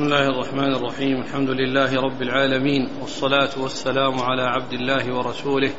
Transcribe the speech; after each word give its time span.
بسم 0.00 0.12
الله 0.12 0.28
الرحمن 0.28 0.74
الرحيم. 0.74 1.20
الحمد 1.20 1.50
لله 1.50 2.00
رب 2.00 2.22
العالمين 2.22 2.88
والصلاة 3.00 3.50
والسلام 3.58 4.20
على 4.20 4.42
عبد 4.42 4.72
الله 4.72 5.16
ورسوله 5.16 5.70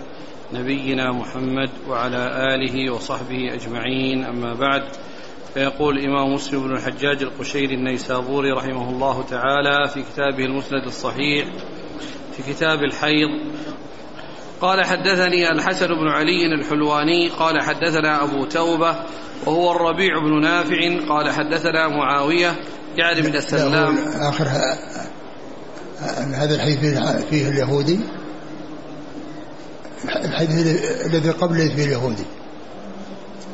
نبينا 0.53 1.11
محمد 1.11 1.69
وعلى 1.89 2.53
آله 2.55 2.93
وصحبه 2.93 3.53
أجمعين. 3.53 4.23
أما 4.23 4.53
بعد 4.53 4.83
فيقول 5.53 5.97
الإمام 5.97 6.33
مسلم 6.33 6.67
بن 6.67 6.75
الحجاج 6.75 7.23
القشيري 7.23 7.75
النيسابوري 7.75 8.51
رحمه 8.51 8.89
الله 8.89 9.23
تعالى 9.23 9.87
في 9.93 10.01
كتابه 10.01 10.45
المسند 10.45 10.83
الصحيح 10.85 11.45
في 12.31 12.53
كتاب 12.53 12.83
الحيض 12.83 13.29
قال 14.61 14.85
حدثني 14.85 15.51
الحسن 15.51 15.87
بن 15.87 16.07
علي 16.07 16.45
الحلواني 16.45 17.29
قال 17.29 17.61
حدثنا 17.61 18.23
أبو 18.23 18.45
توبة 18.45 18.95
وهو 19.45 19.71
الربيع 19.71 20.19
بن 20.19 20.41
نافع 20.41 21.05
قال 21.09 21.29
حدثنا 21.29 21.87
معاوية 21.87 22.55
يعني 22.97 23.21
بن 23.21 23.35
السلام. 23.35 23.97
آخر 24.19 24.47
هذا 26.33 26.55
الحديث 26.55 26.79
فيه 27.29 27.47
اليهودي. 27.47 27.99
الحديث 30.05 30.85
الذي 31.05 31.29
قبله 31.29 31.75
فيه 31.75 31.83
اليهودي. 31.83 32.23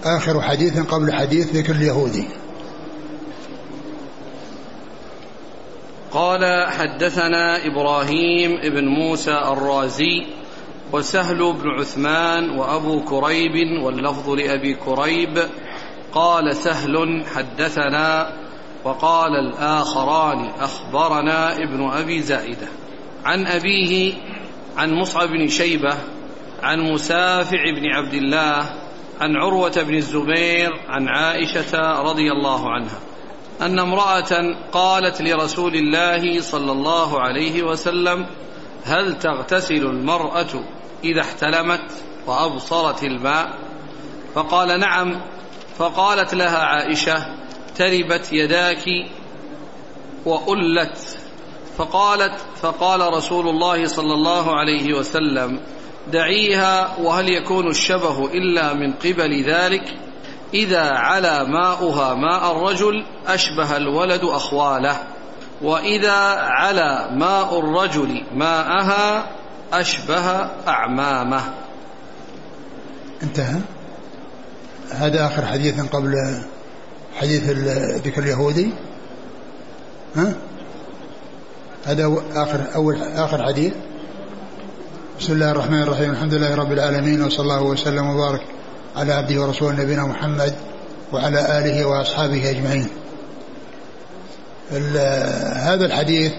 آخر 0.03 0.41
حديث 0.41 0.79
قبل 0.79 1.13
حديث 1.13 1.55
ذكر 1.55 1.71
اليهودي. 1.71 2.27
قال 6.11 6.67
حدثنا 6.69 7.65
إبراهيم 7.65 8.57
بن 8.61 8.87
موسى 8.87 9.31
الرازي 9.31 10.25
وسهل 10.93 11.53
بن 11.53 11.69
عثمان 11.79 12.49
وأبو 12.49 13.03
كريب 13.03 13.83
واللفظ 13.83 14.29
لأبي 14.29 14.75
كريب. 14.75 15.43
قال 16.11 16.55
سهل 16.55 17.25
حدثنا 17.35 18.33
وقال 18.87 19.35
الآخران 19.35 20.49
أخبرنا 20.59 21.55
ابن 21.55 21.89
أبي 21.89 22.21
زائدة 22.21 22.67
عن 23.25 23.47
أبيه 23.47 24.13
عن 24.77 24.93
مصعب 24.93 25.27
بن 25.27 25.47
شيبة 25.47 25.97
عن 26.63 26.91
مسافع 26.91 27.71
بن 27.75 27.91
عبد 27.91 28.13
الله 28.13 28.69
عن 29.21 29.35
عروة 29.35 29.83
بن 29.83 29.95
الزبير 29.95 30.71
عن 30.89 31.07
عائشة 31.07 32.01
رضي 32.01 32.31
الله 32.31 32.71
عنها 32.71 32.99
أن 33.61 33.79
امرأة 33.79 34.55
قالت 34.71 35.21
لرسول 35.21 35.75
الله 35.75 36.41
صلى 36.41 36.71
الله 36.71 37.19
عليه 37.19 37.63
وسلم 37.63 38.25
هل 38.83 39.17
تغتسل 39.17 39.85
المرأة 39.85 40.63
إذا 41.03 41.21
احتلمت 41.21 41.91
وأبصرت 42.27 43.03
الماء؟ 43.03 43.57
فقال 44.35 44.79
نعم 44.79 45.21
فقالت 45.77 46.33
لها 46.33 46.57
عائشة 46.57 47.37
تربت 47.77 48.33
يداك 48.33 48.85
وألت. 50.25 51.17
فقالت 51.77 52.39
فقال 52.61 53.13
رسول 53.13 53.49
الله 53.49 53.85
صلى 53.85 54.13
الله 54.13 54.55
عليه 54.55 54.93
وسلم 54.93 55.59
دعيها 56.11 56.99
وهل 56.99 57.29
يكون 57.29 57.67
الشبه 57.67 58.25
إلا 58.25 58.73
من 58.73 58.93
قبل 58.93 59.43
ذلك؟ 59.43 59.83
إذا 60.53 60.89
على 60.89 61.45
ماؤها 61.49 62.13
ماء 62.13 62.51
الرجل 62.51 63.05
أشبه 63.27 63.77
الولد 63.77 64.23
أخواله 64.23 64.97
وإذا 65.61 66.17
على 66.39 67.09
ماء 67.13 67.59
الرجل 67.59 68.23
ماءها 68.35 69.29
أشبه 69.73 70.49
أعمامه. 70.67 71.53
انتهى. 73.23 73.59
هذا 74.91 75.25
آخر 75.27 75.45
حديث 75.45 75.81
قبل 75.81 76.13
حديث 77.17 77.49
ذكر 78.05 78.23
اليهودي؟ 78.23 78.73
ها؟ 80.15 80.33
هذا 81.85 82.15
آخر 82.35 82.65
أول 82.75 83.01
آخر 83.01 83.43
حديث. 83.45 83.73
بسم 85.19 85.33
الله 85.33 85.51
الرحمن 85.51 85.81
الرحيم. 85.81 86.11
الحمد 86.11 86.33
لله 86.33 86.55
رب 86.55 86.71
العالمين 86.71 87.23
وصلى 87.23 87.43
الله 87.43 87.61
وسلم 87.61 88.09
وبارك 88.09 88.41
على 88.95 89.13
عبده 89.13 89.41
ورسوله 89.41 89.83
نبينا 89.83 90.05
محمد 90.05 90.55
وعلى 91.13 91.59
آله 91.59 91.85
وأصحابه 91.85 92.49
أجمعين. 92.49 92.87
هذا 95.55 95.85
الحديث 95.85 96.31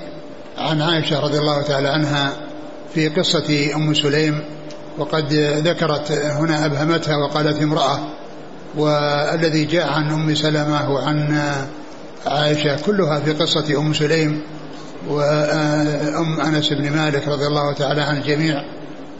عن 0.58 0.82
عائشة 0.82 1.20
رضي 1.20 1.38
الله 1.38 1.62
تعالى 1.62 1.88
عنها 1.88 2.32
في 2.94 3.08
قصة 3.08 3.74
أم 3.74 3.94
سليم 3.94 4.44
وقد 4.98 5.32
ذكرت 5.64 6.12
هنا 6.12 6.66
أبهمتها 6.66 7.16
وقالت 7.16 7.62
امرأة 7.62 8.00
والذي 8.76 9.64
جاء 9.64 9.88
عن 9.88 10.10
أم 10.10 10.34
سلمة 10.34 10.90
وعن 10.90 11.42
عائشة 12.26 12.76
كلها 12.86 13.20
في 13.20 13.32
قصة 13.32 13.78
أم 13.80 13.94
سليم 13.94 14.42
وأم 15.08 16.40
أنس 16.40 16.72
بن 16.72 16.90
مالك 16.90 17.28
رضي 17.28 17.46
الله 17.46 17.72
تعالى 17.72 18.00
عن 18.02 18.16
الجميع. 18.16 18.64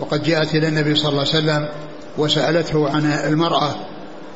وقد 0.01 0.23
جاءت 0.23 0.55
إلى 0.55 0.69
النبي 0.69 0.95
صلى 0.95 1.09
الله 1.09 1.21
عليه 1.21 1.31
وسلم 1.31 1.69
وسألته 2.19 2.91
عن 2.91 3.13
المرأة. 3.13 3.75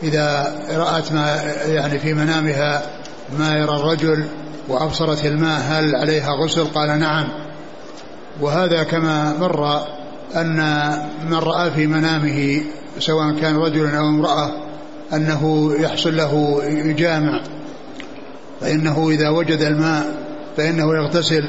إذا 0.02 0.54
رأت 0.70 1.12
ما 1.12 1.42
يعني 1.66 1.98
في 1.98 2.14
منامها 2.14 2.82
ما 3.38 3.58
يرى 3.58 3.76
الرجل 3.76 4.24
وأبصرت 4.68 5.24
الماء 5.24 5.60
هل 5.60 5.96
عليها 5.96 6.30
غسل؟ 6.44 6.64
قال 6.64 7.00
نعم. 7.00 7.28
وهذا 8.40 8.82
كما 8.82 9.38
مر 9.38 9.82
أن 10.36 10.58
من 11.30 11.34
رأى 11.34 11.70
في 11.70 11.86
منامه 11.86 12.62
سواء 12.98 13.34
كان 13.40 13.56
رجل 13.56 13.94
أو 13.94 14.08
امرأة 14.08 14.71
أنه 15.14 15.72
يحصل 15.80 16.16
له 16.16 16.62
يجامع 16.64 17.42
فإنه 18.60 19.10
إذا 19.10 19.28
وجد 19.28 19.62
الماء 19.62 20.04
فإنه 20.56 20.94
يغتسل 20.94 21.44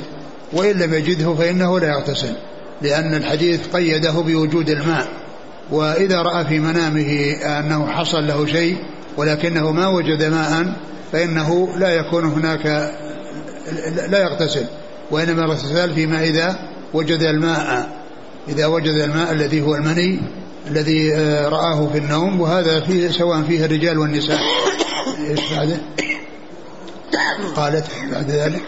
وإن 0.53 0.75
لم 0.75 0.93
يجده 0.93 1.33
فإنه 1.33 1.79
لا 1.79 1.87
يغتسل 1.87 2.33
لأن 2.81 3.13
الحديث 3.13 3.67
قيده 3.73 4.11
بوجود 4.11 4.69
الماء. 4.69 5.07
وإذا 5.71 6.21
رأى 6.21 6.45
في 6.45 6.59
منامه 6.59 7.31
أنه 7.59 7.87
حصل 7.87 8.27
له 8.27 8.45
شيء 8.45 8.77
ولكنه 9.17 9.71
ما 9.71 9.87
وجد 9.87 10.23
ماء 10.23 10.73
فإنه 11.11 11.77
لا 11.77 11.89
يكون 11.89 12.25
هناك 12.25 12.91
لا 14.09 14.19
يغتسل 14.23 14.65
وإنما 15.11 15.45
الاغتسال 15.45 15.93
فيما 15.93 16.23
إذا 16.23 16.59
وجد 16.93 17.21
الماء. 17.21 17.89
إذا 18.49 18.65
وجد 18.65 18.93
الماء 18.93 19.31
الذي 19.31 19.61
هو 19.61 19.75
المني 19.75 20.19
الذي 20.67 21.13
رآه 21.45 21.89
في 21.91 21.97
النوم 21.97 22.41
وهذا 22.41 22.79
فيه 22.79 23.09
سواء 23.09 23.41
فيه 23.41 23.65
الرجال 23.65 23.97
والنساء. 23.97 24.39
إيش 25.29 25.53
بعده؟ 25.53 25.77
قالت 27.55 27.85
بعد 28.11 28.31
ذلك. 28.31 28.61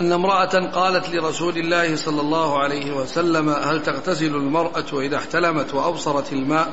أن 0.00 0.12
امرأة 0.12 0.70
قالت 0.70 1.08
لرسول 1.08 1.58
الله 1.58 1.96
صلى 1.96 2.20
الله 2.20 2.58
عليه 2.58 2.96
وسلم 2.96 3.48
هل 3.48 3.82
تغتسل 3.82 4.34
المرأة 4.34 5.00
إذا 5.06 5.16
احتلمت 5.16 5.74
وأبصرت 5.74 6.32
الماء؟ 6.32 6.68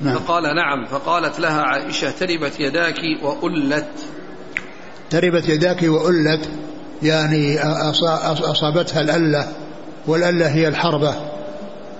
نعم. 0.00 0.18
فقال 0.18 0.42
نعم. 0.42 0.86
فقالت 0.86 1.40
لها 1.40 1.62
عائشة 1.62 2.10
تربت 2.10 2.60
يداك 2.60 2.96
وألت. 3.22 3.90
تربت 5.10 5.48
يداك 5.48 5.82
وألت 5.82 6.48
يعني 7.02 7.60
أصابتها 8.42 9.00
الألة 9.00 9.48
والألة 10.06 10.48
هي 10.48 10.68
الحربة. 10.68 11.33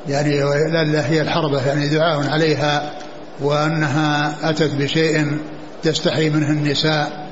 يعني 0.09 0.45
هي 1.01 1.21
الحربة 1.21 1.67
يعني 1.67 1.89
دعاء 1.89 2.31
عليها 2.31 2.93
وأنها 3.41 4.37
أتت 4.51 4.75
بشيء 4.75 5.39
تستحي 5.83 6.31
منه 6.31 6.51
النساء 6.51 7.29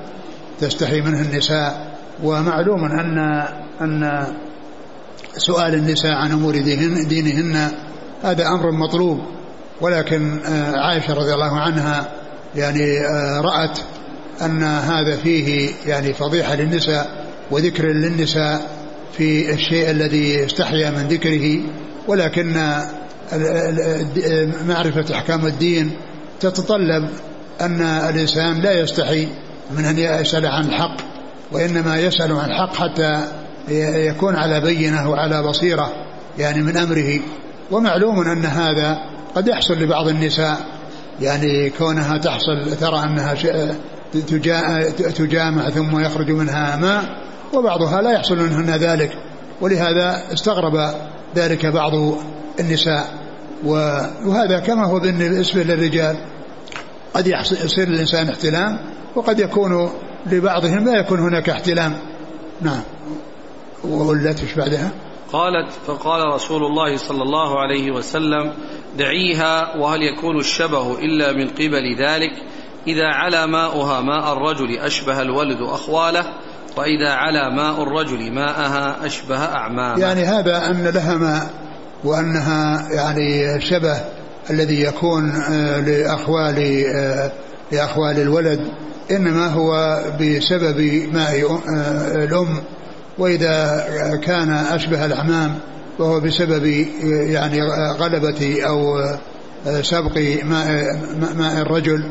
تستحي 0.60 1.00
منه 1.00 1.20
النساء. 1.20 1.92
ومعلوم 2.22 2.84
أن 2.84 3.18
أن 3.80 4.26
سؤال 5.36 5.74
النساء 5.74 6.12
عن 6.12 6.32
أمور 6.32 6.58
دينهن 7.08 7.70
هذا 8.22 8.46
أمر 8.46 8.70
مطلوب. 8.70 9.20
ولكن 9.80 10.38
عائشة 10.74 11.14
رضي 11.14 11.34
الله 11.34 11.60
عنها 11.60 12.08
يعني 12.56 13.00
رأت 13.40 13.78
أن 14.42 14.62
هذا 14.62 15.16
فيه 15.16 15.70
يعني 15.86 16.12
فضيحة 16.12 16.54
للنساء 16.54 17.26
وذكر 17.50 17.84
للنساء. 17.86 18.71
في 19.12 19.52
الشيء 19.52 19.90
الذي 19.90 20.44
استحيا 20.44 20.90
من 20.90 21.08
ذكره 21.08 21.60
ولكن 22.08 22.52
معرفة 24.68 25.14
أحكام 25.14 25.46
الدين 25.46 25.90
تتطلب 26.40 27.08
أن 27.60 27.82
الإنسان 27.82 28.60
لا 28.60 28.80
يستحي 28.80 29.28
من 29.70 29.84
أن 29.84 29.98
يسأل 29.98 30.46
عن 30.46 30.64
الحق 30.64 30.96
وإنما 31.52 31.98
يسأل 32.00 32.32
عن 32.32 32.50
الحق 32.50 32.74
حتى 32.74 33.24
يكون 34.08 34.36
على 34.36 34.60
بينة 34.60 35.10
وعلى 35.10 35.42
بصيرة 35.42 35.92
يعني 36.38 36.62
من 36.62 36.76
أمره. 36.76 37.20
ومعلوم 37.70 38.20
أن 38.20 38.44
هذا 38.44 38.98
قد 39.34 39.48
يحصل 39.48 39.74
لبعض 39.74 40.08
النساء 40.08 40.58
يعني 41.20 41.70
كونها 41.70 42.18
تحصل 42.18 42.76
ترى 42.80 43.04
أنها 43.04 43.34
تجامع 45.14 45.70
ثم 45.70 46.00
يخرج 46.00 46.30
منها 46.30 46.76
ماء 46.76 47.04
وبعضها 47.54 48.02
لا 48.02 48.12
يحصل 48.12 48.36
منهن 48.36 48.70
ذلك 48.70 49.12
ولهذا 49.60 50.32
استغرب 50.32 50.94
ذلك 51.36 51.66
بعض 51.66 51.92
النساء 52.60 53.22
وهذا 53.64 54.58
كما 54.58 54.86
هو 54.86 55.00
بالنسبة 55.00 55.62
للرجال. 55.62 56.16
قد 57.14 57.26
يصير 57.26 57.88
الإنسان 57.88 58.28
احتلام 58.28 58.78
وقد 59.16 59.40
يكون 59.40 59.90
لبعضهم 60.26 60.84
لا 60.84 61.00
يكون 61.00 61.18
هناك 61.18 61.48
احتلام. 61.48 61.96
نعم. 62.60 62.82
وولت 63.84 64.40
إيش 64.40 64.54
بعدها؟ 64.54 64.90
قالت 65.32 65.72
فقال 65.86 66.34
رسول 66.34 66.64
الله 66.64 66.96
صلى 66.96 67.22
الله 67.22 67.60
عليه 67.60 67.90
وسلم 67.90 68.52
دعيها 68.98 69.76
وهل 69.76 70.02
يكون 70.02 70.38
الشبه 70.40 70.98
إلا 70.98 71.32
من 71.32 71.48
قبل 71.48 71.96
ذلك؟ 71.98 72.32
إذا 72.86 73.06
علا 73.06 73.46
ماؤها 73.46 74.00
ماء 74.00 74.32
الرجل 74.32 74.78
أشبه 74.78 75.22
الولد 75.22 75.60
أخواله 75.60 76.24
وإذا 76.76 77.10
علا 77.10 77.48
ماء 77.48 77.82
الرجل 77.82 78.32
ماءها 78.32 79.06
أشبه 79.06 79.38
أعمامه. 79.38 80.00
يعني 80.00 80.24
هذا 80.24 80.70
أن 80.70 80.84
لها 80.84 81.16
ماء 81.16 81.50
وأنها 82.04 82.88
يعني 82.90 83.60
شبه 83.60 84.00
الذي 84.50 84.82
يكون 84.82 85.30
آه، 85.30 85.80
لأخوال 85.80 86.84
آه، 86.96 87.32
لأخوال 87.72 88.18
الولد 88.18 88.60
إنما 89.10 89.46
هو 89.46 90.00
بسبب 90.20 90.80
ماء 91.12 91.60
آه، 91.76 92.24
الأم 92.24 92.58
وإذا 93.18 93.86
كان 94.22 94.50
أشبه 94.50 95.04
الأعمام 95.04 95.54
وهو 95.98 96.20
بسبب 96.20 96.66
يعني 97.04 97.62
غلبة 97.98 98.62
أو 98.62 98.96
سبق 99.82 100.18
ماء, 100.44 100.84
ماء 101.36 101.62
الرجل. 101.62 102.10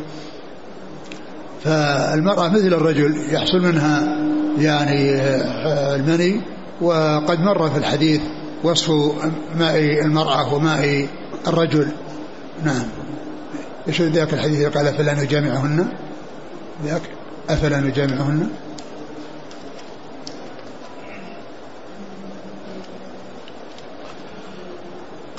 فالمرأة 1.63 2.49
مثل 2.49 2.67
الرجل 2.67 3.33
يحصل 3.33 3.59
منها 3.59 4.17
يعني 4.59 5.21
المني 5.95 6.41
وقد 6.81 7.39
مر 7.39 7.69
في 7.69 7.77
الحديث 7.77 8.21
وصف 8.63 8.91
ماء 9.59 9.79
المرأة 10.01 10.53
وماء 10.53 11.07
الرجل. 11.47 11.87
نعم. 12.63 12.85
إيش 13.87 14.01
ذاك 14.01 14.33
الحديث 14.33 14.67
قال 14.67 14.87
أفلا 14.87 15.13
نجامعهن؟ 15.13 15.87
ذاك 16.85 17.01
أفلا 17.49 17.79
نجامعهن؟ 17.79 18.49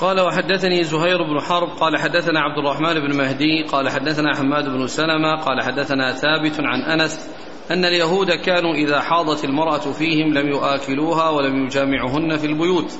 قال 0.03 0.19
وحدثني 0.19 0.83
زهير 0.83 1.23
بن 1.23 1.41
حرب 1.41 1.69
قال 1.69 1.97
حدثنا 1.97 2.39
عبد 2.39 2.57
الرحمن 2.57 3.07
بن 3.07 3.17
مهدي 3.17 3.63
قال 3.71 3.89
حدثنا 3.89 4.35
حماد 4.35 4.69
بن 4.69 4.87
سلمة 4.87 5.35
قال 5.35 5.61
حدثنا 5.61 6.13
ثابت 6.13 6.59
عن 6.59 6.81
أنس 6.81 7.29
أن 7.71 7.85
اليهود 7.85 8.31
كانوا 8.31 8.73
إذا 8.73 9.01
حاضت 9.01 9.45
المرأة 9.45 9.91
فيهم 9.91 10.33
لم 10.33 10.47
يآكلوها 10.47 11.29
ولم 11.29 11.65
يجامعهن 11.65 12.37
في 12.37 12.47
البيوت 12.47 12.91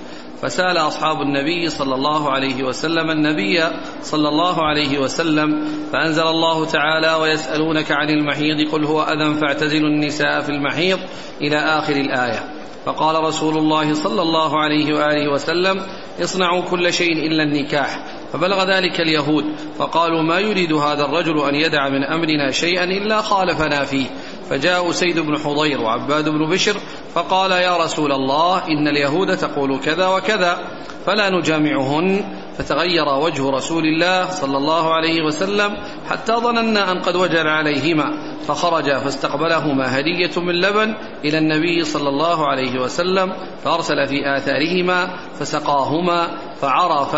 فسأل 0.42 0.78
أصحاب 0.78 1.22
النبي 1.22 1.70
صلى 1.70 1.96
الله 1.96 2.32
عليه 2.32 2.64
وسلم 2.64 3.10
النبي 3.10 3.64
صلى 4.02 4.30
الله 4.30 4.64
عليه 4.64 5.00
وسلم 5.00 5.66
فأنزل 5.94 6.28
الله 6.28 6.66
تعالى 6.66 7.14
ويسألونك 7.14 7.92
عن 7.92 8.10
المحيض 8.10 8.72
قل 8.72 8.86
هو 8.86 9.02
أذى 9.02 9.40
فاعتزلوا 9.42 9.90
النساء 9.90 10.42
في 10.42 10.50
المحيض 10.50 11.00
إلى 11.42 11.58
آخر 11.58 11.96
الآية. 11.96 12.63
فقال 12.86 13.24
رسول 13.24 13.58
الله 13.58 13.94
صلى 13.94 14.22
الله 14.22 14.60
عليه 14.60 14.94
وآله 14.94 15.32
وسلم 15.32 15.82
اصنعوا 16.24 16.62
كل 16.62 16.94
شيء 16.94 17.28
إلا 17.28 17.44
النكاح. 17.44 18.06
فبلغ 18.34 18.64
ذلك 18.64 19.02
اليهود 19.02 19.46
فقالوا 19.78 20.22
ما 20.22 20.40
يريد 20.40 20.74
هذا 20.74 21.06
الرجل 21.06 21.40
أن 21.40 21.56
يدع 21.56 21.90
من 21.90 22.04
أمرنا 22.04 22.52
شيئا 22.52 22.84
إلا 22.84 23.22
خالفنا 23.22 23.84
فيه. 23.86 24.06
فجاء 24.50 24.92
سيد 24.92 25.20
بن 25.20 25.38
حضير 25.38 25.82
وعباد 25.82 26.30
بن 26.30 26.50
بشر 26.50 26.76
فقال 27.14 27.52
يا 27.52 27.78
رسول 27.78 28.12
الله 28.12 28.68
إن 28.68 28.88
اليهود 28.88 29.38
تقول 29.38 29.80
كذا 29.80 30.08
وكذا 30.08 30.58
فلا 31.06 31.30
نجامعهن. 31.30 32.43
فتغير 32.58 33.08
وجه 33.08 33.50
رسول 33.50 33.84
الله 33.86 34.30
صلى 34.30 34.58
الله 34.58 34.94
عليه 34.94 35.26
وسلم 35.26 35.78
حتى 36.10 36.34
ظننا 36.34 36.92
أن 36.92 37.00
قد 37.00 37.16
وجل 37.16 37.48
عليهما 37.48 38.06
فخرج 38.48 38.98
فاستقبلهما 38.98 40.00
هدية 40.00 40.42
من 40.42 40.54
لبن 40.54 40.94
إلى 41.26 41.38
النبي 41.38 41.84
صلى 41.84 42.10
الله 42.10 42.48
عليه 42.48 42.80
وسلم 42.80 43.34
فأرسل 43.64 44.08
في 44.08 44.38
آثارهما 44.38 45.10
فسقاهما 45.40 46.28
فعرف 46.62 47.16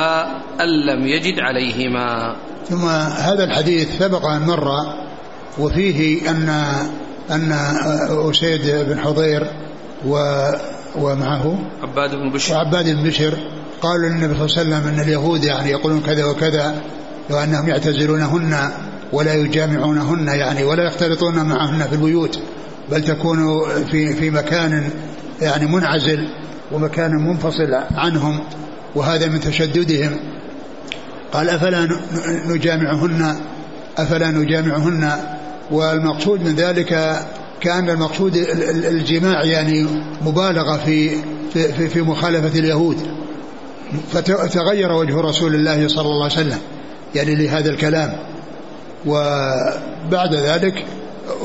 أن 0.62 0.70
لم 0.86 1.08
يجد 1.08 1.40
عليهما. 1.40 2.36
ثم 2.70 2.86
هذا 3.18 3.44
الحديث 3.44 4.00
سبق 4.00 4.26
أن 4.26 4.42
مر 4.42 4.70
وفيه 5.60 6.32
أن 6.32 6.50
أن 7.32 7.52
أسيد 8.30 8.86
بن 8.90 9.00
حضير 9.00 9.48
و 10.08 10.18
ومعه 10.96 11.60
عباد 11.84 12.16
بن 12.16 12.30
بشر 12.30 12.56
وعباد 12.56 12.86
بن 12.86 13.04
بشر 13.04 13.34
قالوا 13.86 14.10
للنبي 14.10 14.34
صلى 14.34 14.62
الله 14.62 14.76
عليه 14.76 14.86
وسلم 14.86 14.94
أن 14.94 15.00
اليهود 15.00 15.44
يعني 15.44 15.70
يقولون 15.70 16.02
كذا 16.02 16.26
وكذا 16.26 16.82
وأنهم 17.30 17.70
يعتزلونهن 17.70 18.72
ولا 19.14 19.34
يجامعونهن 19.34 20.28
يعني 20.28 20.64
ولا 20.64 20.84
يختلطون 20.84 21.46
معهن 21.46 21.88
في 21.88 21.94
البيوت 21.94 22.40
بل 22.92 23.04
تكون 23.04 23.66
في 23.92 24.14
في 24.14 24.30
مكان 24.30 24.90
يعني 25.42 25.66
منعزل 25.66 26.28
ومكان 26.72 27.12
منفصل 27.12 27.74
عنهم 27.96 28.40
وهذا 28.96 29.28
من 29.28 29.40
تشددهم. 29.40 30.20
قال 31.34 31.50
أفلا 31.50 31.88
نجامعهن؟ 32.46 33.36
أفلا 33.98 34.32
نجامعهن؟ 34.32 35.12
والمقصود 35.72 36.42
من 36.42 36.56
ذلك 36.56 37.20
كأن 37.62 37.90
المقصود 37.90 38.36
الجماع 38.86 39.44
يعني 39.44 39.88
مبالغة 40.22 40.78
في 40.78 41.10
في, 41.54 41.90
في 41.90 42.02
مخالفة 42.02 42.60
اليهود. 42.60 43.25
فتغير 44.12 44.92
وجه 44.92 45.22
رسول 45.22 45.56
الله 45.56 45.88
صلى 45.88 46.06
الله 46.06 46.24
عليه 46.24 46.34
وسلم 46.34 46.60
يعني 47.16 47.36
لهذا 47.36 47.70
الكلام. 47.70 48.14
وبعد 49.06 50.36
ذلك 50.36 50.86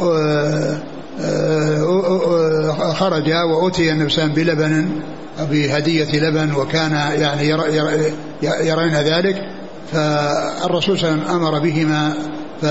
آه، 0.03 0.77
آه، 1.21 2.93
خرج 2.93 3.33
وأتي 3.33 3.93
النبي 3.93 4.11
صلى 4.11 4.29
بلبن 4.29 4.89
بهدية 5.51 6.21
لبن 6.21 6.53
وكان 6.53 6.93
يعني 6.93 7.49
يرين 8.43 8.95
ذلك. 8.95 9.61
فالرسول 9.93 10.99
صلى 10.99 11.11
الله 11.11 11.25
عليه 11.25 11.35
وسلم 11.35 11.43
أمر 11.43 11.59
بهما 11.59 12.15
ف 12.63 12.65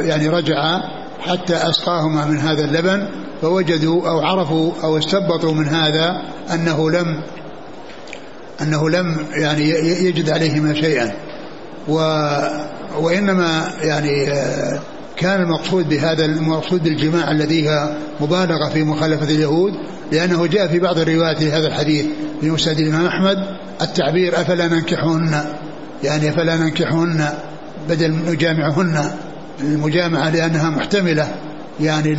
يعني 0.00 0.28
رجع 0.28 0.80
حتى 1.20 1.56
أسقاهما 1.56 2.24
من 2.26 2.38
هذا 2.38 2.64
اللبن 2.64 3.08
فوجدوا 3.42 4.08
أو 4.08 4.20
عرفوا 4.20 4.72
أو 4.84 4.98
استبطوا 4.98 5.52
من 5.52 5.68
هذا 5.68 6.22
أنه 6.54 6.90
لم 6.90 7.22
أنه 8.62 8.90
لم 8.90 9.16
يعني 9.30 9.68
يجد 10.04 10.30
عليهما 10.30 10.74
شيئا. 10.74 11.12
و 11.88 11.98
وإنما 13.00 13.72
يعني 13.82 14.32
كان 15.16 15.40
المقصود 15.42 15.88
بهذا 15.88 16.24
المقصود 16.24 16.82
بالجماع 16.82 17.30
الذي 17.30 17.68
هي 17.68 17.96
مبالغة 18.20 18.68
في 18.68 18.82
مخالفة 18.84 19.24
اليهود 19.24 19.72
لأنه 20.12 20.46
جاء 20.46 20.66
في 20.66 20.78
بعض 20.78 20.98
الروايات 20.98 21.42
هذا 21.42 21.66
الحديث 21.66 22.06
في 22.40 22.50
مسند 22.50 22.78
الإمام 22.78 23.06
أحمد 23.06 23.36
التعبير 23.82 24.40
أفلا 24.40 24.68
ننكحهن؟ 24.68 25.44
يعني 26.04 26.28
أفلا 26.28 26.56
ننكحهن 26.56 27.28
بدل 27.88 28.10
نجامعهن؟ 28.26 29.10
المجامعة 29.60 30.30
لأنها 30.30 30.70
محتملة 30.70 31.28
يعني 31.80 32.14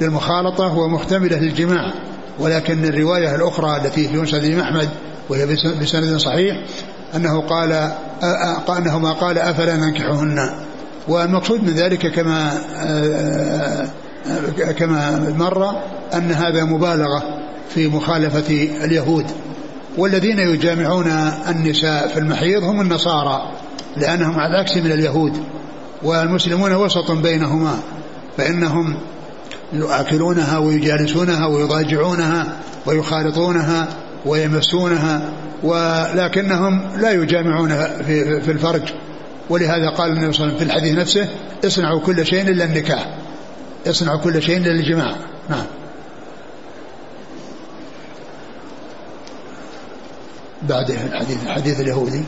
للمخالطة 0.00 0.78
ومحتملة 0.78 1.38
للجماع. 1.38 1.94
ولكن 2.38 2.84
الرواية 2.84 3.34
الأخرى 3.34 3.76
التي 3.76 4.08
في 4.08 4.16
مسند 4.16 4.58
أحمد 4.58 4.88
وهي 5.28 5.46
بسند 5.80 6.16
صحيح 6.16 6.64
أنه 7.16 7.40
قال 7.40 7.92
أنه 8.78 8.98
ما 8.98 9.12
قال 9.12 9.38
أفلا 9.38 9.76
ننكحهن. 9.76 10.50
والمقصود 11.08 11.62
من 11.62 11.72
ذلك 11.72 12.06
كما 12.06 12.60
كما 14.78 15.32
مر 15.38 15.70
أن 16.14 16.32
هذا 16.32 16.64
مبالغة 16.64 17.22
في 17.68 17.88
مخالفة 17.88 18.68
اليهود. 18.84 19.26
والذين 19.98 20.38
يجامعون 20.38 21.06
النساء 21.48 22.08
في 22.08 22.18
المحيض 22.18 22.62
هم 22.62 22.80
النصارى 22.80 23.52
لأنهم 23.96 24.40
على 24.40 24.54
العكس 24.54 24.76
من 24.76 24.92
اليهود. 24.92 25.32
والمسلمون 26.02 26.72
وسط 26.72 27.10
بينهما 27.10 27.78
فإنهم 28.36 28.96
يؤكلونها 29.72 30.58
ويجالسونها 30.58 31.46
ويضاجعونها 31.46 32.56
ويخالطونها 32.86 33.88
ويمسونها 34.26 35.32
ولكنهم 35.62 36.96
لا 36.96 37.10
يجامعون 37.10 37.68
في, 38.06 38.40
في 38.40 38.50
الفرج. 38.50 38.82
ولهذا 39.50 39.90
قال 39.90 40.10
النبي 40.10 40.32
صلى 40.32 40.46
الله 40.46 40.54
عليه 40.54 40.56
وسلم 40.56 40.58
في 40.58 40.64
الحديث 40.64 40.98
نفسه 40.98 41.28
اصنعوا 41.64 42.00
كل 42.00 42.26
شيء 42.26 42.48
إلا 42.48 42.64
النكاح. 42.64 43.18
اصنعوا 43.86 44.18
كل 44.18 44.42
شيء 44.42 44.56
إلا 44.56 44.70
الجماع 44.70 45.16
نعم. 45.50 45.64
بعد 50.62 50.90
الحديث 50.90 51.42
الحديث 51.42 51.80
اليهودي. 51.80 52.24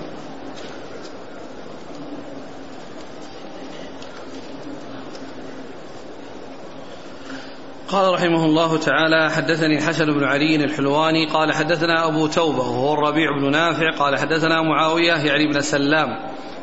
قال 7.93 8.15
رحمه 8.15 8.45
الله 8.45 8.79
تعالى 8.79 9.31
حدثني 9.31 9.79
الحسن 9.79 10.05
بن 10.05 10.25
علي 10.25 10.57
الحلواني 10.57 11.27
قال 11.27 11.53
حدثنا 11.53 12.07
أبو 12.07 12.27
توبة 12.27 12.59
وهو 12.59 12.95
الربيع 12.95 13.39
بن 13.39 13.51
نافع 13.51 13.91
قال 13.99 14.19
حدثنا 14.19 14.63
معاوية 14.63 15.13
يعني 15.13 15.47
بن 15.47 15.61
سلام 15.61 16.09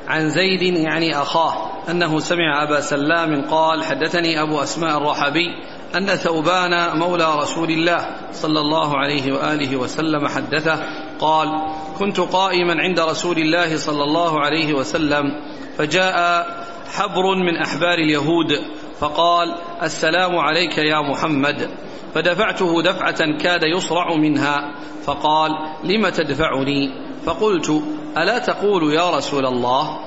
عن 0.07 0.29
زيد 0.29 0.61
يعني 0.61 1.21
أخاه 1.21 1.71
أنه 1.89 2.19
سمع 2.19 2.63
أبا 2.63 2.79
سلام 2.79 3.41
قال 3.41 3.83
حدثني 3.83 4.41
أبو 4.41 4.63
أسماء 4.63 4.97
الرحبي 4.97 5.47
أن 5.95 6.05
ثوبان 6.05 6.99
مولى 6.99 7.35
رسول 7.35 7.69
الله 7.69 8.05
صلى 8.31 8.59
الله 8.59 8.97
عليه 8.97 9.33
وآله 9.33 9.77
وسلم 9.77 10.27
حدثه 10.27 10.83
قال 11.19 11.47
كنت 11.99 12.19
قائما 12.19 12.81
عند 12.81 12.99
رسول 12.99 13.37
الله 13.37 13.77
صلى 13.77 14.03
الله 14.03 14.39
عليه 14.39 14.73
وسلم 14.73 15.23
فجاء 15.77 16.47
حبر 16.93 17.35
من 17.35 17.57
أحبار 17.57 17.97
اليهود 17.97 18.47
فقال 18.99 19.55
السلام 19.83 20.35
عليك 20.35 20.77
يا 20.77 21.01
محمد. 21.01 21.69
فدفعته 22.15 22.81
دفعة 22.81 23.37
كاد 23.37 23.63
يصرع 23.63 24.15
منها. 24.15 24.75
فقال 25.03 25.51
لم 25.83 26.09
تدفعني؟ 26.09 26.89
فقلت 27.25 27.83
ألا 28.17 28.39
تقول 28.39 28.93
يا 28.93 29.17
رسول 29.17 29.45
الله؟ 29.45 29.99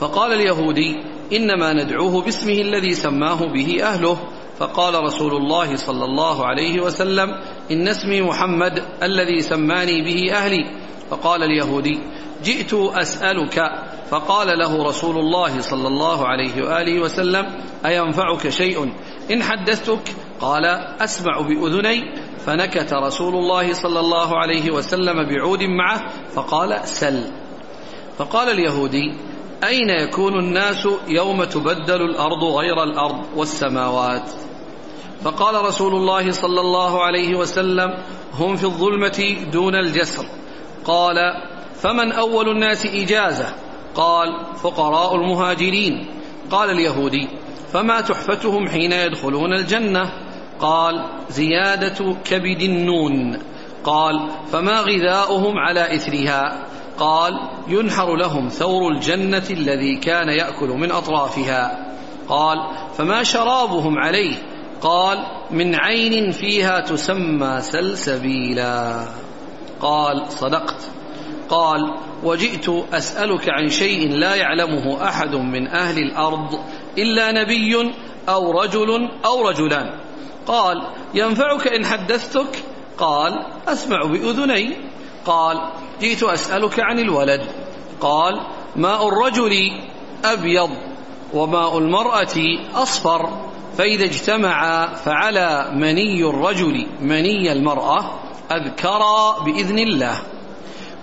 فقال 0.00 0.32
اليهودي 0.32 0.96
إنما 1.32 1.72
ندعوه 1.72 2.22
باسمه 2.22 2.52
الذي 2.52 2.94
سماه 2.94 3.52
به 3.52 3.78
أهله. 3.82 4.18
فقال 4.58 4.94
رسول 5.04 5.32
الله 5.36 5.76
صلى 5.76 6.04
الله 6.04 6.46
عليه 6.46 6.80
وسلم 6.80 7.28
إن 7.70 7.88
اسمي 7.88 8.20
محمد 8.20 8.82
الذي 9.02 9.42
سماني 9.42 10.02
به 10.02 10.32
أهلي. 10.32 10.64
فقال 11.10 11.42
اليهودي 11.42 11.98
جئت 12.44 12.74
أسألك 12.74 13.87
فقال 14.10 14.58
له 14.58 14.84
رسول 14.84 15.18
الله 15.18 15.60
صلى 15.60 15.88
الله 15.88 16.26
عليه 16.26 16.62
وآله 16.64 17.00
وسلم 17.00 17.46
أينفعك 17.86 18.48
شيء؟ 18.48 18.92
إن 19.30 19.42
حدثتك؟ 19.42 20.14
قال 20.40 20.64
أسمع 21.00 21.40
بأذني. 21.40 22.14
فنكت 22.46 22.92
رسول 22.92 23.34
الله 23.34 23.72
صلى 23.72 24.00
الله 24.00 24.38
عليه 24.38 24.70
وسلم 24.70 25.28
بعود 25.28 25.62
معه 25.62 26.00
فقال 26.34 26.80
سل. 26.88 27.24
فقال 28.18 28.48
اليهودي 28.48 29.14
أين 29.64 29.90
يكون 29.90 30.38
الناس 30.38 30.88
يوم 31.08 31.44
تبدل 31.44 32.02
الأرض 32.02 32.44
غير 32.44 32.82
الأرض 32.82 33.24
والسماوات؟ 33.36 34.30
فقال 35.24 35.64
رسول 35.64 35.94
الله 35.94 36.30
صلى 36.30 36.60
الله 36.60 37.04
عليه 37.04 37.36
وسلم 37.36 37.94
هم 38.34 38.56
في 38.56 38.64
الظلمة 38.64 39.36
دون 39.52 39.74
الجسر. 39.74 40.26
قال 40.84 41.16
فمن 41.74 42.12
أول 42.12 42.48
الناس 42.48 42.86
إجازة؟ 42.86 43.67
قال 43.98 44.56
فقراء 44.62 45.14
المهاجرين. 45.14 46.06
قال 46.50 46.70
اليهودي 46.70 47.28
فما 47.72 48.00
تحفتهم 48.00 48.68
حين 48.68 48.92
يدخلون 48.92 49.52
الجنة؟ 49.52 50.12
قال 50.60 51.04
زيادة 51.30 52.16
كبد 52.24 52.62
النون. 52.62 53.38
قال 53.84 54.30
فما 54.52 54.80
غذاؤهم 54.80 55.58
على 55.58 55.94
إثرها؟ 55.94 56.66
قال 56.98 57.32
ينحر 57.68 58.16
لهم 58.16 58.48
ثور 58.48 58.92
الجنة 58.92 59.46
الذي 59.50 59.96
كان 59.96 60.28
يأكل 60.28 60.68
من 60.68 60.90
أطرافها. 60.92 61.94
قال 62.28 62.58
فما 62.94 63.22
شرابهم 63.22 63.98
عليه؟ 63.98 64.34
قال 64.82 65.18
من 65.50 65.74
عين 65.74 66.30
فيها 66.30 66.80
تسمى 66.80 67.60
سلسبيلا. 67.60 69.04
قال 69.80 70.32
صدقت. 70.32 70.97
قال 71.48 71.94
وجئت 72.24 72.68
أسألك 72.92 73.48
عن 73.48 73.68
شيء 73.68 74.08
لا 74.08 74.34
يعلمه 74.34 75.08
أحد 75.08 75.34
من 75.34 75.68
أهل 75.68 75.98
الأرض 75.98 76.58
إلا 76.98 77.32
نبي 77.32 77.92
أو 78.28 78.60
رجل 78.60 79.08
أو 79.24 79.48
رجلان. 79.48 79.90
قال 80.46 80.86
ينفعك 81.14 81.68
إن 81.68 81.86
حدثتك؟ 81.86 82.64
قال 82.98 83.46
أسمع 83.68 84.04
بأذني. 84.04 84.76
قال 85.24 85.70
جئت 86.00 86.22
أسألك 86.22 86.80
عن 86.80 86.98
الولد. 86.98 87.40
قال 88.00 88.40
ماء 88.76 89.08
الرجل 89.08 89.52
أبيض 90.24 90.70
وماء 91.34 91.78
المرأة 91.78 92.36
أصفر 92.74 93.48
فإذا 93.78 94.04
اجتمعا 94.04 94.86
فعلى 94.86 95.70
مني 95.74 96.24
الرجل 96.24 96.86
مني 97.00 97.52
المرأة 97.52 98.20
أذكرا 98.50 99.44
بإذن 99.44 99.78
الله. 99.78 100.22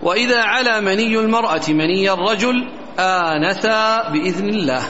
وإذا 0.05 0.41
علا 0.41 0.79
مني 0.79 1.19
المرأة 1.19 1.61
مني 1.69 2.11
الرجل 2.11 2.55
آنثا 2.99 4.09
بإذن 4.09 4.49
الله. 4.49 4.83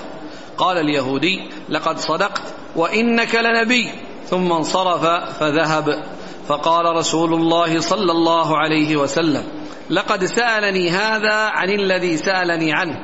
قال 0.58 0.78
اليهودي 0.78 1.50
لقد 1.70 1.98
صدقت 1.98 2.44
وإنك 2.76 3.36
لنبي. 3.36 3.92
ثم 4.30 4.52
انصرف 4.52 5.06
فذهب. 5.40 6.04
فقال 6.48 6.86
رسول 6.86 7.34
الله 7.34 7.80
صلى 7.80 8.12
الله 8.12 8.58
عليه 8.58 8.96
وسلم 8.96 9.44
لقد 9.90 10.26
سألني 10.26 10.90
هذا 10.90 11.34
عن 11.34 11.70
الذي 11.70 12.18
سألني 12.18 12.74
عنه 12.74 12.96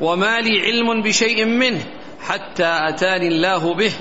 وما 0.00 0.40
لي 0.40 0.60
علم 0.60 1.02
بشيء 1.02 1.44
منه 1.44 1.80
حتى 2.20 2.78
أتاني 2.88 3.28
الله 3.28 3.74
به 3.74 3.92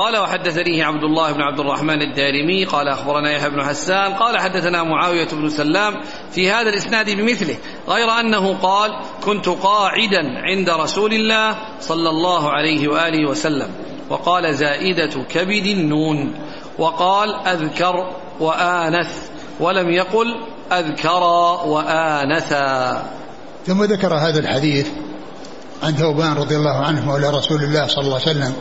قال 0.00 0.16
وحدثنيه 0.16 0.84
عبد 0.84 1.04
الله 1.04 1.32
بن 1.32 1.42
عبد 1.42 1.60
الرحمن 1.60 2.02
الدارمي 2.02 2.64
قال 2.64 2.88
أخبرنا 2.88 3.32
يحيى 3.32 3.50
بن 3.50 3.64
حسان 3.64 4.14
قال 4.14 4.38
حدثنا 4.38 4.82
معاوية 4.82 5.28
بن 5.32 5.48
سلام 5.48 5.94
في 6.32 6.50
هذا 6.50 6.68
الإسناد 6.68 7.10
بمثله 7.10 7.56
غير 7.88 8.10
أنه 8.20 8.54
قال 8.54 8.90
كنت 9.24 9.48
قاعدا 9.48 10.22
عند 10.38 10.70
رسول 10.70 11.12
الله 11.12 11.56
صلى 11.80 12.08
الله 12.08 12.50
عليه 12.50 12.88
وآله 12.88 13.30
وسلم 13.30 13.68
وقال 14.10 14.54
زائدة 14.54 15.22
كبد 15.28 15.66
النون 15.66 16.34
وقال 16.78 17.34
أذكر 17.34 17.94
وآنث 18.40 19.28
ولم 19.60 19.90
يقل 19.90 20.26
أذكر 20.72 21.22
وآنثا. 21.66 23.02
ثم 23.66 23.84
ذكر 23.84 24.14
هذا 24.14 24.38
الحديث 24.38 24.88
عن 25.82 25.92
ثوبان 25.92 26.32
رضي 26.36 26.56
الله 26.56 26.86
عنه 26.86 27.06
مولى 27.06 27.30
رسول 27.30 27.62
الله 27.62 27.86
صلى 27.86 28.04
الله 28.04 28.20
عليه 28.20 28.30
وسلم 28.30 28.54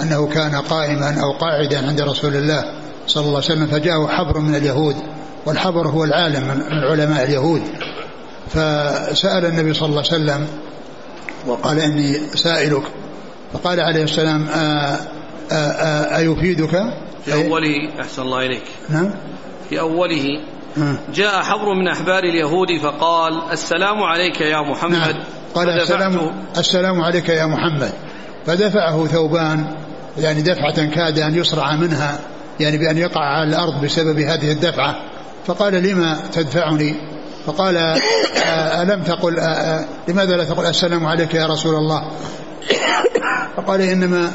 أنه 0.00 0.26
كان 0.26 0.54
قائما 0.54 1.20
أو 1.22 1.32
قاعدا 1.32 1.86
عند 1.88 2.00
رسول 2.00 2.36
الله 2.36 2.64
صلى 3.06 3.24
الله 3.24 3.36
عليه 3.36 3.46
وسلم 3.46 3.66
فجاءه 3.66 4.06
حبر 4.06 4.40
من 4.40 4.54
اليهود 4.54 4.96
والحبر 5.46 5.88
هو 5.88 6.04
العالم 6.04 6.46
من 6.70 6.84
علماء 6.84 7.24
اليهود. 7.24 7.62
فسأل 8.48 9.46
النبي 9.46 9.74
صلى 9.74 9.88
الله 9.88 10.02
عليه 10.12 10.22
وسلم 10.22 10.46
وقال 11.46 11.80
إني 11.80 12.18
سائلك 12.34 12.82
فقال 13.52 13.80
عليه 13.80 14.04
السلام 14.04 14.46
أيفيدك؟ 16.16 16.84
في 17.24 17.34
أوله 17.34 18.00
أحسن 18.00 18.22
الله 18.22 18.46
إليك. 18.46 18.64
نعم. 18.88 19.10
في 19.68 19.80
أوله 19.80 20.24
جاء 21.14 21.42
حبر 21.42 21.74
من 21.74 21.88
أحبار 21.88 22.24
اليهود 22.24 22.68
فقال 22.82 23.42
السلام 23.52 24.02
عليك 24.02 24.40
يا 24.40 24.60
محمد. 24.60 24.92
نعم. 24.92 25.14
قال 25.54 25.70
السلام, 25.70 26.30
السلام 26.58 27.00
عليك 27.00 27.28
يا 27.28 27.46
محمد. 27.46 27.92
فدفعه 28.46 29.06
ثوبان 29.06 29.76
يعني 30.18 30.42
دفعة 30.42 30.84
كاد 30.84 31.18
أن 31.18 31.34
يصرع 31.34 31.76
منها 31.76 32.18
يعني 32.60 32.78
بأن 32.78 32.98
يقع 32.98 33.20
على 33.20 33.48
الأرض 33.48 33.84
بسبب 33.84 34.18
هذه 34.18 34.52
الدفعة. 34.52 34.94
فقال 35.46 35.74
لما 35.74 36.20
تدفعني؟ 36.32 36.94
فقال 37.46 37.76
ألم 38.82 39.02
تقل 39.02 39.32
لماذا 40.08 40.36
لا 40.36 40.44
تقول 40.44 40.66
السلام 40.66 41.06
عليك 41.06 41.34
يا 41.34 41.46
رسول 41.46 41.74
الله؟ 41.74 42.10
فقال 43.56 43.80
إنما 43.80 44.32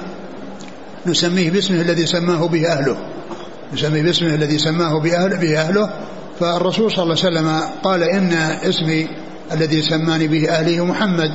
نسميه 1.05 1.51
باسمه 1.51 1.81
الذي 1.81 2.05
سماه 2.05 2.47
به 2.47 2.71
أهله. 2.71 2.97
نسميه 3.73 4.01
باسمه 4.01 4.35
الذي 4.35 4.57
سماه 4.57 4.99
به 4.99 5.59
أهله. 5.61 5.89
فالرسول 6.39 6.91
صلى 6.91 7.03
الله 7.03 7.17
عليه 7.25 7.39
وسلم 7.39 7.61
قال 7.83 8.03
إن 8.03 8.33
اسمي 8.63 9.07
الذي 9.51 9.81
سماني 9.81 10.27
به 10.27 10.49
أهله 10.49 10.85
محمد. 10.85 11.31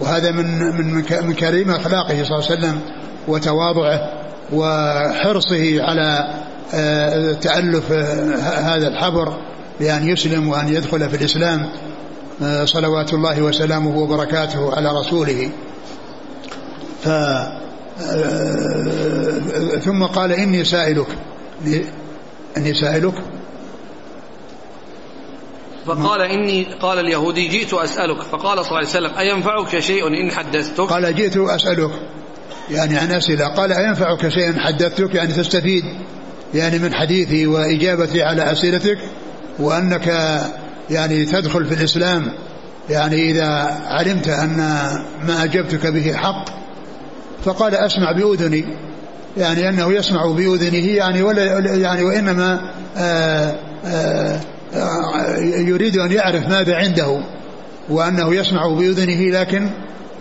وهذا 0.00 0.30
من 0.30 0.58
من 0.58 0.94
من 1.22 1.34
كريم 1.34 1.70
أخلاقه 1.70 2.24
صلى 2.24 2.38
الله 2.38 2.50
عليه 2.50 2.58
وسلم. 2.58 2.80
وتواضعه 3.28 4.26
وحرصه 4.52 5.82
على 5.82 6.34
آه، 6.74 7.32
تألف 7.32 7.92
آه، 7.92 8.36
هذا 8.36 8.88
الحبر 8.88 9.32
بأن 9.80 10.08
يسلم 10.08 10.48
وأن 10.48 10.68
يدخل 10.68 11.10
في 11.10 11.16
الإسلام 11.16 11.68
آه، 12.42 12.64
صلوات 12.64 13.14
الله 13.14 13.42
وسلامه 13.42 13.98
وبركاته 13.98 14.74
على 14.76 15.00
رسوله. 15.00 15.50
ف 17.02 17.08
ثم 19.84 20.04
قال 20.04 20.32
إني 20.32 20.64
سائلك 20.64 21.06
إني 22.56 22.74
سائلك. 22.74 23.14
فقال 25.86 26.22
إني 26.22 26.64
قال 26.64 26.98
اليهودي 26.98 27.48
جئت 27.48 27.74
أسألك 27.74 28.22
فقال 28.22 28.64
صلى 28.64 28.68
الله 28.68 28.76
عليه 28.76 28.88
وسلم 28.88 29.18
أينفعك 29.18 29.78
شيء 29.78 30.06
إن 30.06 30.30
حدثتك؟ 30.30 30.80
قال 30.80 31.14
جئت 31.14 31.36
أسألك. 31.36 31.90
يعني 32.70 32.98
عن 32.98 33.12
أسئلة 33.12 33.46
قال 33.46 33.72
أينفعك 33.72 34.28
شيء 34.28 34.58
حدثتك 34.58 35.14
يعني 35.14 35.32
تستفيد. 35.32 35.84
يعني 36.54 36.78
من 36.78 36.94
حديثي 36.94 37.46
وإجابتي 37.46 38.22
على 38.22 38.52
أسئلتك 38.52 38.98
وأنك 39.58 40.40
يعني 40.90 41.24
تدخل 41.24 41.66
في 41.66 41.74
الإسلام 41.74 42.32
يعني 42.90 43.30
إذا 43.30 43.78
علمت 43.86 44.28
أن 44.28 44.56
ما 45.26 45.44
أجبتك 45.44 45.86
به 45.86 46.12
حق. 46.12 46.44
فقال 47.44 47.74
أسمع 47.74 48.12
بأذني 48.12 48.64
يعني 49.36 49.68
أنه 49.68 49.92
يسمع 49.92 50.26
بأذنه 50.26 50.86
يعني 50.86 51.22
ولا 51.22 51.74
يعني 51.76 52.02
وإنما 52.02 52.70
آآ 52.96 53.54
آآ 53.84 54.40
يريد 55.42 55.96
أن 55.96 56.12
يعرف 56.12 56.48
ماذا 56.48 56.74
عنده 56.74 57.20
وأنه 57.88 58.34
يسمع 58.34 58.66
بأذنه 58.68 59.40
لكن 59.40 59.70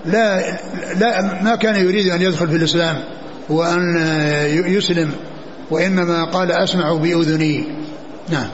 لا, 0.06 0.58
لا 1.00 1.44
ما 1.44 1.56
كان 1.56 1.76
يريد 1.76 2.08
أن 2.08 2.22
يدخل 2.22 2.48
في 2.48 2.56
الإسلام 2.56 3.04
وأن 3.50 3.98
يسلم 4.68 5.12
وإنما 5.72 6.24
قال 6.24 6.52
أسمع 6.52 6.94
بأذني. 6.94 7.64
نعم. 8.30 8.48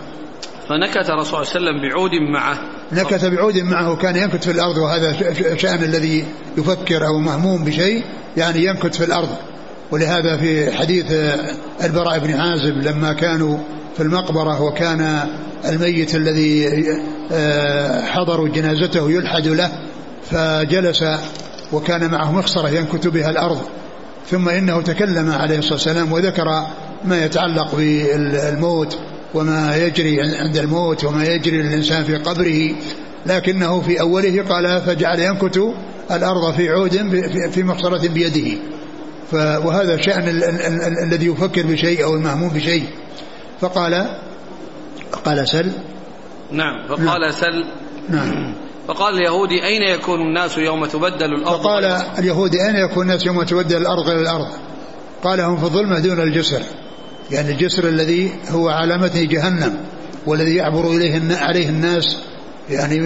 فنكت 0.70 1.10
الرسول 1.10 1.46
صلى 1.46 1.58
الله 1.58 1.70
عليه 1.70 1.80
وسلم 1.80 1.90
بعود 1.90 2.12
معه. 2.34 2.60
نكت 2.92 3.26
بعود 3.26 3.58
معه 3.58 3.96
كان 3.96 4.16
ينكت 4.16 4.44
في 4.44 4.52
الأرض 4.52 4.78
وهذا 4.78 5.34
شأن 5.58 5.84
الذي 5.84 6.26
يفكر 6.58 7.08
أو 7.08 7.20
مهموم 7.20 7.64
بشيء 7.64 8.04
يعني 8.38 8.66
ينكت 8.66 8.96
في 8.96 9.04
الأرض. 9.04 9.30
ولهذا 9.92 10.38
في 10.38 10.72
حديث 10.78 11.06
البراء 11.84 12.20
بن 12.20 12.34
عازب 12.34 12.78
لما 12.78 13.14
كانوا 13.14 13.58
في 13.98 14.04
المقبرة 14.04 14.62
وكان 14.62 15.28
الميت 15.66 16.16
الذي 16.16 16.68
آه، 17.32 18.06
حضروا 18.06 18.48
جنازته 18.48 19.12
يلحد 19.12 19.48
له 19.48 19.72
فجلس 20.32 21.04
وكان 21.74 22.12
معه 22.12 22.32
مخصرة 22.32 22.70
ينكت 22.70 23.08
بها 23.08 23.30
الأرض 23.30 23.62
ثم 24.30 24.50
إنه 24.50 24.82
تكلم 24.82 25.32
عليه 25.32 25.58
الصلاة 25.58 25.74
والسلام 25.74 26.12
وذكر 26.12 26.66
ما 27.06 27.26
يتعلق 27.26 27.76
بالموت 27.76 28.98
وما 29.34 29.78
يجري 29.78 30.22
عند 30.22 30.58
الموت 30.58 31.06
وما 31.06 31.26
يجري 31.26 31.62
للإنسان 31.62 32.04
في 32.04 32.16
قبره 32.16 32.76
لكنه 33.26 33.82
في 33.82 34.02
أوله 34.02 34.44
قال 34.44 34.82
فجعل 34.82 35.20
ينكت 35.20 35.74
الأرض 36.12 36.54
في 36.54 36.70
عود 36.70 36.92
في 37.52 37.64
مخصرة 37.64 38.08
بيده. 38.08 38.58
وهذا 39.34 40.02
شأن 40.02 40.24
الذي 41.04 41.26
يفكر 41.28 41.62
بشيء 41.62 42.04
أو 42.04 42.16
المهموم 42.16 42.50
بشيء. 42.50 42.86
فقال 43.62 44.10
قال 45.26 45.48
سل. 45.48 45.72
نعم 46.52 46.88
فقال 46.88 47.22
نعم. 47.22 47.32
سل. 47.32 47.66
نعم. 48.10 48.54
فقال 48.92 49.18
اليهودي 49.18 49.66
أين 49.66 49.82
يكون 49.82 50.22
الناس 50.22 50.58
يوم 50.58 50.86
تبدل 50.86 51.34
الأرض؟ 51.34 51.62
فقال 51.62 51.86
اليهودي 52.20 52.58
أين 52.68 52.76
يكون 52.76 53.04
الناس 53.04 53.26
يوم 53.26 53.44
تبدل 53.44 53.78
الأرض 53.78 54.10
إلى 54.10 54.22
الأرض؟ 54.22 54.48
قال 55.24 55.42
هم 55.42 55.58
في 55.58 55.64
الظلمة 55.64 56.00
دون 56.00 56.20
الجسر. 56.20 56.62
يعني 57.32 57.52
الجسر 57.52 57.88
الذي 57.88 58.32
هو 58.50 58.70
علامته 58.70 59.24
جهنم 59.24 59.78
والذي 60.26 60.56
يعبر 60.56 60.92
إليه 60.92 61.36
عليه 61.36 61.70
الناس 61.70 62.18
يعني 62.70 63.00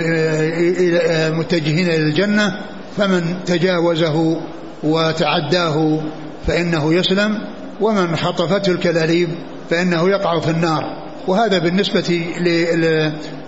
متجهين 1.32 1.88
إلى 1.88 1.96
الجنة. 1.96 2.62
فمن 2.98 3.44
تجاوزه 3.46 4.42
وتعداه 4.84 6.00
فإنه 6.48 6.94
يسلم 6.94 7.38
ومن 7.82 8.16
خطفته 8.16 8.72
الكلاليب 8.72 9.30
فإنه 9.70 10.10
يقع 10.10 10.40
في 10.40 10.52
النار. 10.52 10.84
وهذا 11.28 11.58
بالنسبة 11.58 12.26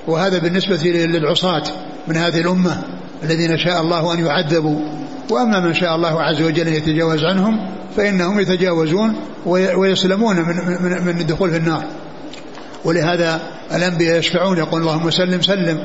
وهذا 0.08 0.38
بالنسبة 0.38 0.84
للعصاة. 0.84 1.64
من 2.08 2.18
هذه 2.18 2.42
الأمة 2.42 2.84
الذين 3.24 3.58
شاء 3.58 3.82
الله 3.82 4.14
أن 4.14 4.26
يعذبوا. 4.26 4.80
وأما 5.32 5.60
من 5.60 5.74
شاء 5.74 5.96
الله 5.96 6.22
عز 6.22 6.42
وجل 6.42 6.68
أن 6.68 6.74
يتجاوز 6.74 7.26
عنهم 7.26 7.70
فإنهم 7.98 8.40
يتجاوزون 8.40 9.16
ويسلمون 9.46 10.36
من, 10.36 10.56
من, 10.82 11.06
من 11.06 11.20
الدخول 11.22 11.52
في 11.52 11.58
النار. 11.58 11.84
ولهذا 12.86 13.42
الأنبياء 13.76 14.20
يشفعون 14.20 14.58
يقول 14.58 14.82
اللهم 14.82 15.12
سلم 15.12 15.42
سلم. 15.42 15.84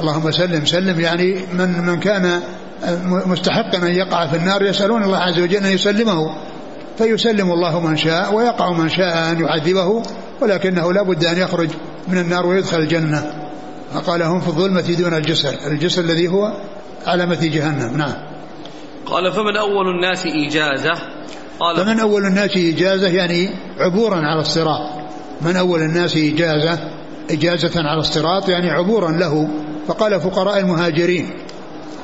اللهم 0.00 0.30
سلم 0.30 0.66
سلم 0.66 1.00
يعني 1.00 1.36
من 1.52 1.84
من 1.86 2.00
كان 2.00 2.40
مستحقا 3.26 3.78
أن 3.78 3.94
يقع 3.94 4.26
في 4.26 4.36
النار 4.36 4.62
يسألون 4.62 5.04
الله 5.04 5.18
عز 5.18 5.40
وجل 5.40 5.66
أن 5.66 5.72
يسلمه. 5.72 6.36
فيسلم 6.98 7.52
الله 7.52 7.80
من 7.80 7.96
شاء 7.96 8.34
ويقع 8.34 8.72
من 8.72 8.88
شاء 8.88 9.32
أن 9.32 9.40
يعذبه 9.40 10.02
ولكنه 10.40 10.92
لا 10.92 11.02
بد 11.02 11.24
أن 11.24 11.38
يخرج 11.38 11.68
من 12.08 12.18
النار 12.18 12.46
ويدخل 12.46 12.78
الجنة. 12.78 13.39
فقال 13.94 14.22
هم 14.22 14.40
في 14.40 14.48
الظلمة 14.48 14.94
دون 14.98 15.14
الجسر 15.14 15.54
الجسر 15.66 16.02
الذي 16.02 16.28
هو 16.28 16.52
علامة 17.06 17.38
جهنم. 17.42 17.96
نعم. 17.96 18.14
قال 19.06 19.32
فمن 19.32 19.56
أول 19.56 19.88
الناس 19.88 20.26
إجازة 20.26 20.94
قال 21.60 21.76
فمن 21.76 22.00
أول 22.00 22.26
الناس 22.26 22.56
إجازة 22.56 23.08
يعني 23.08 23.50
عبورا 23.78 24.16
على 24.16 24.40
الصراط. 24.40 24.90
من 25.42 25.56
أول 25.56 25.80
الناس 25.80 26.16
إجازة 26.16 26.78
إجازة 27.30 27.72
على 27.76 28.00
الصراط 28.00 28.48
يعني 28.48 28.70
عبورا 28.70 29.10
له. 29.10 29.48
فقال 29.88 30.20
فقراء 30.20 30.58
المهاجرين. 30.58 31.30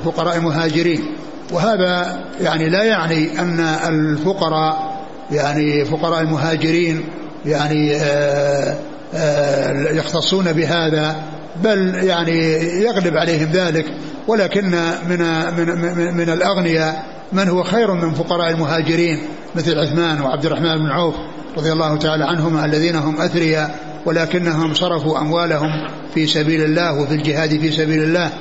فقراء 0.05 0.37
المهاجرين. 0.37 1.15
وهذا 1.51 2.19
يعني 2.41 2.69
لا 2.69 2.83
يعني 2.83 3.39
أن 3.39 3.59
الفقراء 3.59 4.97
يعني 5.31 5.85
فقراء 5.85 6.21
المهاجرين 6.21 7.03
يعني 7.45 7.95
آآ 7.95 8.75
آآ 9.13 9.91
يختصون 9.91 10.53
بهذا. 10.53 11.15
بل 11.63 11.95
يعني 12.03 12.53
يغلب 12.83 13.17
عليهم 13.17 13.51
ذلك 13.51 13.85
ولكن 14.27 14.71
من 15.09 15.19
من 15.57 15.81
من, 15.81 16.17
من 16.17 16.29
الأغنياء 16.29 17.05
من 17.33 17.49
هو 17.49 17.63
خير 17.63 17.93
من 17.93 18.13
فقراء 18.13 18.49
المهاجرين 18.49 19.19
مثل 19.55 19.79
عثمان 19.79 20.21
وعبد 20.21 20.45
الرحمن 20.45 20.77
بن 20.77 20.91
عوف 20.91 21.15
رضي 21.57 21.71
الله 21.71 21.97
تعالى 21.97 22.25
عنهما 22.25 22.65
الذين 22.65 22.95
هم 22.95 23.21
أثرياء 23.21 23.79
ولكنهم 24.05 24.73
صرفوا 24.73 25.19
أموالهم 25.19 25.69
في 26.13 26.27
سبيل 26.27 26.63
الله 26.63 27.01
وفي 27.01 27.13
الجهاد 27.13 27.49
في 27.49 27.71
سبيل 27.71 28.03
الله. 28.03 28.31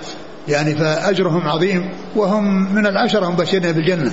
يعني 0.48 0.74
فأجرهم 0.74 1.48
عظيم 1.48 1.90
وهم 2.16 2.74
من 2.74 2.86
العشرة 2.86 3.26
المبشرين 3.26 3.72
بالجنة 3.72 4.12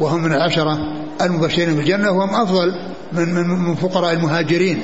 وهم 0.00 0.22
من 0.22 0.32
العشرة 0.32 0.78
المبشرين 1.20 1.74
بالجنة 1.74 2.10
وهم 2.10 2.34
أفضل 2.34 2.74
من 3.12 3.34
من 3.34 3.48
من 3.48 3.74
فقراء 3.74 4.12
المهاجرين. 4.12 4.78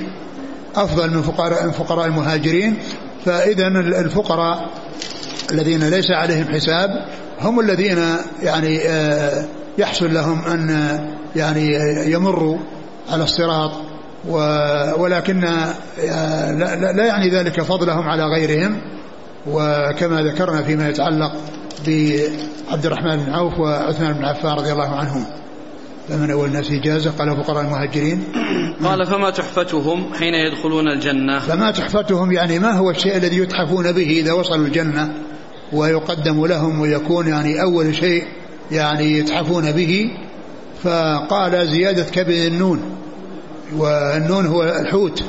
أفضل 0.76 1.10
من 1.10 1.22
فقراء 1.22 1.70
فقراء 1.70 2.06
المهاجرين 2.06 2.76
فإذا 3.24 3.66
الفقراء 4.00 4.70
الذين 5.52 5.88
ليس 5.90 6.10
عليهم 6.10 6.48
حساب 6.54 6.90
هم 7.40 7.60
الذين 7.60 7.98
يعني 8.42 8.88
آه، 8.88 9.44
يحصل 9.78 10.14
لهم 10.14 10.44
أن 10.44 10.98
يعني 11.36 11.68
يمروا 12.12 12.58
على 13.10 13.24
الصراط 13.24 13.72
ولكن 14.98 15.44
آه، 15.44 16.52
لا 16.92 17.06
يعني 17.06 17.30
ذلك 17.30 17.60
فضلهم 17.60 18.08
على 18.08 18.24
غيرهم. 18.24 18.80
وكما 19.46 20.22
ذكرنا 20.22 20.62
فيما 20.62 20.88
يتعلق 20.88 21.32
بعبد 21.86 22.86
الرحمن 22.86 23.16
بن 23.16 23.32
عوف 23.32 23.58
وعثمان 23.58 24.12
بن 24.12 24.24
عفان 24.24 24.52
رضي 24.52 24.72
الله 24.72 24.96
عنهم. 24.96 25.24
فمن 26.10 26.30
أول 26.30 26.48
الناس 26.48 26.70
إجازة؟ 26.70 27.10
قال 27.10 27.36
فقراء 27.36 27.64
المهاجرين. 27.64 28.24
قال 28.84 29.06
فما 29.06 29.30
تحفتهم 29.30 30.14
حين 30.14 30.34
يدخلون 30.34 30.88
الجنة؟ 30.88 31.38
فما 31.38 31.70
تحفتهم 31.70 32.32
يعني 32.32 32.58
ما 32.58 32.72
هو 32.72 32.90
الشيء 32.90 33.16
الذي 33.16 33.36
يتحفون 33.36 33.92
به 33.92 34.10
إذا 34.10 34.32
وصلوا 34.32 34.66
الجنة؟ 34.66 35.14
ويقدم 35.72 36.46
لهم 36.46 36.80
ويكون 36.80 37.28
يعني 37.28 37.62
أول 37.62 37.94
شيء 37.94 38.24
يعني 38.70 39.18
يتحفون 39.18 39.72
به. 39.72 40.10
فقال 40.82 41.68
زيادة 41.68 42.04
كبد 42.04 42.52
النون. 42.52 42.80
والنون 43.76 44.46
هو 44.46 44.62
الحوت. 44.62 45.24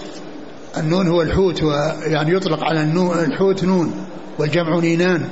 النون 0.78 1.08
هو 1.08 1.22
الحوت 1.22 1.64
ويعني 1.64 2.36
يطلق 2.36 2.64
على 2.64 2.82
النون 2.82 3.20
الحوت 3.20 3.64
نون 3.64 3.94
والجمع 4.40 4.80
نينان 4.80 5.26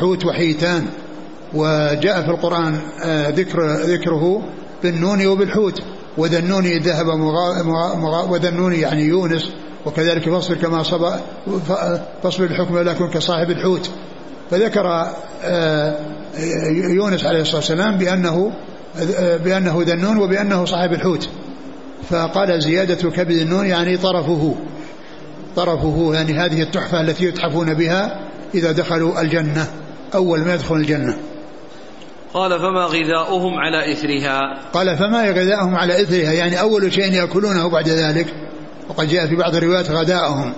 حوت 0.00 0.26
وحيتان. 0.26 0.86
وجاء 1.54 2.22
في 2.22 2.30
القرآن 2.30 2.78
آه، 3.04 3.30
ذكر 3.30 3.72
ذكره 3.72 4.42
بالنون 4.82 5.26
وبالحوت 5.26 5.82
وذا 6.18 6.38
النون 6.38 6.64
ذهب 6.66 7.06
وذا 8.30 8.48
النون 8.48 8.72
يعني 8.74 9.02
يونس 9.02 9.52
وكذلك 9.86 10.30
فاصبر 10.30 10.54
كما 10.54 10.82
صبر 10.82 11.20
فاصبر 12.22 12.44
الحكم 12.44 12.74
ولا 12.74 12.92
يكون 12.92 13.10
كصاحب 13.10 13.50
الحوت. 13.50 13.90
فذكر 14.50 15.12
آه، 15.44 15.96
يونس 16.94 17.24
عليه 17.24 17.40
الصلاة 17.40 17.56
والسلام 17.56 17.96
بأنه 17.96 18.52
بأنه 19.44 19.82
ذا 19.86 19.92
النون 19.92 20.16
وبأنه 20.16 20.64
صاحب 20.64 20.92
الحوت. 20.92 21.28
فقال 22.10 22.62
زيادة 22.62 23.10
كبد 23.10 23.36
النون 23.36 23.66
يعني 23.66 23.96
طرفه 23.96 24.54
طرفه 25.56 26.10
يعني 26.14 26.32
هذه 26.32 26.62
التحفة 26.62 27.00
التي 27.00 27.24
يتحفون 27.24 27.74
بها 27.74 28.20
إذا 28.54 28.72
دخلوا 28.72 29.20
الجنة 29.20 29.66
أول 30.14 30.40
ما 30.40 30.54
يدخل 30.54 30.74
الجنة. 30.74 31.16
قال 32.34 32.58
فما 32.58 32.84
غذاؤهم 32.84 33.54
على 33.54 33.92
إثرها؟ 33.92 34.40
قال 34.72 34.96
فما 34.96 35.30
غذاؤهم 35.30 35.74
على 35.74 36.02
إثرها؟ 36.02 36.32
يعني 36.32 36.60
أول 36.60 36.92
شيء 36.92 37.12
يأكلونه 37.12 37.68
بعد 37.68 37.88
ذلك. 37.88 38.26
وقد 38.88 39.08
جاء 39.08 39.26
في 39.26 39.36
بعض 39.36 39.54
الروايات 39.54 39.90
غذاؤهم. 39.90 40.52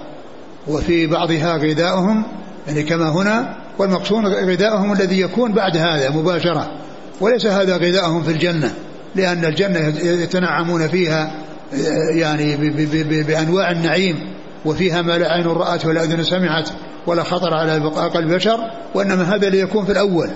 وفي 0.68 1.06
بعضها 1.06 1.56
غذاؤهم 1.56 2.24
يعني 2.68 2.82
كما 2.82 3.08
هنا 3.08 3.56
والمقصود 3.78 4.24
غذاؤهم 4.24 4.92
الذي 4.92 5.20
يكون 5.20 5.52
بعد 5.52 5.76
هذا 5.76 6.10
مباشرة. 6.10 6.70
وليس 7.20 7.46
هذا 7.46 7.76
غذاؤهم 7.76 8.22
في 8.22 8.30
الجنة 8.30 8.74
لأن 9.14 9.44
الجنة 9.44 9.78
يتنعمون 10.02 10.88
فيها 10.88 11.32
يعني 12.14 12.56
بأنواع 13.22 13.70
النعيم. 13.70 14.16
وفيها 14.64 15.02
ما 15.02 15.18
لا 15.18 15.32
عين 15.32 15.46
رأت 15.46 15.86
ولا 15.86 16.04
أذن 16.04 16.22
سمعت 16.22 16.70
ولا 17.06 17.22
خطر 17.22 17.54
على 17.54 17.78
قلب 18.14 18.32
بشر 18.32 18.58
وإنما 18.94 19.34
هذا 19.34 19.48
ليكون 19.48 19.84
في 19.84 19.92
الأول. 19.92 20.30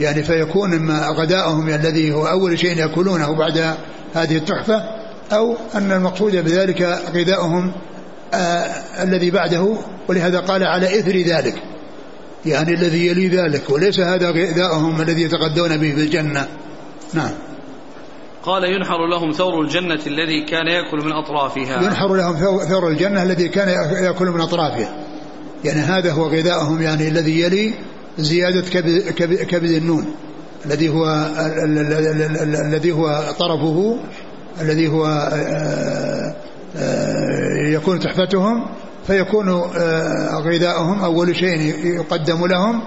يعني 0.00 0.22
فيكون 0.22 0.74
إما 0.74 1.08
غداؤهم 1.08 1.68
الذي 1.68 2.12
هو 2.12 2.26
أول 2.26 2.58
شيء 2.58 2.76
يأكلونه 2.76 3.32
بعد 3.32 3.76
هذه 4.14 4.36
التحفة 4.36 4.82
أو 5.32 5.56
أن 5.74 5.92
المقصود 5.92 6.36
بذلك 6.36 6.82
غذاؤهم 7.14 7.72
آه 8.34 8.66
الذي 9.02 9.30
بعده 9.30 9.76
ولهذا 10.08 10.40
قال 10.40 10.64
على 10.64 10.98
إثر 10.98 11.16
ذلك. 11.16 11.62
يعني 12.46 12.74
الذي 12.74 13.06
يلي 13.06 13.28
ذلك 13.28 13.70
وليس 13.70 14.00
هذا 14.00 14.30
غذاؤهم 14.30 15.00
الذي 15.00 15.22
يتغدون 15.22 15.76
به 15.76 15.94
في 15.94 16.00
الجنة. 16.00 16.48
نعم. 17.14 17.30
قال 18.42 18.64
ينحر 18.64 19.06
لهم 19.06 19.32
ثور 19.32 19.60
الجنة 19.60 20.00
الذي 20.06 20.44
كان 20.44 20.66
يأكل 20.66 21.04
من 21.04 21.12
أطرافها. 21.12 21.82
ينحر 21.82 22.14
لهم 22.14 22.36
ثور 22.68 22.88
الجنة 22.88 23.22
الذي 23.22 23.48
كان 23.48 23.68
يأكل 24.04 24.26
من 24.26 24.40
أطرافها. 24.40 24.94
يعني 25.64 25.80
هذا 25.80 26.12
هو 26.12 26.28
غذاؤهم 26.28 26.82
يعني 26.82 27.08
الذي 27.08 27.40
يلي 27.40 27.74
زيادة 28.18 28.60
كبد, 28.60 29.42
كبد 29.42 29.70
النون 29.70 30.14
الذي 30.66 30.88
هو 30.88 31.28
الذي 32.66 32.92
هو 32.92 33.22
طرفه 33.38 33.98
الذي 34.60 34.88
هو 34.88 35.06
آه، 35.06 36.34
آه، 36.76 37.68
يكون 37.74 38.00
تحفتهم 38.00 38.66
فيكون 39.06 39.48
آه، 39.48 40.38
غذاؤهم 40.38 41.04
أول 41.04 41.36
شيء 41.36 41.86
يقدم 41.86 42.46
لهم 42.46 42.82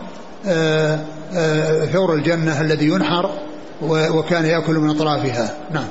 ثور 1.93 2.13
الجنة 2.13 2.61
الذي 2.61 2.87
ينحر 2.87 3.29
وكان 3.81 4.45
يأكل 4.45 4.73
من 4.73 4.89
أطرافها. 4.89 5.55
نعم. 5.71 5.87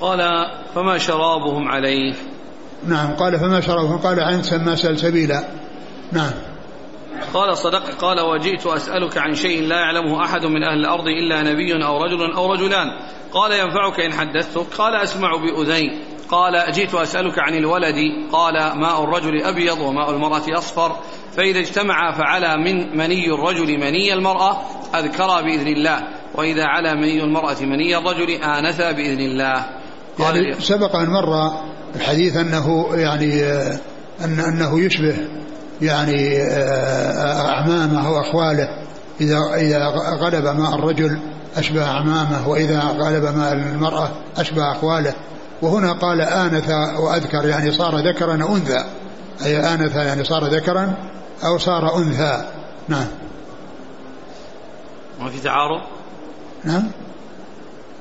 قال 0.00 0.20
فما 0.74 0.98
شرابهم 0.98 1.68
عليه؟ 1.68 2.14
نعم. 2.86 3.14
قال 3.14 3.40
فما 3.40 3.60
شرابهم؟ 3.60 3.98
قال 3.98 4.20
عن 4.20 4.42
سما 4.42 4.76
سلسبيلا. 4.76 5.44
نعم. 6.12 6.32
قال 7.34 7.56
صدق 7.56 7.90
قال 7.90 8.20
وجئت 8.20 8.66
أسألك 8.66 9.18
عن 9.18 9.34
شيء 9.34 9.62
لا 9.62 9.76
يعلمه 9.76 10.24
أحد 10.24 10.46
من 10.46 10.64
أهل 10.64 10.78
الأرض 10.78 11.06
إلا 11.06 11.42
نبي 11.42 11.84
أو 11.84 12.02
رجل 12.02 12.32
أو 12.32 12.52
رجلان. 12.52 12.86
قال 13.32 13.52
ينفعك 13.52 14.00
إن 14.00 14.12
حدثتك؟ 14.12 14.74
قال 14.78 14.94
أسمع 15.02 15.30
بأذين 15.36 16.00
قال 16.30 16.72
جئت 16.72 16.94
أسألك 16.94 17.38
عن 17.38 17.54
الولد؟ 17.54 17.96
قال 18.32 18.78
ماء 18.78 19.04
الرجل 19.04 19.42
أبيض 19.42 19.80
وماء 19.80 20.10
المرأة 20.10 20.58
أصفر. 20.58 20.96
فإذا 21.36 21.58
اجتمع 21.58 22.12
فعلى 22.18 22.56
من 22.56 22.96
مني 22.96 23.34
الرجل 23.34 23.78
مني 23.78 24.14
المرأة 24.14 24.60
أذكرا 24.94 25.40
بإذن 25.40 25.68
الله. 25.68 26.00
وإذا 26.34 26.64
على 26.64 26.94
مني 26.94 27.24
المرأة 27.24 27.60
مني 27.60 27.98
الرجل 27.98 28.30
آنثا 28.30 28.92
بإذن 28.92 29.20
الله. 29.20 29.66
قال 30.18 30.36
يعني 30.36 30.60
سبق 30.60 30.96
أن 30.96 31.10
مر 31.10 31.52
الحديث 31.96 32.36
أنه 32.36 32.88
يعني 32.94 33.42
أن 34.24 34.40
أنه 34.40 34.80
يشبه 34.80 35.16
يعني 35.84 36.42
أعمامه 37.48 38.12
وأخواله 38.12 38.68
إذا 39.20 39.38
إذا 39.54 39.86
غلب 40.20 40.44
ماء 40.44 40.74
الرجل 40.74 41.18
أشبه 41.56 41.84
أعمامه 41.84 42.48
وإذا 42.48 42.80
غلب 42.80 43.36
ماء 43.36 43.52
المرأة 43.52 44.10
أشبه 44.36 44.72
أخواله 44.72 45.14
وهنا 45.62 45.92
قال 45.92 46.20
آنث 46.20 46.70
وأذكر 46.98 47.48
يعني 47.48 47.72
صار 47.72 47.98
ذكرا 48.08 48.34
أنثى. 48.34 48.84
أي 49.44 49.74
آنث 49.74 49.96
يعني 49.96 50.24
صار 50.24 50.44
ذكرا 50.44 50.94
أو 51.44 51.58
صار 51.58 51.96
أنثى. 51.96 52.44
نعم. 52.88 53.06
ما 55.20 55.30
في 55.30 55.40
تعارض؟ 55.40 55.80
نعم. 56.64 56.90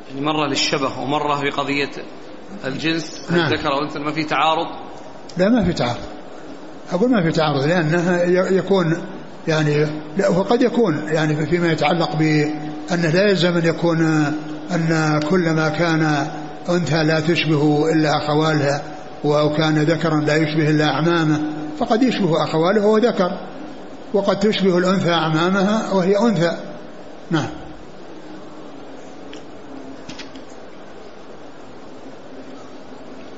يعني 0.09 0.21
مرة 0.21 0.47
للشبه 0.47 0.99
ومرة 0.99 1.35
في 1.35 1.49
قضية 1.49 1.91
الجنس 2.65 3.21
نعم. 3.31 3.53
الذكر 3.53 3.69
والأنثى 3.71 3.99
ما 3.99 4.11
في 4.11 4.23
تعارض؟ 4.23 4.67
لا 5.37 5.49
ما 5.49 5.63
في 5.63 5.73
تعارض. 5.73 6.12
أقول 6.91 7.11
ما 7.11 7.23
في 7.23 7.31
تعارض 7.31 7.65
لأنه 7.65 8.17
يكون 8.51 8.97
يعني 9.47 9.87
وقد 10.29 10.61
يكون 10.61 11.01
يعني 11.07 11.45
فيما 11.45 11.71
يتعلق 11.71 12.15
بأنه 12.15 13.09
لا 13.13 13.29
يلزم 13.29 13.57
أن 13.57 13.65
يكون 13.65 14.01
أن 14.71 15.19
كل 15.29 15.49
ما 15.51 15.69
كان 15.69 16.27
أنثى 16.69 17.03
لا 17.03 17.19
تشبه 17.19 17.91
إلا 17.91 18.17
أخوالها 18.17 18.81
أو 19.25 19.53
كان 19.53 19.75
ذكرا 19.75 20.19
لا 20.19 20.35
يشبه 20.35 20.69
إلا 20.69 20.85
أعمامه 20.85 21.39
فقد 21.79 22.03
يشبه 22.03 22.43
أخواله 22.43 22.85
وهو 22.85 22.97
ذكر 22.97 23.31
وقد 24.13 24.39
تشبه 24.39 24.77
الأنثى 24.77 25.09
أعمامها 25.09 25.91
وهي 25.93 26.17
أنثى. 26.17 26.57
نعم. 27.31 27.47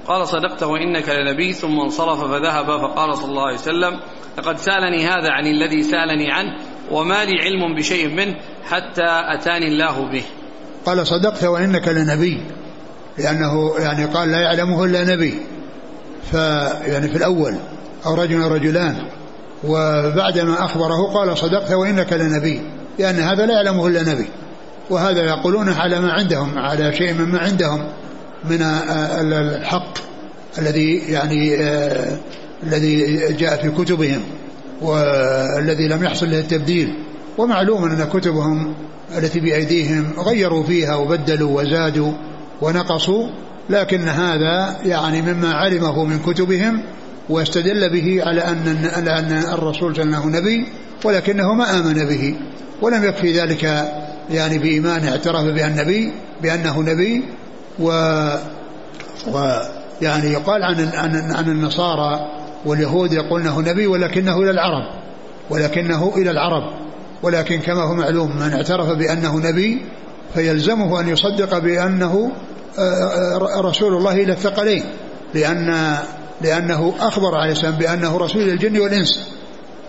قال 0.08 0.28
صدقت 0.28 0.64
وإنك 0.64 1.10
لنبي 1.10 1.54
ثم 1.54 1.80
انصرف 1.80 2.20
فذهب 2.20 2.66
فقال 2.66 3.18
صلى 3.18 3.26
الله 3.26 3.46
عليه 3.46 3.58
وسلم 3.58 4.00
لقد 4.38 4.58
سألني 4.58 5.08
هذا 5.08 5.32
عن 5.32 5.48
الذي 5.48 5.84
سألني 5.84 6.32
عنه 6.32 6.52
وما 6.92 7.26
لي 7.26 7.42
علم 7.42 7.76
بشيء 7.76 8.08
منه 8.08 8.36
حتى 8.70 9.06
أتاني 9.08 9.68
الله 9.68 10.12
به. 10.12 10.24
قال 10.86 11.08
صدقت 11.08 11.44
وإنك 11.44 11.88
لنبي 11.88 12.42
لأنه 13.18 13.80
يعني 13.80 14.06
قال 14.06 14.32
لا 14.32 14.40
يعلمه 14.40 14.86
إلا 14.86 15.16
نبي. 15.16 15.34
فيعني 16.32 17.08
في 17.08 17.16
الأول 17.18 17.56
أو 18.06 18.14
رجل 18.14 18.40
رجلان. 18.40 18.96
وبعدما 19.64 20.66
أخبره 20.66 21.14
قال 21.14 21.38
صدقت 21.38 21.72
وإنك 21.72 22.14
لنبي 22.14 22.62
لأن 23.00 23.16
هذا 23.16 23.46
لا 23.46 23.54
يعلمه 23.54 23.88
إلا 23.88 24.02
نبي. 24.14 24.28
وهذا 24.90 25.22
يقولونه 25.22 25.76
على 25.76 26.00
ما 26.00 26.12
عندهم 26.12 26.60
على 26.60 26.94
شيء 26.94 27.14
مما 27.14 27.40
عندهم. 27.40 27.88
من 28.50 28.62
الحق 29.34 29.98
الذي 30.58 30.98
يعني 31.10 31.56
الذي 32.64 33.18
جاء 33.34 33.62
في 33.62 33.84
كتبهم 33.84 34.22
والذي 34.82 35.88
لم 35.88 36.04
يحصل 36.04 36.32
له 36.32 36.40
التبديل. 36.40 36.94
ومعلوم 37.38 37.84
أن 37.84 38.08
كتبهم 38.14 38.74
التي 39.18 39.40
بأيديهم 39.40 40.14
غيروا 40.20 40.64
فيها 40.64 40.96
وبدلوا 40.96 41.62
وزادوا 41.62 42.12
ونقصوا 42.62 43.28
لكن 43.70 44.08
هذا 44.08 44.78
يعني 44.86 45.22
مما 45.22 45.54
علمه 45.54 46.04
من 46.04 46.20
كتبهم 46.20 46.82
واستدل 47.30 47.90
به 47.90 48.24
على 48.26 48.42
أن 48.42 48.90
على 48.94 49.20
أن 49.20 49.32
الرسول 49.32 50.00
أنه 50.00 50.26
نبي 50.26 50.66
ولكنه 51.06 51.54
ما 51.54 51.80
آمن 51.80 51.94
به 51.94 52.36
ولم 52.82 53.04
يكفي 53.04 53.40
ذلك 53.40 53.64
يعني 54.32 54.58
بإيمان 54.58 55.08
اعترف 55.08 55.44
بها 55.44 55.68
النبي 55.68 56.12
بأنه 56.44 56.82
نبي 56.82 57.24
و 57.80 57.90
ويعني 59.28 60.32
يقال 60.32 60.64
عن 60.64 60.90
عن 60.94 61.32
عن 61.32 61.50
النصارى 61.50 62.28
واليهود 62.66 63.14
يقولونه 63.14 63.62
نبي 63.62 63.88
ولكنه 63.88 64.38
إلى 64.38 64.52
العرب 64.52 64.84
ولكنه 65.50 66.14
إلى 66.18 66.32
العرب. 66.32 66.86
ولكن 67.24 67.60
كما 67.60 67.84
هو 67.84 67.94
معلوم 67.94 68.36
من 68.36 68.54
اعترف 68.54 68.90
بأنه 68.90 69.40
نبي 69.40 69.82
فيلزمه 70.34 71.00
أن 71.00 71.08
يصدق 71.08 71.58
بأنه 71.58 72.32
آه، 72.80 72.82
آه، 72.82 73.62
رسول 73.62 73.94
الله 73.94 74.12
إلى 74.12 74.32
الثقلين 74.32 74.84
لأن 75.34 75.98
لأنه 76.42 76.94
أخبر 77.00 77.36
عليه 77.36 77.52
السلام 77.52 77.76
بأنه 77.76 78.18
رسول 78.18 78.42
الجن 78.42 78.80
والإنس. 78.80 79.30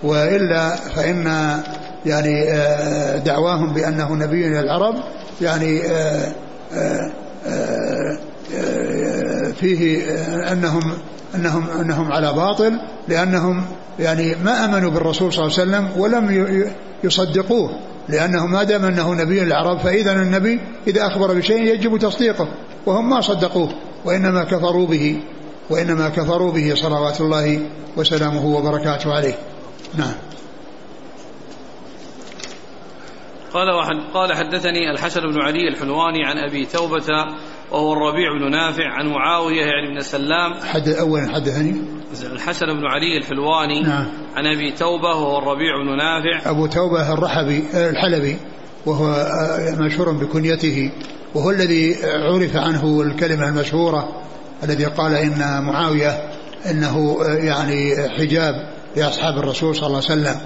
وإلا 0.03 0.77
فإن 0.77 1.27
يعني 2.07 2.53
آه، 2.53 3.17
دعواهم 3.17 3.73
بأنه 3.73 4.15
نبي 4.15 4.47
إلى 4.47 4.61
العرب 4.61 4.95
يعني 5.41 5.83
فيه 9.61 10.05
أنهم 10.53 10.83
أنهم 11.35 11.71
أنهم 11.71 12.13
على 12.13 12.33
باطل 12.33 12.81
لأنهم 13.09 13.65
يعني 13.99 14.35
ما 14.45 14.65
آمنوا 14.65 14.91
بالرسول 14.91 15.33
صلى 15.33 15.47
الله 15.47 15.59
عليه 15.59 15.71
وسلم 15.71 16.01
ولم 16.01 16.67
يصدقوه 17.05 17.71
لأنه 18.09 18.47
ما 18.47 18.63
دام 18.63 18.85
أنه 18.85 19.15
نبي 19.15 19.43
العرب 19.43 19.79
فإذا 19.79 20.13
النبي 20.13 20.61
إذا 20.87 21.07
أخبر 21.07 21.35
بشيء 21.35 21.63
يجب 21.63 21.99
تصديقه 21.99 22.49
وهم 22.87 23.11
ما 23.11 23.21
صدقوه 23.21 23.71
وإنما 24.05 24.45
كفروا 24.45 24.87
به 24.87 25.21
وإنما 25.71 26.09
كفروا 26.09 26.53
به 26.53 26.75
صلوات 26.75 27.21
الله 27.21 27.61
وسلامه 27.97 28.47
وبركاته 28.47 29.15
عليه. 29.15 29.35
نعم. 29.95 30.13
قال 33.55 33.69
قال 34.15 34.33
حدثني 34.37 34.91
الحسن 34.91 35.21
بن 35.21 35.41
علي 35.41 35.69
الحلواني 35.69 36.25
عن 36.25 36.39
أبي 36.39 36.67
توبة 36.67 37.07
وهو 37.71 37.93
الربيع 37.93 38.39
بن 38.39 38.51
نافع 38.51 38.85
عن 38.85 39.07
معاوية 39.07 39.65
يعني 39.65 39.95
بن 39.95 40.01
سلام. 40.01 40.55
حد 40.55 40.89
أول 40.89 41.31
حدثني 41.35 41.83
الحسن 42.33 42.67
بن 42.67 42.87
علي 42.87 43.19
الحلواني 43.19 43.83
نعم. 43.83 44.07
عن 44.37 44.47
أبي 44.47 44.73
توبة 44.73 45.09
وهو 45.09 45.39
الربيع 45.39 45.77
بن 45.85 45.97
نافع. 45.97 46.51
أبو 46.51 46.67
توبة 46.67 47.13
الرحبي 47.13 47.65
الحلبي 47.75 48.37
وهو 48.87 49.27
مشهور 49.79 50.13
بكنيته 50.13 50.91
وهو 51.35 51.51
الذي 51.51 51.97
عرف 52.05 52.57
عنه 52.57 53.03
الكلمة 53.03 53.49
المشهورة 53.49 54.23
الذي 54.65 54.85
قال 54.85 55.15
إن 55.15 55.63
معاوية 55.63 56.31
إنه 56.71 57.17
يعني 57.23 57.95
حجاب 58.19 58.55
لأصحاب 58.97 59.39
الرسول 59.39 59.77
صلى 59.77 59.87
الله 59.87 60.03
عليه 60.11 60.21
وسلم. 60.21 60.41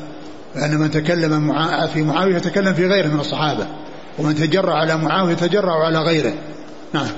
فان 0.54 0.78
من 0.78 0.90
تكلم 0.90 1.52
في 1.86 2.02
معاوية 2.02 2.38
تكلم 2.38 2.74
في 2.74 2.86
غيره 2.86 3.08
من 3.08 3.20
الصحابة 3.20 3.66
ومن 4.18 4.34
تجرع 4.34 4.74
على 4.74 4.96
معاوية 4.96 5.34
تجرع 5.34 5.84
على 5.84 5.98
غيره. 5.98 6.32
نعم. 6.92 7.08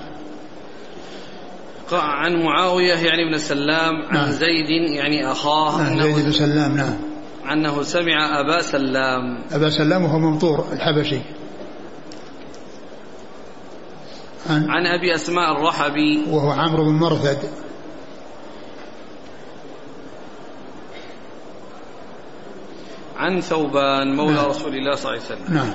عن 1.92 2.42
معاوية 2.42 2.94
يعني 2.94 3.28
ابن 3.28 3.38
سلام 3.38 4.02
عن 4.02 4.14
نعم. 4.14 4.30
زيد 4.30 4.70
يعني 4.70 5.32
أخاه 5.32 5.82
نعم 5.82 6.00
زيد 6.00 6.24
بن 6.24 6.32
سلام 6.32 6.76
نعم. 6.76 6.96
أنه 7.52 7.82
سمع 7.82 8.40
أبا 8.40 8.62
سلام. 8.62 9.44
أبا 9.52 9.70
سلام 9.70 10.04
وهو 10.04 10.18
ممطور 10.18 10.66
الحبشي. 10.72 11.20
عن, 14.50 14.70
عن 14.70 14.86
أبي 14.86 15.14
أسماء 15.14 15.52
الرحبي. 15.52 16.24
وهو 16.30 16.50
عمرو 16.50 16.84
بن 16.84 16.92
مرثد. 16.92 17.38
عن 23.16 23.40
ثوبان 23.40 24.16
مولى 24.16 24.34
نعم. 24.34 24.46
رسول 24.46 24.74
الله 24.74 24.94
صلى 24.94 25.12
الله 25.12 25.24
عليه 25.24 25.34
وسلم. 25.34 25.54
نعم. 25.54 25.74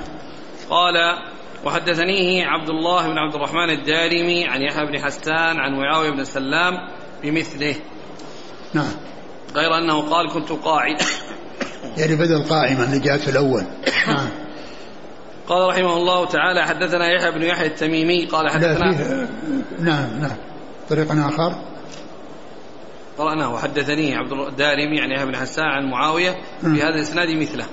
قال 0.70 0.94
وحدثنيه 1.64 2.46
عبد 2.46 2.70
الله 2.70 3.08
بن 3.08 3.18
عبد 3.18 3.34
الرحمن 3.34 3.70
الدارمي 3.70 4.44
عن 4.44 4.62
يحيى 4.62 4.86
بن 4.86 4.98
حسان 5.04 5.60
عن 5.60 5.72
معاوية 5.72 6.10
بن 6.10 6.24
سلام 6.24 6.74
بمثله. 7.22 7.74
نعم. 8.74 8.92
غير 9.54 9.78
أنه 9.78 10.10
قال 10.10 10.32
كنت 10.32 10.52
قاعد. 10.52 10.96
يعني 11.96 12.16
بدل 12.16 12.42
قائما 12.42 12.84
اللي 12.84 12.98
جاءت 12.98 13.20
في 13.20 13.30
الأول. 13.30 13.62
نعم. 14.08 14.28
قال 15.48 15.68
رحمه 15.68 15.96
الله 15.96 16.26
تعالى 16.26 16.66
حدثنا 16.66 17.06
يحيى 17.06 17.30
بن 17.30 17.42
يحيى 17.42 17.66
التميمي. 17.66 18.26
قال 18.26 18.50
حدثنا 18.50 18.96
فيه 18.96 19.28
نعم 19.78 20.20
نعم. 20.20 20.36
طريق 20.90 21.12
آخر. 21.12 21.62
قرأناه. 23.18 23.54
وحدثني 23.54 24.14
عبد 24.16 24.32
الدارمي 24.32 25.00
عن 25.00 25.10
يحيى 25.10 25.26
بن 25.26 25.36
حسان 25.36 25.64
عن 25.64 25.90
معاوية 25.90 26.36
في 26.60 26.82
هذا 26.82 26.94
الإسناد 26.94 27.28
مثله. 27.28 27.64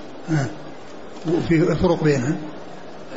وفي 1.28 1.76
فرق 1.76 2.04
بينها 2.04 2.38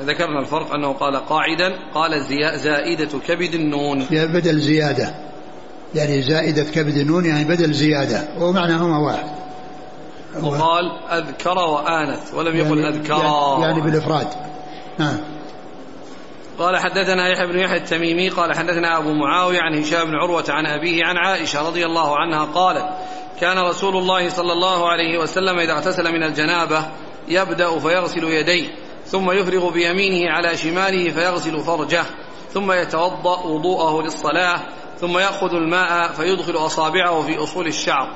ذكرنا 0.05 0.41
الفرق 0.41 0.75
أنه 0.75 0.93
قال 0.93 1.17
قاعدا 1.17 1.73
قال 1.95 2.25
زائدة 2.59 3.19
كبد 3.29 3.55
النون. 3.55 4.07
بدل 4.11 4.59
زيادة. 4.59 5.15
يعني 5.95 6.23
زائدة 6.23 6.65
كبد 6.65 6.97
النون 6.97 7.25
يعني 7.25 7.45
بدل 7.45 7.73
زيادة. 7.73 8.29
ومعناهما 8.39 8.99
واحد. 8.99 9.29
وقال 10.43 10.91
أذكر 11.11 11.59
وآنث 11.59 12.35
ولم 12.35 12.57
يقل 12.57 12.79
يعني 12.79 12.97
أذكر. 12.97 13.19
يعني, 13.19 13.63
يعني 13.63 13.81
بالإفراد. 13.81 14.27
نعم 14.99 15.19
قال 16.59 16.77
حدثنا 16.77 17.29
يحيى 17.29 17.47
بن 17.47 17.59
يحيى 17.59 17.77
التميمي 17.77 18.29
قال 18.29 18.57
حدثنا 18.57 18.99
أبو 18.99 19.13
معاوية 19.13 19.61
عن 19.61 19.79
هشام 19.79 20.05
بن 20.05 20.15
عروة 20.15 20.45
عن 20.49 20.67
أبيه 20.67 21.05
عن 21.05 21.17
عائشة 21.17 21.69
رضي 21.69 21.87
الله 21.87 22.19
عنها 22.19 22.45
قالت 22.45 22.89
كان 23.41 23.59
رسول 23.59 23.97
الله 23.97 24.29
صلى 24.29 24.53
الله 24.53 24.89
عليه 24.89 25.19
وسلم 25.19 25.59
إذا 25.59 25.73
اغتسل 25.73 26.13
من 26.13 26.23
الجنابة 26.23 26.83
يبدأ 27.29 27.79
فيغسل 27.79 28.25
يديه. 28.25 28.69
ثم 29.11 29.31
يفرغ 29.31 29.71
بيمينه 29.71 30.31
على 30.31 30.57
شماله 30.57 31.13
فيغسل 31.13 31.61
فرجه 31.61 32.05
ثم 32.55 32.73
يتوضأ 32.73 33.47
وضوءه 33.47 34.03
للصلاة 34.03 34.61
ثم 35.01 35.19
يأخذ 35.19 35.55
الماء 35.55 36.13
فيدخل 36.13 36.57
أصابعه 36.57 37.23
في 37.23 37.43
أصول 37.43 37.67
الشعر. 37.67 38.09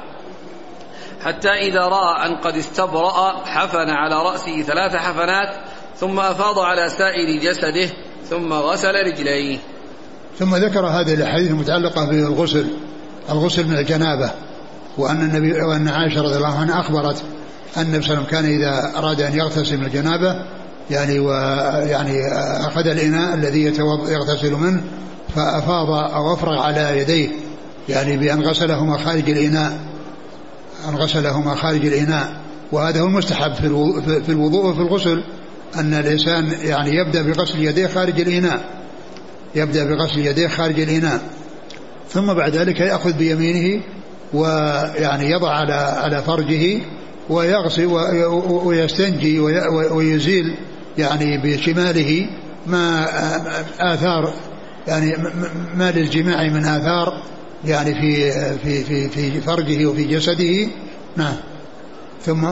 حتى 1.20 1.48
إذا 1.48 1.80
رأى 1.80 2.26
أن 2.26 2.36
قد 2.36 2.56
استبرأ 2.56 3.46
حفن 3.46 3.90
على 3.90 4.14
رأسه 4.14 4.62
ثلاث 4.62 4.96
حفنات 4.96 5.56
ثم 5.96 6.20
أفاض 6.20 6.58
على 6.58 6.88
سائر 6.88 7.40
جسده 7.42 7.94
ثم 8.30 8.52
غسل 8.52 8.94
رجليه. 8.94 9.58
ثم 10.38 10.56
ذكر 10.56 10.86
هذه 10.86 11.14
الأحاديث 11.14 11.50
المتعلقة 11.50 12.04
بالغسل 12.04 12.66
الغسل 13.30 13.68
من 13.68 13.78
الجنابة 13.78 14.30
وأن 14.98 15.20
النبي 15.20 15.52
وأن 15.52 15.88
عائشة 15.88 16.22
رضي 16.22 16.36
الله 16.36 16.58
عنها 16.58 16.80
أخبرت 16.80 17.22
أن 17.76 17.82
النبي 17.82 18.02
صلى 18.02 18.14
الله 18.14 18.26
عليه 18.26 18.38
وسلم 18.38 18.40
كان 18.40 18.44
إذا 18.44 18.98
أراد 18.98 19.20
أن 19.20 19.34
يغتسل 19.34 19.78
من 19.78 19.84
الجنابة 19.84 20.44
يعني 20.90 21.18
ويعني 21.18 22.26
أخذ 22.66 22.86
الإناء 22.86 23.34
الذي 23.34 23.64
يغتسل 24.08 24.52
منه 24.52 24.80
فأفاض 25.34 25.90
أو 25.90 26.34
أفرغ 26.34 26.58
على 26.58 26.98
يديه 26.98 27.28
يعني 27.88 28.16
بأن 28.16 28.42
غسلهما 28.42 28.98
خارج 28.98 29.30
الإناء 29.30 29.80
أن 30.88 30.94
غسلهما 30.94 31.54
خارج 31.54 31.86
الإناء. 31.86 32.32
وهذا 32.72 33.00
هو 33.00 33.06
المستحب 33.06 33.54
في 33.54 34.28
الوضوء 34.28 34.66
وفي 34.66 34.80
الغسل 34.80 35.24
أن 35.76 35.94
الإنسان 35.94 36.52
يعني 36.62 36.90
يبدأ 36.96 37.22
بغسل 37.22 37.64
يديه 37.64 37.86
خارج 37.86 38.20
الإناء. 38.20 38.64
يبدأ 39.54 39.84
بغسل 39.84 40.18
يديه 40.18 40.48
خارج 40.48 40.80
الإناء. 40.80 41.20
ثم 42.10 42.34
بعد 42.34 42.56
ذلك 42.56 42.80
يأخذ 42.80 43.12
بيمينه 43.12 43.82
ويعني 44.34 45.30
يضع 45.30 45.50
على 45.50 45.72
على 45.72 46.22
فرجه 46.22 46.80
ويغسل 47.30 47.86
ويستنجي 48.48 49.40
ويزيل 49.90 50.54
يعني 50.98 51.38
بشماله 51.38 52.26
ما 52.66 53.06
آثار 53.78 54.34
يعني 54.88 55.16
ما 55.74 55.90
للجماع 55.90 56.48
من 56.48 56.64
آثار 56.64 57.22
يعني 57.64 57.94
في 57.94 58.32
في 58.58 58.84
في 58.84 59.08
في 59.08 59.40
فرجه 59.40 59.86
وفي 59.86 60.04
جسده. 60.04 60.68
نعم. 61.16 61.36
ثم؟ 62.22 62.44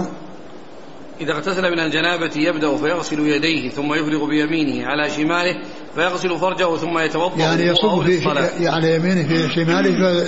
إذا 1.20 1.32
اغتسل 1.32 1.62
من 1.62 1.78
الجنابة 1.78 2.30
يبدأ 2.36 2.76
فيغسل 2.76 3.20
يديه 3.20 3.70
ثم 3.70 3.94
يفرغ 3.94 4.28
بيمينه 4.28 4.86
على 4.86 5.10
شماله 5.10 5.62
فيغسل 5.94 6.38
فرجه 6.38 6.76
ثم 6.76 6.98
يتوضأ 6.98 7.36
يعني 7.36 7.66
يصب 7.66 8.02
في 8.02 8.68
على 8.68 8.94
يمينه 8.94 9.28
في 9.28 9.54
شماله 9.54 10.26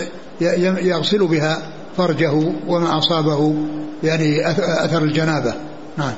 يغسل 0.81 1.27
بها 1.27 1.62
فرجه 1.96 2.33
وما 2.66 2.98
أصابه 2.98 3.55
يعني 4.03 4.51
أثر 4.85 5.03
الجنابة. 5.03 5.55
نعم. 5.96 6.14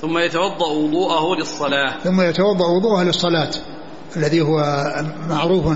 ثم 0.00 0.18
يتوضأ 0.18 0.66
وضوءه 0.66 1.38
للصلاة. 1.38 1.98
ثم 2.04 2.20
يتوضأ 2.20 2.66
وضوءه 2.66 3.02
للصلاة 3.02 3.50
الذي 4.16 4.40
هو 4.40 4.86
معروف 5.28 5.66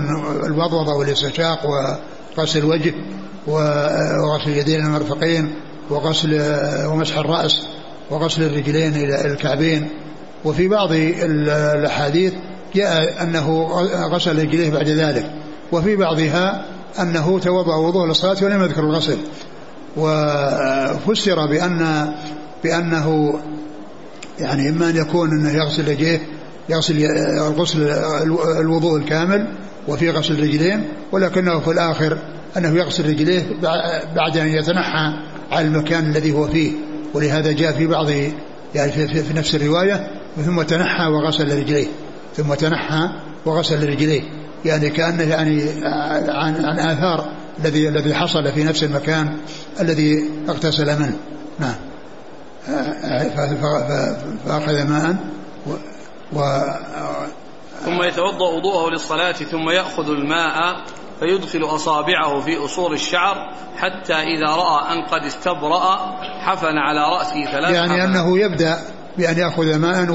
الوضوضة 0.45 0.95
والاستنشاق 0.95 1.59
وغسل 2.37 2.59
الوجه 2.59 2.93
وغسل 3.47 4.51
اليدين 4.51 4.85
المرفقين 4.85 5.55
وغسل 5.89 6.41
ومسح 6.87 7.17
الرأس 7.17 7.67
وغسل 8.11 8.43
الرجلين 8.43 8.95
إلى 8.95 9.25
الكعبين. 9.25 9.89
وفي 10.45 10.67
بعض 10.67 10.89
الأحاديث 10.91 12.33
جاء 12.75 13.23
أنه 13.23 13.67
غسل 14.13 14.39
رجليه 14.39 14.71
بعد 14.71 14.87
ذلك 14.87 15.31
وفي 15.71 15.95
بعضها 15.95 16.65
أنه 16.99 17.39
توضأ 17.39 17.75
وضوء 17.75 18.07
للصلاة 18.07 18.37
ولم 18.43 18.63
يذكر 18.63 18.83
الغسل. 18.83 19.17
وفسر 19.97 21.45
بأن 21.45 22.13
بأنه 22.63 23.39
يعني 24.39 24.69
إما 24.69 24.89
أن 24.89 24.95
يكون 24.95 25.29
أنه 25.29 25.51
يغسل 25.51 25.87
رجليه 25.87 26.21
يغسل 26.69 27.05
الغسل 27.47 27.87
الوضوء 28.59 28.97
الكامل 28.97 29.47
وفي 29.87 30.09
غسل 30.09 30.39
رجلين 30.39 30.83
ولكنه 31.11 31.59
في 31.59 31.71
الآخر 31.71 32.17
أنه 32.57 32.77
يغسل 32.77 33.09
رجليه 33.09 33.43
بعد 34.15 34.37
أن 34.37 34.47
يتنحى 34.47 35.13
على 35.51 35.67
المكان 35.67 36.09
الذي 36.09 36.31
هو 36.31 36.47
فيه. 36.47 36.71
ولهذا 37.13 37.51
جاء 37.51 37.71
في 37.71 37.87
بعض 37.87 38.09
يعني 38.75 38.91
في, 38.91 39.07
في, 39.07 39.23
في 39.23 39.33
نفس 39.33 39.55
الرواية 39.55 40.11
ثم 40.45 40.61
تنحى 40.61 41.05
وغسل 41.05 41.57
رجليه 41.57 41.87
ثم 42.37 42.53
تنحى 42.53 43.09
وغسل 43.45 43.89
رجليه. 43.89 44.21
يعني 44.65 44.89
كأنه 44.89 45.23
يعني 45.23 45.63
عن, 46.27 46.65
عن 46.65 46.79
آثار 46.79 47.29
الذي 47.59 47.89
الذي 47.89 48.13
حصل 48.13 48.51
في 48.51 48.63
نفس 48.63 48.83
المكان 48.83 49.37
الذي 49.79 50.29
اغتسل 50.49 50.99
منه. 50.99 51.17
نعم. 51.59 51.75
فأخذ 54.45 54.87
ماء 54.87 55.15
و, 55.67 55.71
و 56.33 56.41
ثم 57.85 58.03
يتوضأ 58.03 58.49
وضوءه 58.49 58.89
للصلاة 58.89 59.31
ثم 59.31 59.69
يأخذ 59.69 60.09
الماء 60.09 60.75
فيدخل 61.19 61.63
أصابعه 61.75 62.39
في 62.39 62.65
أصول 62.65 62.93
الشعر 62.93 63.35
حتى 63.77 64.13
إذا 64.13 64.55
رأى 64.55 64.93
أن 64.93 65.05
قد 65.05 65.25
استبرأ 65.25 66.15
حفن 66.39 66.77
على 66.77 66.99
رأسه 66.99 67.51
ثلاث 67.51 67.71
يعني 67.71 68.01
حفن. 68.01 68.11
أنه 68.11 68.39
يبدأ 68.39 68.79
بأن 69.17 69.37
يأخذ 69.37 69.77
ماء 69.77 70.05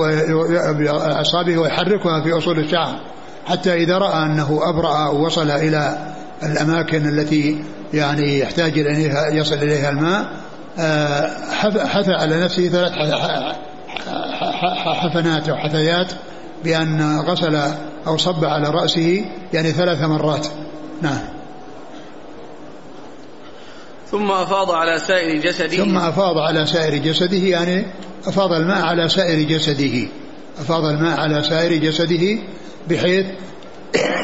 بأصابعه 0.72 1.58
ويحركها 1.58 2.22
في 2.24 2.38
أصول 2.38 2.58
الشعر 2.58 3.00
حتى 3.46 3.74
إذا 3.74 3.98
رأى 3.98 4.26
أنه 4.26 4.60
أبرأ 4.62 5.08
ووصل 5.08 5.50
إلى 5.50 5.98
الأماكن 6.42 7.08
التي 7.08 7.64
يعني 7.94 8.38
يحتاج 8.38 8.78
إليها 8.78 9.28
يصل 9.28 9.54
إليها 9.54 9.90
الماء 9.90 10.47
آه، 10.78 11.50
حث 11.86 12.08
على 12.08 12.40
نفسه 12.40 12.68
ثلاث 12.68 12.92
حفنات 14.84 15.48
أو 15.48 15.56
حثيات 15.56 16.12
بأن 16.64 17.18
غسل 17.20 17.72
أو 18.06 18.16
صب 18.16 18.44
على 18.44 18.68
رأسه 18.68 19.24
يعني 19.52 19.72
ثلاث 19.72 20.02
مرات. 20.02 20.46
نعم. 21.02 21.18
ثم 24.10 24.30
أفاض 24.30 24.70
على 24.70 24.98
سائر 24.98 25.40
جسده. 25.40 25.84
ثم 25.84 25.98
أفاض 25.98 26.38
على 26.38 26.66
سائر 26.66 26.94
جسده 26.94 27.36
يعني 27.36 27.86
أفاض 28.26 28.52
الماء 28.52 28.82
على 28.82 29.08
سائر 29.08 29.48
جسده. 29.48 30.08
أفاض 30.60 30.84
الماء 30.84 31.20
على 31.20 31.42
سائر 31.42 31.72
جسده 31.74 32.38
بحيث 32.88 33.26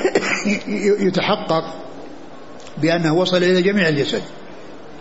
يتحقق 1.07 1.65
بأنه 2.79 3.15
وصل 3.15 3.37
إلى 3.37 3.63
جميع 3.63 3.89
الجسد. 3.89 4.23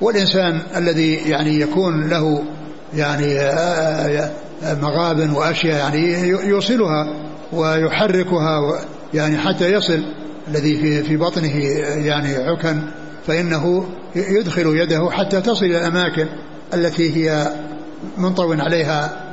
والإنسان 0.01 0.61
الذي 0.75 1.13
يعني 1.13 1.59
يكون 1.59 2.09
له 2.09 2.43
يعني 2.95 3.39
آه، 3.39 4.31
آه، 4.63 4.73
مغاب 4.81 5.33
وأشياء 5.33 5.77
يعني 5.77 6.27
يوصلها 6.27 7.07
ويحركها 7.53 8.79
يعني 9.13 9.37
حتى 9.37 9.71
يصل 9.71 10.03
الذي 10.47 10.77
في 10.77 11.03
في 11.03 11.17
بطنه 11.17 11.55
يعني 12.05 12.35
عكن 12.35 12.81
فإنه 13.27 13.85
يدخل 14.15 14.77
يده 14.77 15.09
حتى 15.11 15.41
تصل 15.41 15.65
إلى 15.65 15.77
الأماكن 15.77 16.27
التي 16.73 17.15
هي 17.15 17.47
منطو 18.17 18.53
عليها 18.53 19.23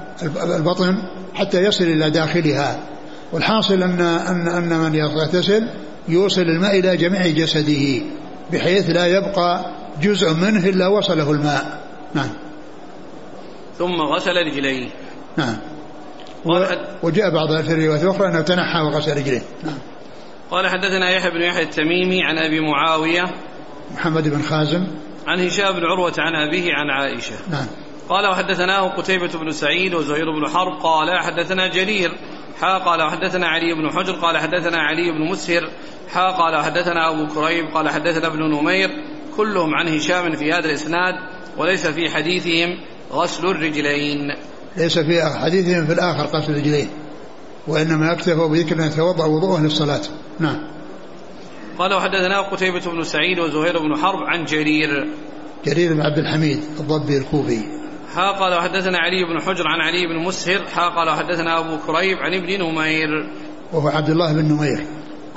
البطن 0.56 1.02
حتى 1.34 1.64
يصل 1.64 1.84
إلى 1.84 2.10
داخلها. 2.10 2.80
والحاصل 3.32 3.82
أن 3.82 4.00
أن 4.00 4.48
أن 4.48 4.78
من 4.78 4.94
يغتسل 4.94 5.66
يوصل 6.08 6.42
الماء 6.42 6.78
إلى 6.78 6.96
جميع 6.96 7.26
جسده 7.26 8.02
بحيث 8.52 8.90
لا 8.90 9.06
يبقى 9.06 9.64
جزء 10.00 10.34
منه 10.34 10.66
إلا 10.66 10.86
وصله 10.86 11.30
الماء. 11.30 11.80
نعم. 12.14 12.30
ثم 13.78 14.00
غسل 14.00 14.36
رجليه. 14.36 14.90
نعم. 15.36 15.56
وجاء 17.02 17.34
بعض 17.34 17.52
الروايات 17.52 18.02
الأخرى 18.02 18.28
أنه 18.28 18.40
تنحى 18.40 18.80
وغسل 18.80 19.16
رجليه. 19.16 19.42
نعم. 19.64 19.78
قال 20.50 20.66
حدثنا 20.66 21.10
يحيى 21.10 21.30
بن 21.30 21.42
يحيى 21.42 21.62
التميمي 21.62 22.24
عن 22.24 22.38
أبي 22.38 22.60
معاوية 22.60 23.30
محمد 23.94 24.28
بن 24.28 24.42
خازم. 24.42 24.86
عن 25.26 25.46
هشام 25.46 25.72
بن 25.72 25.84
عروة 25.84 26.14
عن 26.18 26.34
أبيه 26.34 26.74
عن 26.74 26.90
عائشة. 26.90 27.34
نعم. 27.50 27.66
قال 28.08 28.26
وحدثناه 28.26 28.88
قتيبة 28.88 29.38
بن 29.38 29.50
سعيد 29.50 29.94
وزهير 29.94 30.24
بن 30.40 30.48
حرب. 30.48 30.72
قال 30.82 31.18
حدثنا 31.20 31.68
جرير. 31.68 32.12
حا 32.60 32.78
قال 32.78 33.02
وحدثنا 33.02 33.48
علي 33.48 33.74
بن 33.74 33.90
حجر. 33.90 34.12
قال 34.12 34.38
حدثنا 34.38 34.78
علي 34.78 35.12
بن 35.12 35.30
مسهر. 35.30 35.70
حا 36.08 36.30
قال 36.30 36.56
وحدثنا 36.56 37.10
أبو 37.10 37.34
كريب. 37.34 37.64
قال 37.74 37.88
حدثنا 37.88 38.26
ابن 38.26 38.42
نمير. 38.42 38.88
كلهم 39.36 39.74
عن 39.74 39.88
هشام 39.88 40.36
في 40.36 40.52
هذا 40.52 40.64
الإسناد 40.64 41.14
وليس 41.58 41.86
في 41.86 42.10
حديثهم 42.10 42.78
غسل 43.12 43.46
الرجلين. 43.46 44.34
ليس 44.76 44.98
في 44.98 45.22
حديثهم 45.22 45.86
في 45.86 45.92
الآخر 45.92 46.24
غسل 46.24 46.52
الرجلين 46.52 46.88
وإنما 47.68 48.12
اكتفوا 48.12 48.48
بذكر 48.48 48.82
أن 48.82 48.86
يتوضأ 48.86 49.24
وضوءه 49.24 49.60
للصلاة 49.60 50.00
نعم. 50.38 50.58
قال 51.78 51.94
وحدثنا 51.94 52.40
قتيبة 52.40 52.90
بن 52.90 53.02
سعيد 53.02 53.38
وزهير 53.38 53.78
بن 53.78 53.96
حرب 53.96 54.18
عن 54.18 54.44
جرير. 54.44 55.08
جرير 55.64 55.94
بن 55.94 56.00
عبد 56.00 56.18
الحميد 56.18 56.60
الضبي 56.80 57.18
الكوفي. 57.18 57.60
حا 58.14 58.30
قال 58.30 58.54
وحدثنا 58.54 58.98
علي 58.98 59.24
بن 59.24 59.40
حجر 59.40 59.68
عن 59.68 59.80
علي 59.80 60.06
بن 60.06 60.26
مسهر. 60.26 60.66
حا 60.74 60.88
قال 60.88 61.08
وحدثنا 61.08 61.58
أبو 61.58 61.78
كريب 61.86 62.18
عن 62.18 62.34
ابن 62.34 62.62
نمير. 62.62 63.30
وهو 63.72 63.88
عبد 63.88 64.10
الله 64.10 64.32
بن 64.32 64.44
نمير. 64.44 64.86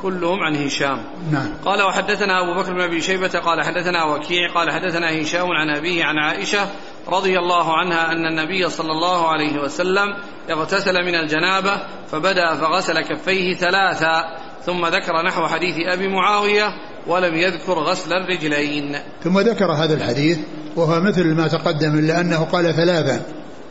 كلهم 0.04 0.40
عن 0.40 0.56
هشام. 0.56 1.04
نعم. 1.32 1.50
قال 1.66 1.82
وحدثنا 1.82 2.44
أبو 2.44 2.62
بكر 2.62 2.74
بن 2.74 2.82
أبي 2.82 3.02
شيبة 3.02 3.28
قال 3.28 3.64
حدثنا 3.64 4.04
وكيع 4.04 4.54
قال 4.56 4.72
حدثنا 4.72 5.22
هشام 5.22 5.48
عن 5.52 5.70
أبيه 5.70 6.04
عن 6.04 6.18
عائشة 6.18 6.68
رضي 7.08 7.40
الله 7.40 7.78
عنها 7.78 8.12
أن 8.12 8.26
النبي 8.26 8.70
صلى 8.70 8.92
الله 8.92 9.28
عليه 9.28 9.62
وسلم 9.62 10.16
اغتسل 10.50 10.94
من 11.06 11.16
الجنابة 11.16 11.78
فبدأ 12.12 12.56
فغسل 12.56 13.02
كفيه 13.02 13.56
ثلاثا 13.56 14.24
ثم 14.66 14.86
ذكر 14.86 15.22
نحو 15.26 15.48
حديث 15.48 15.76
أبي 15.94 16.08
معاوية 16.08 16.66
ولم 17.08 17.36
يذكر 17.36 17.80
غسل 17.80 18.14
الرجلين. 18.14 19.00
ثم 19.24 19.40
ذكر 19.40 19.72
هذا 19.72 19.94
الحديث 19.94 20.38
وهو 20.76 21.02
مثل 21.02 21.36
ما 21.36 21.48
تقدم 21.48 22.00
إلا 22.00 22.20
أنه 22.20 22.44
قال 22.44 22.74
ثلاثا 22.74 23.22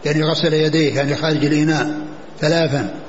يعني 0.04 0.22
غسل 0.22 0.54
يديه 0.54 0.96
يعني 0.96 1.14
خارج 1.14 1.44
الإناء 1.44 2.00
ثلاثا. 2.40 3.01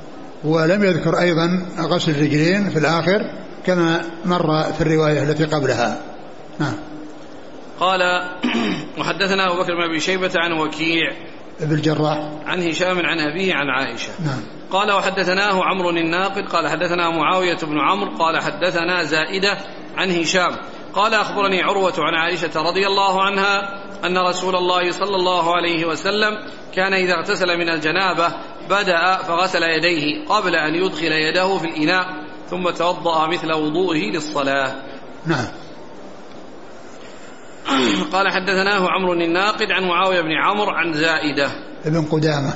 ولم 0.43 0.84
يذكر 0.84 1.19
أيضا 1.19 1.65
غسل 1.79 2.12
الرجلين 2.12 2.69
في 2.69 2.79
الآخر 2.79 3.21
كما 3.65 4.01
مر 4.25 4.63
في 4.63 4.82
الرواية 4.82 5.23
التي 5.23 5.45
قبلها. 5.45 6.01
نعم. 6.60 6.73
قال 7.79 8.01
وحدثنا 8.99 9.47
أبو 9.47 9.62
بكر 9.62 9.75
بن 9.75 9.84
أبي 9.89 9.99
شيبة 9.99 10.32
عن 10.36 10.51
وكيع 10.51 11.12
ابن 11.62 11.75
الجراح. 11.75 12.29
عن 12.45 12.67
هشام 12.67 12.97
عن 12.99 13.19
أبيه 13.19 13.53
عن 13.53 13.69
عائشة. 13.69 14.12
نعم. 14.25 14.41
قال 14.71 14.91
وحدثناه 14.91 15.63
عمرو 15.63 15.89
الناقد 15.89 16.49
قال 16.49 16.67
حدثنا 16.67 17.10
معاوية 17.10 17.58
بن 17.58 17.79
عمرو 17.79 18.17
قال 18.17 18.41
حدثنا 18.41 19.03
زائدة 19.03 19.58
عن 19.97 20.12
هشام. 20.12 20.51
قال 20.93 21.13
أخبرني 21.13 21.62
عروة 21.62 21.93
عن 21.97 22.15
عائشة 22.15 22.62
رضي 22.62 22.88
الله 22.88 23.21
عنها 23.21 23.84
أن 24.06 24.17
رسول 24.17 24.56
الله 24.56 24.91
صلى 24.91 25.15
الله 25.15 25.56
عليه 25.56 25.86
وسلم 25.86 26.38
كان 26.75 26.93
إذا 26.93 27.13
اغتسل 27.13 27.58
من 27.58 27.69
الجنابة 27.69 28.27
بدأ 28.69 29.17
فغسل 29.23 29.63
يديه 29.63 30.26
قبل 30.26 30.56
أن 30.56 30.76
يدخل 30.76 31.12
يده 31.12 31.58
في 31.58 31.65
الإناء 31.65 32.06
ثم 32.49 32.69
توضأ 32.69 33.28
مثل 33.28 33.54
وضوئه 33.54 34.12
للصلاة. 34.12 34.76
نعم. 35.26 35.47
قال 38.13 38.32
حدثناه 38.32 38.89
عمرو 38.89 39.13
الناقد 39.13 39.71
عن 39.71 39.84
معاوية 39.84 40.21
بن 40.21 40.32
عمرو 40.32 40.71
عن 40.71 40.93
زائدة. 40.93 41.52
ابن 41.86 42.06
قدامة. 42.06 42.54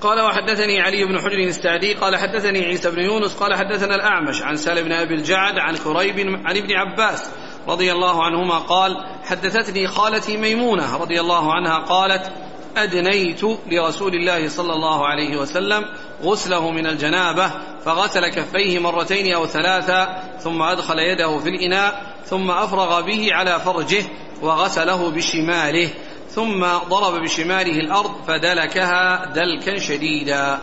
قال 0.00 0.20
وحدثني 0.20 0.80
علي 0.80 1.04
بن 1.04 1.18
حجر 1.18 1.38
السعدي 1.38 1.94
قال 1.94 2.16
حدثني 2.16 2.64
عيسى 2.64 2.90
بن 2.90 3.00
يونس 3.00 3.34
قال 3.34 3.54
حدثنا 3.54 3.94
الأعمش 3.94 4.42
عن 4.42 4.56
سالم 4.56 4.84
بن 4.84 4.92
أبي 4.92 5.14
الجعد 5.14 5.58
عن 5.58 5.76
كريب 5.76 6.18
عن 6.18 6.56
ابن 6.56 6.72
عباس 6.72 7.30
رضي 7.68 7.92
الله 7.92 8.24
عنهما 8.24 8.58
قال 8.58 8.96
حدثتني 9.24 9.86
خالتي 9.86 10.36
ميمونة 10.36 10.96
رضي 10.96 11.20
الله 11.20 11.54
عنها 11.54 11.78
قالت 11.78 12.32
أدنيت 12.76 13.42
لرسول 13.70 14.14
الله 14.14 14.48
صلى 14.48 14.72
الله 14.72 15.06
عليه 15.06 15.36
وسلم 15.36 15.84
غسله 16.22 16.70
من 16.70 16.86
الجنابة 16.86 17.52
فغسل 17.84 18.28
كفيه 18.28 18.78
مرتين 18.78 19.34
أو 19.34 19.46
ثلاثا 19.46 20.22
ثم 20.38 20.62
أدخل 20.62 20.98
يده 20.98 21.38
في 21.38 21.48
الإناء 21.48 22.16
ثم 22.24 22.50
أفرغ 22.50 23.00
به 23.00 23.28
على 23.32 23.60
فرجه 23.60 24.04
وغسله 24.42 25.10
بشماله 25.10 25.90
ثم 26.30 26.66
ضرب 26.88 27.22
بشماله 27.22 27.80
الأرض 27.80 28.24
فدلكها 28.26 29.24
دلكا 29.24 29.78
شديدا. 29.78 30.60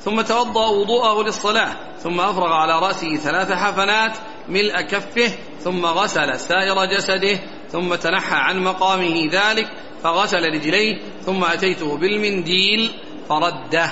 ثم 0.00 0.20
توضأ 0.20 0.68
وضوءه 0.68 1.22
للصلاة 1.22 1.72
ثم 2.02 2.20
أفرغ 2.20 2.52
على 2.52 2.78
رأسه 2.78 3.16
ثلاث 3.16 3.52
حفنات 3.52 4.12
ملء 4.48 4.80
كفه 4.80 5.32
ثم 5.60 5.86
غسل 5.86 6.40
سائر 6.40 6.84
جسده 6.84 7.38
ثم 7.72 7.94
تنحى 7.94 8.36
عن 8.36 8.58
مقامه 8.58 9.30
ذلك 9.32 9.68
فغسل 10.02 10.42
رجليه 10.54 10.98
ثم 11.26 11.44
أتيته 11.44 11.96
بالمنديل 11.96 12.90
فرده. 13.28 13.90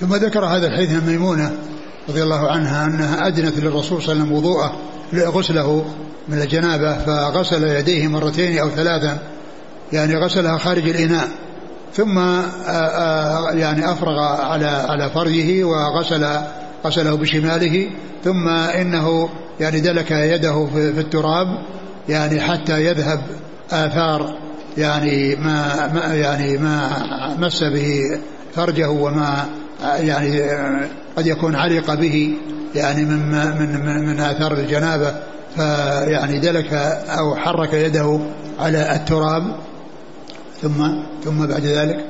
ثم 0.00 0.14
ذكر 0.14 0.44
هذا 0.44 0.66
الحديث 0.66 0.90
عن 0.90 1.06
ميمونة 1.06 1.56
رضي 2.08 2.22
الله 2.22 2.50
عنها 2.50 2.86
أنها 2.86 3.26
أدنت 3.26 3.58
للرسول 3.58 4.02
صلى 4.02 4.12
الله 4.12 4.24
عليه 4.24 4.32
وسلم 4.32 4.32
وضوءه 4.32 4.76
غسله 5.14 5.94
من 6.28 6.40
الجنابة 6.40 6.98
فغسل 6.98 7.64
يديه 7.64 8.08
مرتين 8.08 8.58
أو 8.58 8.70
ثلاثا 8.70 9.18
يعني 9.92 10.16
غسلها 10.16 10.58
خارج 10.58 10.88
الإناء 10.88 11.28
ثم 11.94 12.18
يعني 13.58 13.92
أفرغ 13.92 14.18
على 14.20 14.66
على 14.66 15.10
فرجه 15.10 15.64
وغسل 15.64 16.26
غسله 16.84 17.16
بشماله 17.16 17.90
ثم 18.24 18.48
إنه 18.48 19.28
يعني 19.60 19.80
دلك 19.80 20.10
يده 20.10 20.66
في 20.74 21.00
التراب 21.00 21.46
يعني 22.08 22.40
حتى 22.40 22.84
يذهب 22.84 23.22
آثار 23.70 24.38
يعني 24.76 25.36
ما, 25.36 25.86
ما 25.94 26.14
يعني 26.14 26.58
ما 26.58 26.90
مس 27.38 27.62
به 27.62 28.20
فرجه 28.54 28.90
وما 28.90 29.48
يعني 29.82 30.40
قد 31.16 31.26
يكون 31.26 31.56
علق 31.56 31.94
به 31.94 32.34
يعني 32.74 33.04
من 33.04 33.30
من 33.30 33.84
من, 33.86 34.06
من 34.06 34.20
آثار 34.20 34.52
الجنابة 34.52 35.14
فيعني 35.56 36.38
دلك 36.38 36.72
أو 37.18 37.36
حرك 37.36 37.72
يده 37.72 38.20
على 38.58 38.96
التراب 38.96 39.56
ثم 40.62 40.88
ثم 41.24 41.46
بعد 41.46 41.64
ذلك 41.64 42.06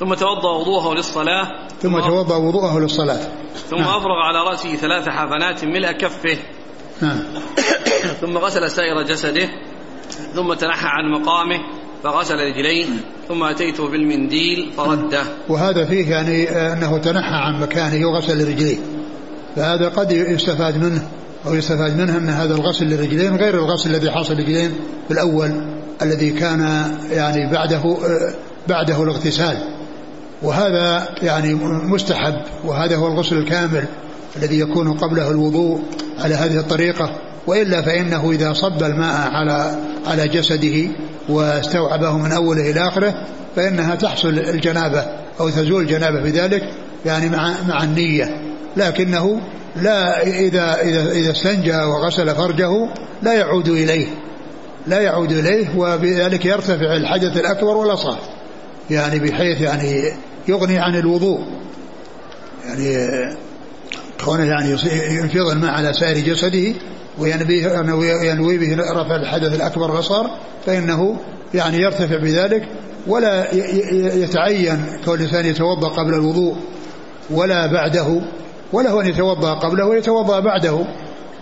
ثم 0.00 0.14
توضأ 0.14 0.50
وضوءه 0.50 0.94
للصلاة. 0.94 1.48
ثم 1.82 2.00
توضأ 2.00 2.36
وضوءه 2.36 2.78
للصلاة. 2.78 3.20
ثم 3.70 3.76
نعم. 3.76 3.88
أفرغ 3.88 4.16
على 4.28 4.38
رأسه 4.50 4.76
ثلاث 4.76 5.08
حفنات 5.08 5.64
ملء 5.64 5.92
كفه 5.92 6.38
نعم. 7.02 7.20
ثم 8.20 8.38
غسل 8.38 8.70
سائر 8.70 9.02
جسده 9.02 9.48
ثم 10.34 10.54
تنحى 10.54 10.86
عن 10.86 11.10
مقامه 11.20 11.58
فغسل 12.02 12.34
رجليه 12.34 12.86
ثم 13.28 13.42
أتيته 13.42 13.88
بالمنديل 13.88 14.72
فرده. 14.76 15.22
وهذا 15.48 15.84
فيه 15.84 16.10
يعني 16.10 16.50
أنه 16.50 16.98
تنحى 16.98 17.34
عن 17.34 17.60
مكانه 17.60 18.06
وغسل 18.06 18.48
رجليه. 18.48 18.78
فهذا 19.56 19.88
قد 19.88 20.12
يستفاد 20.12 20.76
منه 20.76 21.08
أو 21.46 21.54
يستفاد 21.54 21.96
منه 21.96 22.16
أن 22.16 22.28
هذا 22.28 22.54
الغسل 22.54 22.86
للرجلين 22.86 23.36
غير 23.36 23.54
الغسل 23.54 23.90
الذي 23.90 24.10
حصل 24.10 24.34
للرجلين 24.34 24.70
في 25.08 25.14
الأول 25.14 25.50
الذي 26.02 26.30
كان 26.30 26.90
يعني 27.10 27.52
بعده 27.52 27.96
بعده 28.68 29.02
الاغتسال. 29.02 29.56
وهذا 30.42 31.08
يعني 31.22 31.54
مستحب 31.64 32.34
وهذا 32.64 32.96
هو 32.96 33.06
الغسل 33.06 33.36
الكامل 33.36 33.84
الذي 34.36 34.60
يكون 34.60 34.92
قبله 34.92 35.30
الوضوء 35.30 35.82
على 36.18 36.34
هذه 36.34 36.58
الطريقة. 36.58 37.29
وإلا 37.50 37.82
فإنه 37.82 38.30
إذا 38.30 38.52
صب 38.52 38.82
الماء 38.82 39.30
على 39.30 39.78
على 40.06 40.28
جسده 40.28 40.88
واستوعبه 41.28 42.18
من 42.18 42.32
أوله 42.32 42.70
إلى 42.70 42.88
آخره 42.88 43.14
فإنها 43.56 43.94
تحصل 43.94 44.28
الجنابة 44.28 45.06
أو 45.40 45.48
تزول 45.48 45.82
الجنابة 45.82 46.20
بذلك 46.20 46.62
يعني 47.06 47.28
مع 47.28 47.54
مع 47.68 47.82
النية. 47.82 48.40
لكنه 48.76 49.40
لا 49.76 50.22
إذا 50.22 50.80
إذا 50.80 51.10
إذا 51.12 51.30
استنجى 51.30 51.76
وغسل 51.76 52.34
فرجه 52.34 52.88
لا 53.22 53.32
يعود 53.32 53.68
إليه 53.68 54.06
لا 54.86 55.00
يعود 55.00 55.32
إليه 55.32 55.66
وبذلك 55.76 56.44
يرتفع 56.44 56.96
الحدث 56.96 57.36
الأكبر 57.36 57.76
والأصغر 57.76 58.18
يعني 58.90 59.18
بحيث 59.18 59.60
يعني 59.60 60.12
يغني 60.48 60.78
عن 60.78 60.96
الوضوء. 60.96 61.40
يعني 62.66 62.96
كونه 64.24 64.44
يعني 64.44 64.70
ينفض 65.10 65.50
الماء 65.50 65.70
على 65.70 65.92
سائر 65.92 66.18
جسده 66.18 66.74
وينوي 67.20 68.58
به 68.58 68.76
رفع 68.76 69.16
الحدث 69.16 69.54
الأكبر 69.54 69.90
والأصغر 69.90 70.30
فإنه 70.66 71.16
يعني 71.54 71.76
يرتفع 71.76 72.16
بذلك 72.16 72.68
ولا 73.06 73.54
يتعين 74.14 74.86
كون 75.04 75.18
الإنسان 75.18 75.46
يتوضأ 75.46 75.88
قبل 75.88 76.14
الوضوء 76.14 76.56
ولا 77.30 77.66
بعده 77.66 78.20
وله 78.72 79.00
أن 79.00 79.06
يتوضأ 79.06 79.54
قبله 79.54 79.86
ويتوضأ 79.86 80.40
بعده 80.40 80.86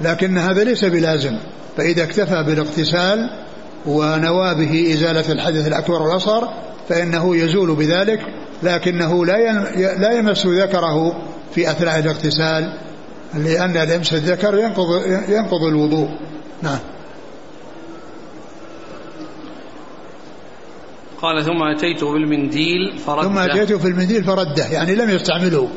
لكن 0.01 0.39
هذا 0.39 0.65
ليس 0.65 0.85
بلازم 0.85 1.39
فإذا 1.77 2.03
اكتفى 2.03 2.43
بالاغتسال 2.43 3.31
ونوى 3.87 4.55
به 4.55 4.95
إزالة 4.95 5.33
الحدث 5.33 5.67
الأكبر 5.67 6.03
والأصغر 6.03 6.49
فإنه 6.89 7.37
يزول 7.37 7.75
بذلك 7.75 8.21
لكنه 8.63 9.27
لا 9.27 9.53
لا 9.99 10.13
يمس 10.13 10.47
ذكره 10.47 11.23
في 11.55 11.71
أثناء 11.71 11.99
الاغتسال 11.99 12.73
لأن 13.35 13.77
لمس 13.77 14.13
الذكر 14.13 14.59
ينقض 14.59 15.03
ينقض 15.29 15.63
الوضوء. 15.63 16.09
نعم. 16.63 16.79
قال 21.23 21.45
ثم 21.45 21.63
أتيته 21.63 22.13
بالمنديل 22.13 22.99
فرده. 23.07 23.29
ثم 23.29 23.39
أتيته 23.39 23.79
في 23.79 23.89
المنديل 23.89 24.25
فرده 24.25 24.67
يعني 24.67 24.95
لم 24.95 25.11
يستعمله. 25.11 25.69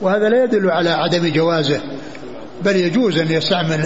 وهذا 0.00 0.28
لا 0.28 0.44
يدل 0.44 0.70
على 0.70 0.90
عدم 0.90 1.32
جوازه 1.32 1.80
بل 2.64 2.76
يجوز 2.76 3.18
أن 3.18 3.30
يستعمل 3.32 3.80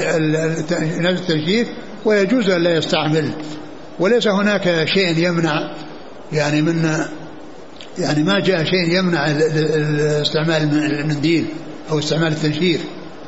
التنشيف 1.07 1.69
ويجوز 2.05 2.51
أن 2.51 2.63
لا 2.63 2.77
يستعمل. 2.77 3.31
وليس 4.01 4.29
هناك 4.29 4.85
شيء 4.85 5.29
يمنع 5.29 5.75
يعني 6.33 6.63
من 6.63 7.05
يعني 7.99 8.23
ما 8.23 8.41
جاء 8.41 8.65
شيء 8.65 8.99
يمنع 8.99 9.27
استعمال 10.23 10.85
المنديل. 11.01 11.47
أو 11.91 11.99
استعمال 11.99 12.33
التنشيف 12.33 12.85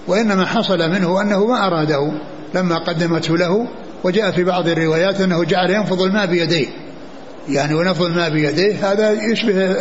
وإنما 0.09 0.47
حصل 0.47 0.79
منه 0.91 1.23
أنه 1.23 1.47
ما 1.47 1.67
أراده 1.67 2.13
لما 2.55 2.79
قدمته 2.79 3.37
له 3.37 3.67
وجاء 4.05 4.31
في 4.31 4.45
بعض 4.45 4.69
الروايات 4.69 5.21
أنه 5.21 5.45
جعل 5.45 5.71
ينفض 5.71 6.03
الماء 6.03 6.27
بيديه. 6.27 6.67
يعني 7.49 7.75
ونفض 7.75 8.03
الماء 8.03 8.31
بيديه 8.31 8.93
هذا 8.93 9.13
يشبه 9.13 9.77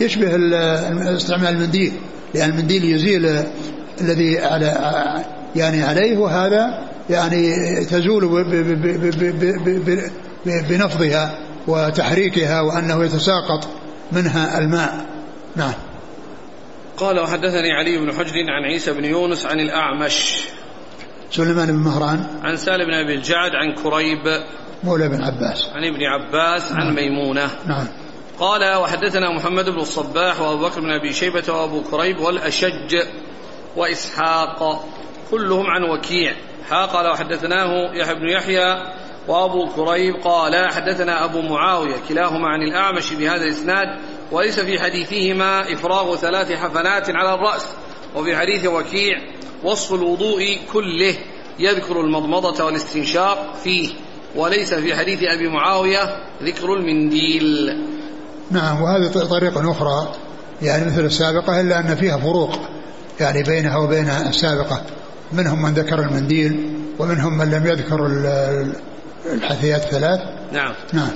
يشبه 0.00 0.36
استعمال 1.16 1.48
المنديل 1.48 1.92
لأن 2.34 2.50
المنديل 2.50 2.84
يزيل 2.84 3.42
الذي 4.00 4.38
على 4.38 4.94
يعني 5.56 5.82
عليه 5.82 6.18
وهذا 6.18 6.84
يعني 7.10 7.84
تزول 7.84 8.44
بنفضها 10.46 11.38
وتحريكها 11.66 12.60
وأنه 12.60 13.04
يتساقط 13.04 13.68
منها 14.12 14.58
الماء. 14.58 15.04
نعم. 15.56 15.72
قال 16.96 17.20
وحدثني 17.20 17.72
علي 17.72 17.98
بن 17.98 18.12
حجر 18.12 18.34
عن 18.48 18.64
عيسى 18.64 18.92
بن 18.92 19.04
يونس 19.04 19.46
عن 19.46 19.60
الأعمش. 19.60 20.44
سليمان 21.30 21.66
بن 21.66 21.78
مهران. 21.78 22.26
عن 22.42 22.56
سالم 22.56 22.84
بن 22.84 22.94
أبي 22.94 23.14
الجعد 23.14 23.50
عن 23.54 23.74
كريب. 23.74 24.42
مولى 24.84 25.08
بن 25.08 25.22
عباس. 25.22 25.70
عن 25.74 25.84
ابن 25.84 26.02
عباس 26.02 26.72
عن 26.72 26.86
نعم. 26.86 26.94
ميمونة. 26.94 27.50
نعم. 27.66 27.86
قال 28.38 28.74
وحدثنا 28.76 29.36
محمد 29.36 29.64
بن 29.64 29.78
الصباح 29.78 30.40
وأبو 30.40 30.64
بكر 30.64 30.80
بن 30.80 30.90
أبي 30.90 31.12
شيبة 31.12 31.52
وأبو 31.52 31.82
كريب 31.82 32.20
والأشج 32.20 32.96
وإسحاق. 33.76 34.84
كلهم 35.30 35.66
عن 35.66 35.82
وكيع. 35.82 36.34
ها 36.70 36.86
قال 36.86 37.06
وحدثناه 37.06 37.94
يحيى 37.94 38.14
بن 38.14 38.28
يحيى 38.28 38.82
وأبو 39.28 39.66
كريب. 39.66 40.14
قال 40.24 40.72
حدثنا 40.72 41.24
أبو 41.24 41.42
معاوية 41.42 41.96
كلاهما 42.08 42.48
عن 42.48 42.62
الأعمش 42.62 43.12
بهذا 43.12 43.44
الإسناد 43.44 43.88
وليس 44.32 44.60
في 44.60 44.80
حديثهما 44.80 45.72
إفراغ 45.72 46.16
ثلاث 46.16 46.52
حفنات 46.52 47.10
على 47.10 47.34
الرأس 47.34 47.66
وفي 48.16 48.36
حديث 48.36 48.66
وكيع 48.66 49.18
وصف 49.64 49.94
الوضوء 49.94 50.58
كله 50.72 51.14
يذكر 51.58 52.00
المضمضة 52.00 52.64
والاستنشاق 52.64 53.56
فيه 53.64 53.88
وليس 54.36 54.74
في 54.74 54.96
حديث 54.96 55.22
أبي 55.22 55.48
معاوية 55.48 56.00
ذكر 56.42 56.74
المنديل. 56.74 57.78
نعم 58.50 58.82
وهذه 58.82 59.08
طريقة 59.08 59.70
أخرى 59.70 60.12
يعني 60.62 60.86
مثل 60.86 61.04
السابقة 61.04 61.60
إلا 61.60 61.80
أن 61.80 61.94
فيها 61.94 62.18
فروق 62.18 62.58
يعني 63.20 63.42
بينها 63.42 63.76
وبين 63.76 64.08
السابقة 64.08 64.82
منهم 65.32 65.62
من 65.62 65.74
ذكر 65.74 65.98
المنديل 65.98 66.72
ومنهم 66.98 67.38
من 67.38 67.50
لم 67.50 67.66
يذكر 67.66 68.06
الحثيات 69.26 69.84
الثلاث. 69.84 70.20
نعم. 70.52 70.74
نعم. 70.92 71.10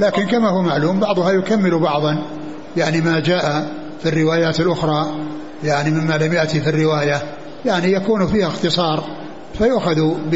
لكن 0.00 0.26
كما 0.26 0.48
هو 0.48 0.62
معلوم 0.62 1.00
بعضها 1.00 1.30
يكمل 1.32 1.78
بعضا 1.78 2.39
يعني 2.76 3.00
ما 3.00 3.20
جاء 3.20 3.72
في 4.02 4.08
الروايات 4.08 4.60
الأخرى 4.60 5.06
يعني 5.64 5.90
مما 5.90 6.18
لم 6.18 6.32
يأتي 6.32 6.60
في 6.60 6.70
الرواية 6.70 7.22
يعني 7.64 7.92
يكون 7.92 8.26
فيها 8.26 8.48
اختصار 8.48 9.04
فيؤخذ 9.58 10.14
ب 10.30 10.34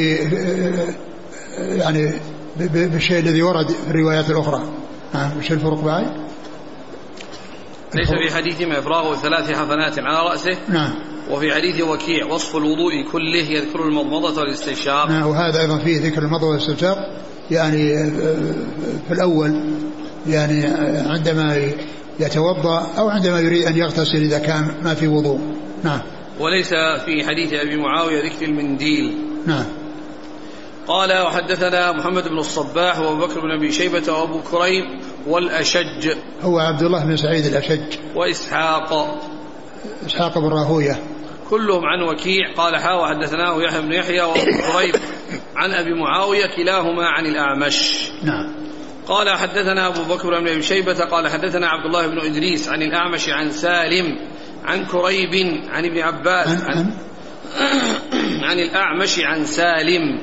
يعني 1.56 2.12
بالشيء 2.56 3.18
الذي 3.18 3.42
ورد 3.42 3.68
في 3.68 3.90
الروايات 3.90 4.30
الأخرى. 4.30 4.62
نعم 5.14 5.30
وش 5.38 5.52
الفرق 5.52 5.84
بعد؟ 5.84 6.06
ليس 7.94 8.08
في 8.08 8.34
حديثهما 8.34 8.78
إفراغ 8.78 9.16
ثلاث 9.16 9.50
حفنات 9.50 9.98
على 9.98 10.30
رأسه. 10.30 10.56
نعم. 10.68 10.94
وفي 11.30 11.54
حديث 11.54 11.80
وكيع 11.80 12.26
وصف 12.26 12.56
الوضوء 12.56 13.12
كله 13.12 13.50
يذكر 13.50 13.82
المضمضة 13.88 14.40
والاستنشاق. 14.40 15.08
نعم 15.08 15.26
وهذا 15.26 15.60
أيضا 15.60 15.78
فيه 15.78 16.06
ذكر 16.06 16.22
المضمضة 16.22 16.46
والاستنشاق 16.46 16.98
يعني 17.50 18.10
في 19.08 19.12
الأول 19.12 19.60
يعني 20.26 20.64
عندما 21.06 21.70
يتوضأ 22.20 22.86
أو 22.98 23.08
عندما 23.08 23.40
يريد 23.40 23.66
أن 23.66 23.76
يغتسل 23.76 24.16
إذا 24.16 24.38
كان 24.38 24.74
ما 24.82 24.94
في 24.94 25.08
وضوء. 25.08 25.40
نعم. 25.84 26.00
وليس 26.40 26.68
في 27.04 27.24
حديث 27.26 27.52
أبي 27.52 27.76
معاوية 27.76 28.24
ذكر 28.24 28.44
المنديل 28.44 29.18
نعم. 29.46 29.64
قال 30.86 31.22
وحدثنا 31.22 31.92
محمد 31.92 32.28
بن 32.28 32.38
الصباح 32.38 32.98
وأبو 32.98 33.26
بكر 33.26 33.40
بن 33.40 33.50
أبي 33.50 33.72
شيبة 33.72 34.12
وأبو 34.12 34.40
كريب 34.40 34.84
والأشج. 35.26 36.16
هو 36.42 36.58
عبد 36.58 36.82
الله 36.82 37.04
بن 37.04 37.16
سعيد 37.16 37.46
الأشج. 37.46 37.98
وإسحاق. 38.14 39.20
إسحاق 40.06 40.38
بن 40.38 40.48
راهوية. 40.48 40.98
كلهم 41.50 41.84
عن 41.84 42.02
وكيع. 42.02 42.54
قال 42.56 42.76
حا 42.76 42.92
وحدثناه 42.92 43.62
يحيى 43.62 43.82
بن 43.82 43.92
يحيى 43.92 44.22
وأبو 44.22 44.40
كريب 44.72 44.94
عن 45.56 45.70
أبي 45.70 45.94
معاوية 45.94 46.56
كلاهما 46.56 47.06
عن 47.06 47.26
الأعمش. 47.26 48.08
نعم. 48.22 48.63
قال 49.06 49.30
حدثنا 49.30 49.86
أبو 49.86 50.14
بكر 50.14 50.40
بن 50.40 50.48
أبي 50.48 50.62
شيبة 50.62 51.04
قال 51.04 51.28
حدثنا 51.28 51.68
عبد 51.68 51.86
الله 51.86 52.06
بن 52.06 52.18
إدريس 52.18 52.68
عن 52.68 52.82
الأعمش 52.82 53.28
عن 53.28 53.50
سالم 53.50 54.18
عن 54.64 54.86
كريب 54.86 55.62
عن 55.68 55.84
ابن 55.84 55.98
عباس 55.98 56.64
عن, 56.64 56.76
عن, 56.76 56.90
عن 58.48 58.58
الأعمش 58.58 59.20
عن 59.20 59.44
سالم 59.44 60.20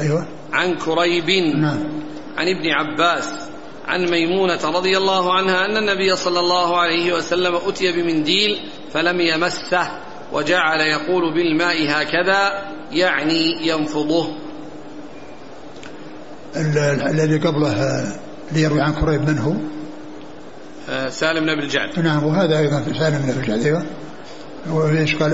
أيوة. 0.00 0.28
عن 0.52 0.74
كريب 0.74 1.30
نعم. 1.56 2.02
عن 2.36 2.48
ابن 2.48 2.68
عباس 2.70 3.50
عن 3.86 4.10
ميمونة 4.10 4.60
رضي 4.64 4.96
الله 4.96 5.34
عنها 5.34 5.64
أن 5.64 5.76
النبي 5.76 6.16
صلى 6.16 6.40
الله 6.40 6.80
عليه 6.80 7.12
وسلم 7.12 7.54
أتي 7.54 7.92
بمنديل 7.92 8.60
فلم 8.92 9.20
يمسه 9.20 9.90
وجعل 10.32 10.80
يقول 10.80 11.34
بالماء 11.34 11.76
هكذا 11.88 12.70
يعني 12.92 13.66
ينفضه. 13.68 14.36
الذي 16.56 17.38
قبله 17.38 18.04
ليروي 18.52 18.80
عن 18.80 18.92
كريب 18.92 19.28
من 19.28 19.38
هو؟ 19.38 19.54
آه، 20.90 21.08
سالم 21.08 21.40
بن 21.40 21.48
ابي 21.48 21.62
الجعد. 21.62 21.98
نعم 21.98 22.24
وهذا 22.24 22.58
أيضا 22.58 22.84
سالم 22.98 23.18
بن 23.18 23.30
ابي 23.30 23.40
الجعد 23.40 23.60
أيوه. 23.60 23.86
وإيش 24.70 25.16
قال؟ 25.16 25.32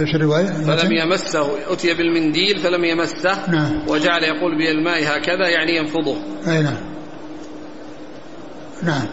إيش 0.00 0.14
الرواية؟ 0.14 0.46
فلم 0.46 0.92
يمسه 0.92 1.72
أتي 1.72 1.94
بالمنديل 1.94 2.58
فلم 2.58 2.84
يمسه 2.84 3.50
نعم. 3.50 3.88
وجعل 3.88 4.22
يقول 4.22 4.58
بالماء 4.58 5.02
هكذا 5.02 5.48
يعني 5.48 5.76
ينفضه. 5.76 6.16
أي 6.46 6.62
نعم. 6.62 6.76
نعم. 8.82 9.06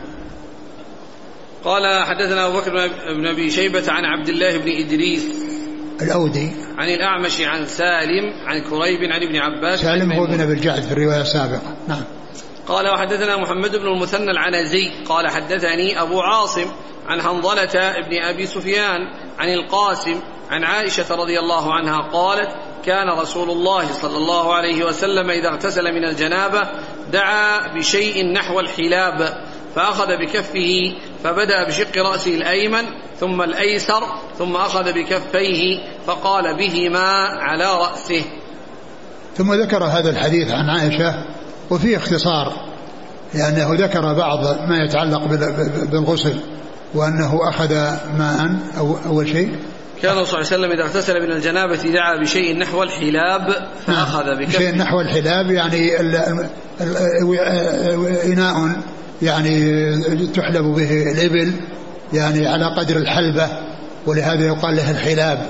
قال 1.64 2.06
حدثنا 2.06 2.48
أبو 2.48 2.58
بكر 2.58 2.72
بن 3.18 3.28
أبي 3.28 3.50
شيبة 3.50 3.84
عن 3.88 4.06
عبد 4.06 4.30
الله 4.30 4.58
بن 4.58 4.72
إدريس 4.72 5.26
الأودي. 6.02 6.52
عن 6.78 6.90
الأعمش 6.90 7.42
عن 7.42 7.66
سالم 7.66 8.34
عن 8.46 8.62
كريب 8.62 9.12
عن 9.12 9.24
ابن 9.24 9.36
عباس. 9.36 9.80
سالم 9.82 10.12
هو 10.12 10.26
بن 10.26 10.42
أبي 10.42 10.54
الجعد 10.54 10.82
في 10.82 10.92
الرواية 10.92 11.22
السابقة. 11.22 11.76
نعم. 11.88 12.04
قال 12.68 12.90
وحدثنا 12.90 13.38
محمد 13.38 13.76
بن 13.76 13.88
المثنى 13.88 14.32
العنزي 14.32 14.92
قال 15.06 15.28
حدثني 15.28 16.02
أبو 16.02 16.22
عاصم 16.22 16.72
عن 17.08 17.22
حنظلة 17.22 17.94
بن 18.10 18.24
أبي 18.24 18.46
سفيان 18.46 19.00
عن 19.40 19.54
القاسم 19.54 20.20
عن 20.50 20.64
عائشة 20.64 21.16
رضي 21.16 21.40
الله 21.40 21.74
عنها 21.74 22.02
قالت 22.02 22.50
كان 22.86 23.10
رسول 23.10 23.50
الله 23.50 23.92
صلى 23.92 24.18
الله 24.18 24.54
عليه 24.54 24.86
وسلم 24.86 25.30
إذا 25.30 25.50
اغتسل 25.50 25.84
من 25.84 26.06
الجنابة 26.06 26.70
دعا 27.12 27.68
بشيء 27.76 28.34
نحو 28.34 28.60
الحلاب 28.60 29.44
فأخذ 29.76 30.18
بكفه 30.18 30.96
فبدأ 31.24 31.68
بشق 31.68 31.98
رأسه 31.98 32.36
الأيمن 32.36 32.84
ثم 33.20 33.42
الأيسر 33.42 34.04
ثم 34.38 34.56
أخذ 34.56 34.94
بكفيه 34.94 35.80
فقال 36.08 36.58
بهما 36.58 37.28
على 37.40 37.66
رأسه. 37.66 38.22
ثم 39.38 39.54
ذكر 39.54 39.84
هذا 39.84 40.10
الحديث 40.10 40.52
عن 40.52 40.70
عائشة 40.70 41.26
وفيه 41.70 41.98
اختصار 41.98 42.54
لأنه 43.34 43.86
ذكر 43.86 44.14
بعض 44.14 44.46
ما 44.70 44.78
يتعلق 44.78 45.26
بالغسل 45.92 46.40
وأنه 46.94 47.40
أخذ 47.50 47.74
ماء 48.18 48.56
أو 48.78 48.98
أول 49.06 49.28
شيء. 49.28 49.60
كان 50.02 50.14
صلى 50.14 50.22
الله 50.22 50.36
عليه 50.36 50.40
وسلم 50.40 50.72
إذا 50.72 50.84
اغتسل 50.84 51.22
من 51.22 51.32
الجنابة 51.32 51.76
دعا 51.76 52.22
بشيء 52.22 52.58
نحو 52.58 52.84
الحلاب 52.84 53.70
فأخذ 53.88 54.26
نعم. 54.26 54.40
بكفه. 54.40 54.60
شيء 54.60 54.76
نحو 54.76 55.02
الحلاب 55.02 55.52
يعني 55.52 56.00
إناء 58.34 58.82
يعني 59.22 59.98
تحلب 60.26 60.66
به 60.66 61.12
الإبل 61.12 61.54
يعني 62.14 62.48
على 62.48 62.66
قدر 62.66 62.98
الحلبة 62.98 63.48
ولهذا 64.06 64.46
يقال 64.48 64.76
له 64.76 64.92
الحلاب 64.92 65.46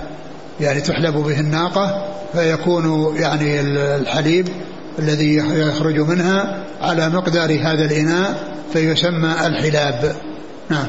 يعني 0.60 0.82
تحلب 0.82 1.16
به 1.16 1.40
الناقة 1.40 2.14
فيكون 2.34 3.16
يعني 3.18 3.62
الحليب 3.62 4.48
الذي 5.00 5.36
يخرج 5.36 6.00
منها 6.00 6.64
على 6.82 7.10
مقدار 7.10 7.60
هذا 7.62 7.86
الإناء 7.86 8.54
فيسمى 8.74 9.36
الحلاب 9.46 10.16
نعم 10.70 10.88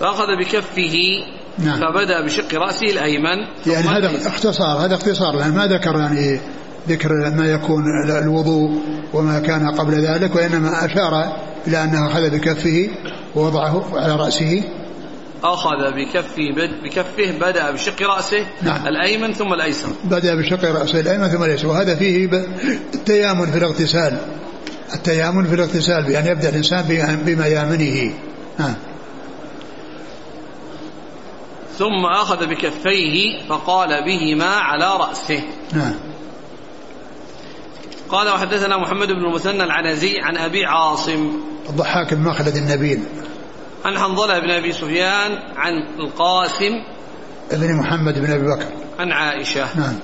فأخذ 0.00 0.26
بكفه 0.40 0.96
نعم. 1.58 1.80
فبدأ 1.80 2.24
بشق 2.24 2.54
رأسه 2.54 2.86
الأيمن 2.86 3.38
يعني 3.66 3.88
هذا. 3.88 4.28
اختصار 4.28 4.84
هذا 4.84 4.94
اختصار 4.94 5.36
لأن 5.36 5.54
ما 5.54 5.66
ذكر 5.66 5.96
يعني 5.96 6.40
ذكر 6.88 7.30
ما 7.30 7.46
يكون 7.46 7.84
الوضوء 8.10 8.70
وما 9.12 9.40
كان 9.40 9.70
قبل 9.70 9.94
ذلك 9.94 10.36
وإنما 10.36 10.84
أشار 10.84 11.36
إلى 11.66 11.84
أنه 11.84 12.06
أخذ 12.06 12.30
بكفه 12.30 12.88
ووضعه 13.36 13.98
على 13.98 14.16
رأسه. 14.16 14.62
أخذ 15.44 15.90
بكفه 15.96 16.70
بكفه 16.84 17.38
بدأ 17.40 17.70
بشق 17.70 18.02
رأسه 18.02 18.46
نعم. 18.62 18.86
الأيمن 18.86 19.32
ثم 19.32 19.52
الأيسر. 19.52 19.88
بدأ 20.04 20.34
بشق 20.34 20.64
رأسه 20.64 21.00
الأيمن 21.00 21.28
ثم 21.28 21.42
اليسار 21.42 21.70
وهذا 21.70 21.94
فيه 21.94 22.28
التيامن 22.94 23.46
في 23.46 23.58
الاغتسال. 23.58 24.18
التيامن 24.94 25.46
في 25.46 25.54
الاغتسال 25.54 26.02
بأن 26.02 26.26
يبدأ 26.26 26.48
الإنسان 26.48 26.84
بميامنه 27.26 28.14
نعم 28.58 28.74
ثم 31.78 32.06
أخذ 32.06 32.46
بكفيه 32.46 33.42
فقال 33.48 33.88
بهما 33.88 34.54
على 34.54 34.96
رأسه. 34.96 35.42
نعم. 35.72 36.09
قال 38.12 38.28
وحدثنا 38.28 38.76
محمد 38.76 39.08
بن 39.08 39.24
المثنى 39.24 39.64
العنزي 39.64 40.20
عن 40.20 40.36
أبي 40.36 40.64
عاصم. 40.64 41.40
الضحاك 41.68 42.14
بن 42.14 42.22
مخلد 42.22 42.56
النبيل. 42.56 43.02
عن 43.84 43.98
حنظلة 43.98 44.38
بن 44.38 44.50
أبي 44.50 44.72
سفيان 44.72 45.38
عن 45.56 45.72
القاسم. 45.98 46.72
ابن 47.50 47.74
محمد 47.74 48.18
بن 48.18 48.32
أبي 48.32 48.46
بكر. 48.46 48.72
عن 48.98 49.12
عائشة. 49.12 49.78
نعم. 49.78 49.98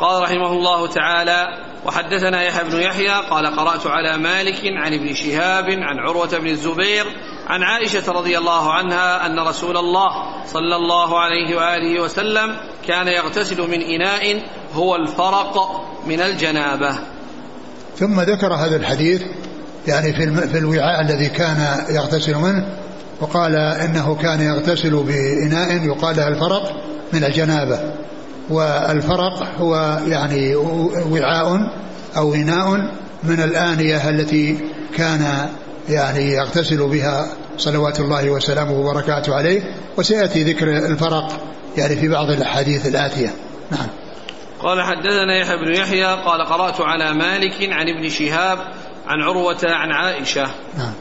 قال 0.00 0.22
رحمه 0.22 0.52
الله 0.52 0.86
تعالى 0.86 1.46
وحدثنا 1.86 2.42
يحيى 2.42 2.64
بن 2.64 2.80
يحيى 2.80 3.14
قال 3.30 3.46
قرأت 3.46 3.86
على 3.86 4.18
مالك 4.18 4.60
عن 4.64 4.94
ابن 4.94 5.14
شهاب 5.14 5.64
عن 5.70 5.98
عروة 5.98 6.38
بن 6.38 6.46
الزبير 6.46 7.04
عن 7.46 7.62
عائشة 7.62 8.12
رضي 8.12 8.38
الله 8.38 8.72
عنها 8.72 9.26
أن 9.26 9.38
رسول 9.38 9.76
الله 9.76 10.08
صلى 10.46 10.76
الله 10.76 11.20
عليه 11.20 11.56
وآله 11.56 12.02
وسلم 12.02 12.56
كان 12.86 13.08
يغتسل 13.08 13.60
من 13.60 13.82
إناء 13.82 14.42
هو 14.72 14.96
الفرق 14.96 15.84
من 16.06 16.20
الجنابة. 16.20 16.98
ثم 17.98 18.20
ذكر 18.20 18.54
هذا 18.54 18.76
الحديث 18.76 19.22
يعني 19.88 20.12
في 20.12 20.48
في 20.48 20.58
الوعاء 20.58 21.00
الذي 21.00 21.28
كان 21.28 21.84
يغتسل 21.90 22.34
منه 22.34 22.66
وقال 23.20 23.56
إنه 23.56 24.14
كان 24.14 24.40
يغتسل 24.40 25.02
بإناء 25.02 25.84
يقال 25.84 26.16
له 26.16 26.28
الفرق 26.28 26.82
من 27.12 27.24
الجنابة. 27.24 27.80
والفرق 28.50 29.48
هو 29.58 30.00
يعني 30.06 30.56
وعاء 31.10 31.70
أو 32.16 32.34
إناء 32.34 32.90
من 33.24 33.40
الآنية 33.40 34.10
التي 34.10 34.58
كان 34.96 35.48
يعني 35.88 36.32
يغتسل 36.32 36.88
بها 36.88 37.26
صلوات 37.58 38.00
الله 38.00 38.30
وسلامه 38.30 38.72
وبركاته 38.72 39.34
عليه. 39.34 39.62
وسيأتي 39.98 40.44
ذكر 40.44 40.76
الفرق 40.76 41.40
يعني 41.76 41.96
في 41.96 42.08
بعض 42.08 42.30
الأحاديث 42.30 42.86
الآتية. 42.86 43.30
نعم. 43.70 43.86
قال 44.62 44.82
حدثنا 44.82 45.38
يحيى 45.38 45.56
بن 45.56 45.74
يحيى 45.74 46.06
قال 46.06 46.44
قرأت 46.44 46.80
على 46.80 47.14
مالك 47.14 47.72
عن 47.72 47.88
ابن 47.88 48.08
شهاب 48.08 48.58
عن 49.06 49.22
عروة 49.22 49.60
عن 49.64 49.92
عائشة. 49.92 50.50
نعم. 50.78 50.92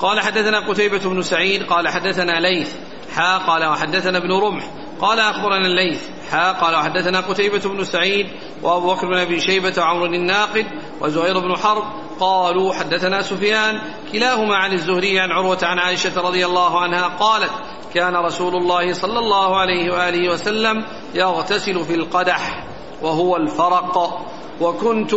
قال 0.00 0.20
حدثنا 0.20 0.68
قتيبة 0.68 0.98
بن 0.98 1.22
سعيد 1.22 1.62
قال 1.62 1.88
حدثنا 1.88 2.40
ليث 2.40 2.74
حا 3.14 3.38
قال 3.38 3.64
وحدثنا 3.64 4.18
ابن 4.18 4.32
رمح 4.32 4.64
قال 5.00 5.20
أخبرنا 5.20 5.66
الليث 5.66 6.00
حا 6.30 6.52
قال 6.52 6.74
وحدثنا 6.74 7.20
قتيبة 7.20 7.58
بن 7.58 7.84
سعيد 7.84 8.26
وأبو 8.62 8.94
بكر 8.94 9.06
بن 9.06 9.18
أبي 9.18 9.40
شيبة 9.40 9.74
وعمر 9.78 10.06
الناقد 10.06 10.66
وزهير 11.00 11.38
بن 11.38 11.56
حرب 11.56 11.84
قالوا 12.20 12.74
حدثنا 12.74 13.22
سفيان 13.22 13.80
كلاهما 14.12 14.56
عن 14.56 14.72
الزهري 14.72 15.20
عن 15.20 15.30
عروة 15.30 15.58
عن 15.62 15.78
عائشة 15.78 16.20
رضي 16.20 16.46
الله 16.46 16.80
عنها 16.80 17.08
قالت 17.08 17.52
كان 17.94 18.16
رسول 18.16 18.54
الله 18.54 18.92
صلى 18.92 19.18
الله 19.18 19.56
عليه 19.56 19.92
وآله 19.92 20.32
وسلم 20.32 20.84
يغتسل 21.14 21.84
في 21.84 21.94
القدح. 21.94 22.64
وهو 23.02 23.36
الفرق 23.36 24.20
وكنت 24.60 25.12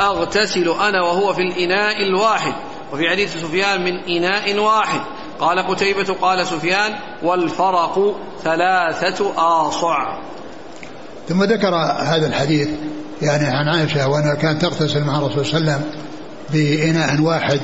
أغتسل 0.00 0.68
أنا 0.68 1.02
وهو 1.02 1.32
في 1.32 1.42
الإناء 1.42 2.02
الواحد. 2.02 2.54
وفي 2.92 3.10
حديث 3.10 3.36
سفيان 3.36 3.84
من 3.84 3.98
إناء 4.16 4.58
واحد. 4.58 5.00
قال 5.40 5.58
قتيبة 5.58 6.14
قال 6.20 6.46
سفيان 6.46 6.92
والفرق 7.22 8.16
ثلاثة 8.44 9.32
آصع. 9.36 10.18
ثم 11.28 11.44
ذكر 11.44 11.74
هذا 12.02 12.26
الحديث 12.26 12.68
يعني 13.22 13.46
عن 13.46 13.68
عائشة 13.68 14.08
وأنها 14.08 14.34
كانت 14.34 14.62
تغتسل 14.62 15.04
مع 15.04 15.18
الرسول 15.18 15.46
صلى 15.46 15.58
الله 15.58 15.72
عليه 15.72 15.82
وسلم 15.82 16.00
بإناء 16.52 17.20
واحد 17.20 17.60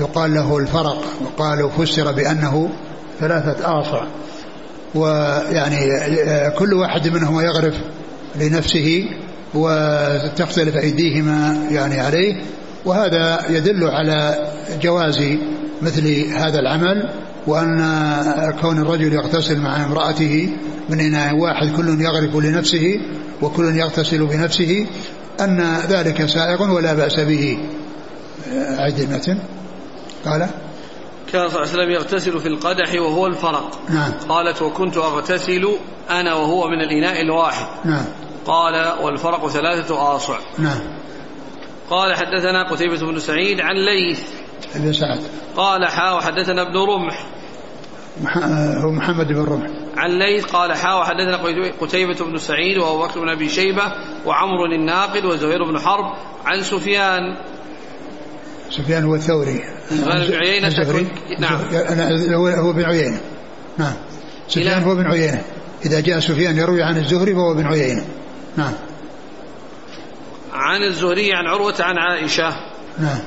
يقال 0.00 0.34
له 0.34 0.58
الفرق 0.58 1.02
وقال 1.24 1.70
فسر 1.70 2.12
بأنه 2.12 2.70
ثلاثة 3.20 3.80
آصع. 3.80 4.02
ويعني 4.94 5.76
كل 6.58 6.74
واحد 6.74 7.08
منهما 7.08 7.42
يغرف 7.42 7.74
لنفسه 8.36 9.04
وتختلف 9.54 10.76
أيديهما 10.76 11.66
يعني 11.70 12.00
عليه 12.00 12.42
وهذا 12.84 13.50
يدل 13.50 13.84
على 13.84 14.50
جواز 14.82 15.22
مثل 15.82 16.32
هذا 16.32 16.58
العمل 16.58 17.10
وأن 17.46 17.78
كون 18.60 18.78
الرجل 18.78 19.12
يغتسل 19.12 19.60
مع 19.60 19.84
امرأته 19.84 20.50
من 20.88 21.00
إناء 21.00 21.34
واحد 21.34 21.76
كل 21.76 22.00
يغرف 22.00 22.36
لنفسه 22.36 23.00
وكل 23.42 23.76
يغتسل 23.76 24.26
بنفسه 24.26 24.86
أن 25.40 25.76
ذلك 25.88 26.26
سائغ 26.26 26.72
ولا 26.72 26.94
بأس 26.94 27.20
به. 27.20 27.58
عد 28.78 29.00
المتن. 29.00 29.38
قال 30.24 30.48
كان 31.32 31.48
صلى 31.48 31.62
الله 31.62 31.70
عليه 31.70 31.70
وسلم 31.70 31.90
يغتسل 31.90 32.40
في 32.40 32.48
القدح 32.48 32.94
وهو 32.94 33.26
الفرق. 33.26 33.78
نعم. 33.88 34.12
قالت 34.28 34.62
وكنت 34.62 34.96
أغتسل 34.96 35.68
أنا 36.10 36.34
وهو 36.34 36.68
من 36.68 36.80
الإناء 36.80 37.20
الواحد. 37.20 37.66
نعم. 37.84 38.04
قال 38.50 39.02
والفرق 39.02 39.48
ثلاثة 39.48 40.16
آصع. 40.16 40.38
نعم. 40.58 40.80
قال 41.90 42.16
حدثنا 42.16 42.70
قتيبة 42.70 43.00
بن 43.00 43.18
سعيد 43.18 43.60
عن 43.60 43.74
ليث. 43.76 44.20
ابن 44.74 44.92
سعد. 44.92 45.20
قال 45.56 45.86
حا 45.86 46.12
وحدثنا 46.12 46.62
ابن 46.62 46.76
رمح. 46.76 47.26
مح- 48.22 48.38
هو 48.84 48.90
محمد 48.90 49.26
بن 49.26 49.44
رمح. 49.44 49.66
عن 49.96 50.10
ليث 50.10 50.44
قال 50.44 50.72
حا 50.72 50.94
وحدثنا 50.94 51.36
قتيبة 51.80 52.24
بن 52.24 52.38
سعيد 52.38 52.78
وأبو 52.78 53.02
بكر 53.02 53.20
بن 53.20 53.28
أبي 53.28 53.48
شيبة 53.48 53.92
وعمر 54.26 54.64
الناقد 54.74 55.24
وزهير 55.24 55.64
بن 55.64 55.78
حرب 55.78 56.04
عن 56.44 56.62
سفيان. 56.62 57.22
سفيان 58.70 59.04
هو 59.04 59.14
الثوري. 59.14 59.60
سفيان 59.90 60.26
بن 60.26 60.34
عيينة 60.34 60.68
نعم. 61.38 61.60
هو 62.34 62.72
بن 62.72 62.84
عيينة. 62.84 63.20
نعم. 63.78 63.94
سفيان 64.48 64.82
هو 64.82 64.94
بن 64.94 65.06
عيينة. 65.06 65.42
إذا 65.86 66.00
جاء 66.00 66.18
سفيان 66.18 66.56
يروي 66.56 66.82
عن 66.82 66.96
الزهري 66.96 67.34
فهو 67.34 67.54
بن 67.54 67.66
عيينة. 67.66 68.04
نعم. 68.56 68.72
عن 70.52 70.82
الزهري 70.82 71.32
عن 71.32 71.46
عروة 71.46 71.74
عن 71.80 71.98
عائشة. 71.98 72.56
نعم. 72.98 73.20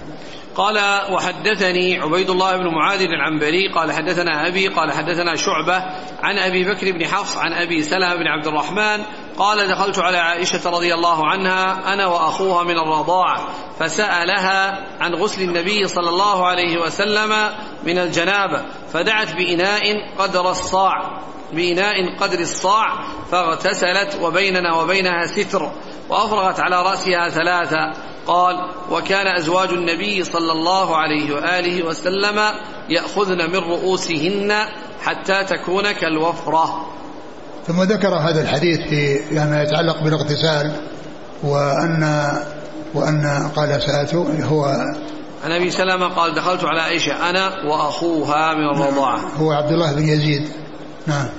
قال 0.55 0.77
وحدثني 1.11 1.99
عبيد 1.99 2.29
الله 2.29 2.57
بن 2.57 2.67
معاذ 2.67 3.01
العنبري 3.01 3.73
قال 3.75 3.91
حدثنا 3.91 4.47
أبي 4.47 4.67
قال 4.67 4.91
حدثنا 4.91 5.35
شعبة 5.35 5.83
عن 6.23 6.37
أبي 6.37 6.63
بكر 6.63 6.91
بن 6.91 7.05
حفص 7.05 7.37
عن 7.37 7.53
أبي 7.53 7.83
سلمة 7.83 8.15
بن 8.15 8.27
عبد 8.27 8.47
الرحمن 8.47 9.03
قال 9.37 9.67
دخلت 9.67 9.99
على 9.99 10.17
عائشة 10.17 10.69
رضي 10.69 10.93
الله 10.93 11.27
عنها 11.27 11.93
أنا 11.93 12.05
وأخوها 12.05 12.63
من 12.63 12.77
الرضاعة 12.77 13.47
فسألها 13.79 14.83
عن 14.99 15.13
غسل 15.13 15.41
النبي 15.41 15.87
صلى 15.87 16.09
الله 16.09 16.47
عليه 16.47 16.81
وسلم 16.81 17.49
من 17.83 17.97
الجنابة 17.97 18.61
فدعت 18.93 19.35
بإناء 19.35 19.81
قدر 20.17 20.51
الصاع. 20.51 21.21
بإناء 21.55 22.17
قدر 22.19 22.39
الصاع 22.39 23.03
فاغتسلت 23.31 24.17
وبيننا 24.21 24.73
وبينها 24.75 25.25
ستر 25.25 25.71
وأفرغت 26.09 26.59
على 26.59 26.81
رأسها 26.81 27.29
ثلاثة. 27.29 27.93
قال 28.27 28.55
وكان 28.91 29.27
أزواج 29.27 29.69
النبي 29.69 30.23
صلى 30.23 30.51
الله 30.51 30.97
عليه 30.97 31.35
وآله 31.35 31.85
وسلم 31.85 32.39
يأخذن 32.89 33.51
من 33.51 33.55
رؤوسهن 33.55 34.53
حتى 35.01 35.43
تكون 35.43 35.91
كالوفرة. 35.91 36.87
ثم 37.67 37.83
ذكر 37.83 38.15
هذا 38.15 38.41
الحديث 38.41 38.79
في 38.89 39.19
يعني 39.31 39.63
يتعلق 39.63 40.03
بالاغتسال 40.03 40.71
وأن 41.43 42.31
وأن 42.93 43.51
قال 43.55 43.81
سألته 43.81 44.45
هو 44.45 44.63
عن 45.43 45.51
أبي 45.51 45.71
سلمة 45.71 46.07
قال 46.07 46.35
دخلت 46.35 46.63
على 46.63 46.81
عائشة 46.81 47.29
أنا 47.29 47.65
وأخوها 47.65 48.53
من 48.53 48.75
الرضاعة. 48.75 49.19
هو 49.37 49.51
عبد 49.51 49.71
الله 49.71 49.93
بن 49.93 50.07
يزيد. 50.07 50.49
نعم. 51.07 51.29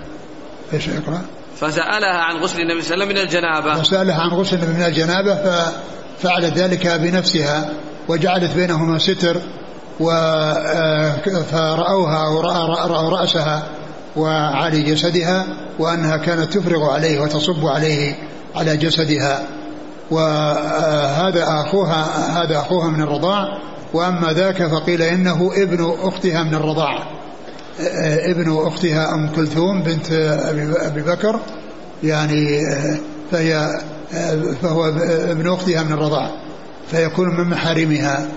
إيش 0.74 0.88
اقرأ؟ 0.88 1.20
فسألها 1.60 2.22
عن 2.22 2.36
غسل 2.36 2.60
النبي 2.60 2.82
صلى 2.82 2.94
الله 2.94 3.04
عليه 3.06 3.14
وسلم 3.14 3.16
من 3.16 3.28
الجنابة. 3.28 3.80
وسألها 3.80 4.20
عن 4.20 4.28
غسل 4.28 4.58
من 4.58 4.82
الجنابة 4.82 5.34
ففعلت 5.34 6.58
ذلك 6.58 6.86
بنفسها 6.86 7.70
وجعلت 8.08 8.50
بينهما 8.56 8.98
ستر 8.98 9.36
و 10.00 10.10
فرأوها 11.52 12.28
ورأى 12.28 12.88
رأوا 12.88 13.10
رأسها 13.10 13.62
وعلي 14.16 14.82
جسدها 14.82 15.46
وأنها 15.78 16.16
كانت 16.16 16.52
تفرغ 16.58 16.90
عليه 16.90 17.20
وتصب 17.20 17.66
عليه 17.66 18.14
على 18.54 18.76
جسدها. 18.76 19.42
وهذا 20.10 21.44
أخوها 21.44 22.04
هذا 22.42 22.58
أخوها 22.58 22.88
من 22.88 23.02
الرضاع 23.02 23.58
وأما 23.94 24.32
ذاك 24.32 24.66
فقيل 24.66 25.02
إنه 25.02 25.50
ابن 25.56 25.94
أختها 26.02 26.42
من 26.42 26.54
الرضاعة 26.54 27.02
ابن 28.30 28.66
أختها 28.66 29.14
أم 29.14 29.28
كلثوم 29.28 29.82
بنت 29.82 30.12
أبي 30.80 31.02
بكر 31.02 31.40
يعني 32.02 32.60
فهي 33.32 33.80
فهو 34.62 34.88
ابن 35.30 35.52
أختها 35.52 35.82
من 35.82 35.92
الرضاعة 35.92 36.32
فيكون 36.90 37.36
من 37.36 37.44
محارمها 37.44 38.28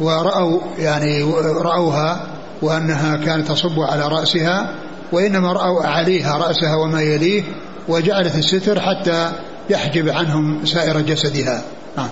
ورأوا 0.00 0.60
يعني 0.78 1.22
رأوها 1.42 2.26
وأنها 2.62 3.16
كانت 3.16 3.48
تصب 3.48 3.80
على 3.80 4.08
رأسها 4.08 4.74
وإنما 5.12 5.52
رأوا 5.52 5.82
عليها 5.86 6.36
رأسها 6.36 6.76
وما 6.76 7.02
يليه 7.02 7.42
وجعلت 7.88 8.34
الستر 8.34 8.80
حتى 8.80 9.32
يحجب 9.70 10.08
عنهم 10.08 10.66
سائر 10.66 11.00
جسدها. 11.00 11.62
نعم 11.96 12.08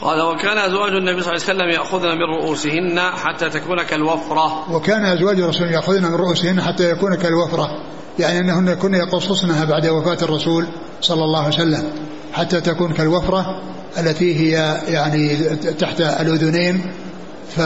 قال 0.00 0.22
وكان 0.22 0.58
أزواج 0.58 0.92
النبي 0.92 1.22
صلى 1.22 1.32
الله 1.32 1.44
عليه 1.44 1.54
وسلم 1.54 1.70
يأخذن 1.70 2.08
من 2.08 2.22
رؤوسهن 2.22 3.00
حتى 3.00 3.50
تكون 3.50 3.82
كالوفرة. 3.82 4.72
وكان 4.72 5.04
أزواج 5.04 5.40
الرسول 5.40 5.68
يأخذن 5.68 6.04
من 6.04 6.14
رؤوسهن 6.14 6.60
حتى 6.60 6.90
يكون 6.90 7.14
كالوفرة 7.14 7.68
يعني 8.18 8.38
أنهن 8.38 8.74
كن 8.74 8.94
يقصصنها 8.94 9.64
بعد 9.64 9.86
وفاة 9.86 10.18
الرسول 10.22 10.66
صلى 11.00 11.24
الله 11.24 11.38
عليه 11.38 11.54
وسلم 11.54 11.84
حتى 12.32 12.60
تكون 12.60 12.92
كالوفرة 12.92 13.60
التي 13.98 14.36
هي 14.36 14.80
يعني 14.88 15.36
تحت 15.78 16.00
الأذنين. 16.00 16.92
ف 17.56 17.60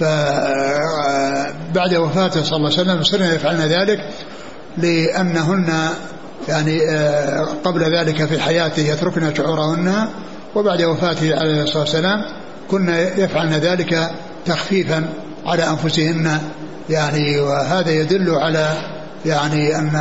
فبعد 0.00 1.94
وفاته 1.94 2.42
صلى 2.42 2.56
الله 2.56 2.70
عليه 2.70 2.82
وسلم 2.82 3.02
صرنا 3.02 3.34
يفعلن 3.34 3.60
ذلك 3.60 4.08
لأنهن 4.78 5.88
يعني 6.48 6.90
آه، 6.90 7.48
قبل 7.64 7.96
ذلك 7.96 8.24
في 8.24 8.40
حياته 8.40 8.82
يتركن 8.82 9.34
شعورهن 9.34 10.08
وبعد 10.54 10.82
وفاته 10.82 11.40
عليه 11.40 11.62
الصلاة 11.62 11.80
والسلام 11.80 12.24
كنا 12.70 13.00
يفعلن 13.00 13.52
ذلك 13.52 14.10
تخفيفا 14.46 15.04
على 15.46 15.62
أنفسهن. 15.68 16.38
يعني 16.90 17.40
وهذا 17.40 17.90
يدل 17.90 18.30
على 18.34 18.72
يعني 19.26 19.76
أن 19.76 19.96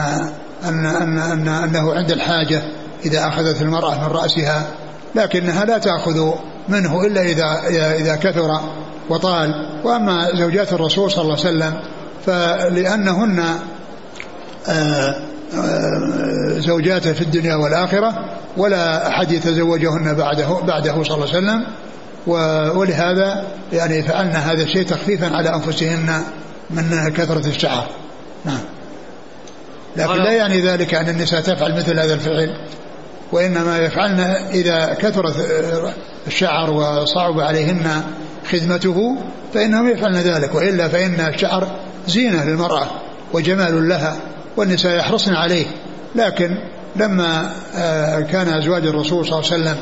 أن 0.64 0.86
أن, 0.86 1.18
أن 1.18 1.48
أنه 1.48 1.94
عند 1.94 2.12
الحاجة 2.12 2.62
إذا 3.06 3.28
أخذت 3.28 3.62
المرأة 3.62 4.08
من 4.08 4.16
رأسها. 4.16 4.68
لكنها 5.16 5.66
لا 5.66 5.78
تأخذ 5.78 6.34
منه 6.70 7.02
إلا 7.06 7.22
إذا 7.22 7.68
إذا 7.96 8.16
كثر 8.16 8.60
وطال. 9.10 9.70
وأما 9.84 10.28
زوجات 10.36 10.74
الرسول 10.74 11.12
صلى 11.12 11.22
الله 11.22 11.38
عليه 11.46 11.50
وسلم 11.50 11.82
فلأنهن 12.26 13.44
آه، 14.68 15.16
زوجاته 16.60 17.14
في 17.14 17.22
الدنيا 17.22 17.56
والآخرة 17.56 18.14
ولا 18.58 19.08
أحد 19.08 19.32
يتزوجهن 19.32 20.16
بعده 20.16 20.60
بعده 20.60 21.04
صلى 21.04 21.16
الله 21.16 21.28
عليه 21.28 21.38
وسلم. 21.38 21.66
ولهذا 22.78 23.48
يعني 23.74 24.04
فعلنا 24.04 24.52
هذا 24.52 24.64
الشيء 24.64 24.86
تخفيفا 24.86 25.36
على 25.36 25.50
أنفسهن 25.50 26.24
من 26.70 27.10
كثرة 27.10 27.48
الشعر. 27.48 27.88
نعم. 28.46 28.60
لكن 29.98 30.24
لا 30.24 30.32
يعني 30.32 30.62
ذلك 30.62 30.94
أن 30.94 31.10
النساء 31.10 31.42
تفعل 31.42 31.78
مثل 31.78 32.00
هذا 32.00 32.14
الفعل. 32.14 32.56
وإنما 33.32 33.78
يفعلن 33.78 34.20
إذا 34.52 34.94
كثرت 34.94 35.36
الشعر 36.28 36.72
وصعب 36.72 37.40
عليهن 37.40 38.04
خدمته 38.52 39.18
فإنهم 39.54 39.90
يفعلن 39.90 40.18
ذلك. 40.18 40.56
وإلا 40.56 40.88
فإن 40.88 41.20
الشعر 41.34 41.68
زينة 42.08 42.44
للمرأة 42.44 42.88
وجمال 43.34 43.90
لها. 43.90 44.16
والنساء 44.58 44.98
يحرصن 44.98 45.34
عليه 45.34 45.66
لكن 46.16 46.58
لما 46.96 47.54
آه، 47.76 48.20
كان 48.20 48.48
أزواج 48.48 48.86
الرسول 48.88 49.26
صلى 49.26 49.40
الله 49.40 49.52
عليه 49.52 49.62
وسلم 49.62 49.78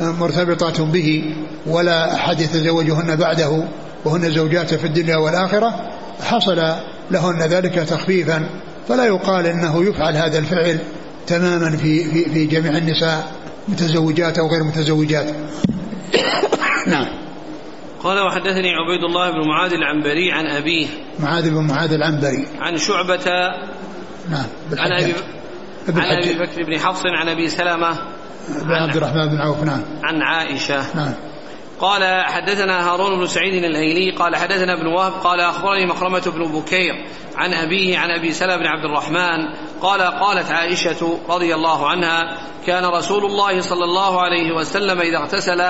آه، 0.00 0.12
مرتبطات 0.12 0.80
به 0.80 1.34
ولا 1.66 2.14
أحد 2.14 2.40
يتزوجهن 2.40 3.16
بعده 3.16 3.64
وهن 4.04 4.30
زوجاته 4.30 4.76
في 4.76 4.86
الدنيا 4.86 5.16
والآخرة 5.16 5.90
حصل 6.22 6.62
لهن 7.10 7.38
ذلك 7.38 7.74
تخفيفا 7.74 8.46
فلا 8.88 9.06
يقال 9.06 9.46
إنه 9.46 9.84
يفعل 9.84 10.16
هذا 10.16 10.38
الفعل 10.38 10.78
تماما 11.26 11.76
في 11.76 12.04
في 12.04 12.30
في 12.30 12.46
جميع 12.46 12.76
النساء 12.76 13.32
متزوجات 13.68 14.38
أو 14.38 14.48
غير 14.48 14.64
متزوجات. 14.64 15.26
نعم. 16.92 17.06
قال 18.02 18.18
وحدثني 18.18 18.74
عبيد 18.74 19.04
الله 19.08 19.30
بن 19.30 19.48
معاذ 19.48 19.72
العنبري 19.72 20.32
عن 20.32 20.46
أبيه. 20.46 20.86
معاذ 21.18 21.50
بن 21.50 21.66
معاذ 21.66 21.92
العنبري. 21.92 22.46
عن 22.60 22.76
شعبة 22.76 23.50
نعم 24.30 24.46
عن 24.78 24.92
أبي 24.92 25.14
عن 25.88 26.22
أبي 26.22 26.34
بكر 26.34 26.62
بن 26.64 26.78
حفص 26.78 27.02
عن 27.06 27.28
أبي 27.28 27.48
سلمه 27.48 27.98
بن 28.48 28.72
عبد 28.72 28.96
الرحمن 28.96 29.28
بن 29.28 29.38
عوف 29.38 29.62
نعم. 29.62 29.82
عن 30.02 30.22
عائشة. 30.22 30.96
نعم. 30.96 31.14
قال 31.80 32.24
حدثنا 32.24 32.90
هارون 32.90 33.18
بن 33.18 33.26
سعيد 33.26 33.64
الايلي 33.64 34.10
قال 34.10 34.36
حدثنا 34.36 34.72
ابن 34.72 34.86
وهب 34.86 35.12
قال 35.12 35.40
أخبرني 35.40 35.86
مخرمة 35.86 36.22
بن 36.26 36.60
بكير 36.60 37.06
عن 37.36 37.54
أبيه 37.54 37.98
عن 37.98 38.10
أبي 38.10 38.32
سلمة 38.32 38.56
بن 38.56 38.66
عبد 38.66 38.84
الرحمن 38.84 39.54
قال 39.80 40.02
قالت 40.02 40.50
عائشة 40.50 41.18
رضي 41.28 41.54
الله 41.54 41.88
عنها 41.88 42.38
كان 42.66 42.84
رسول 42.84 43.24
الله 43.24 43.60
صلى 43.60 43.84
الله 43.84 44.20
عليه 44.20 44.52
وسلم 44.52 45.00
إذا 45.00 45.18
اغتسل 45.18 45.62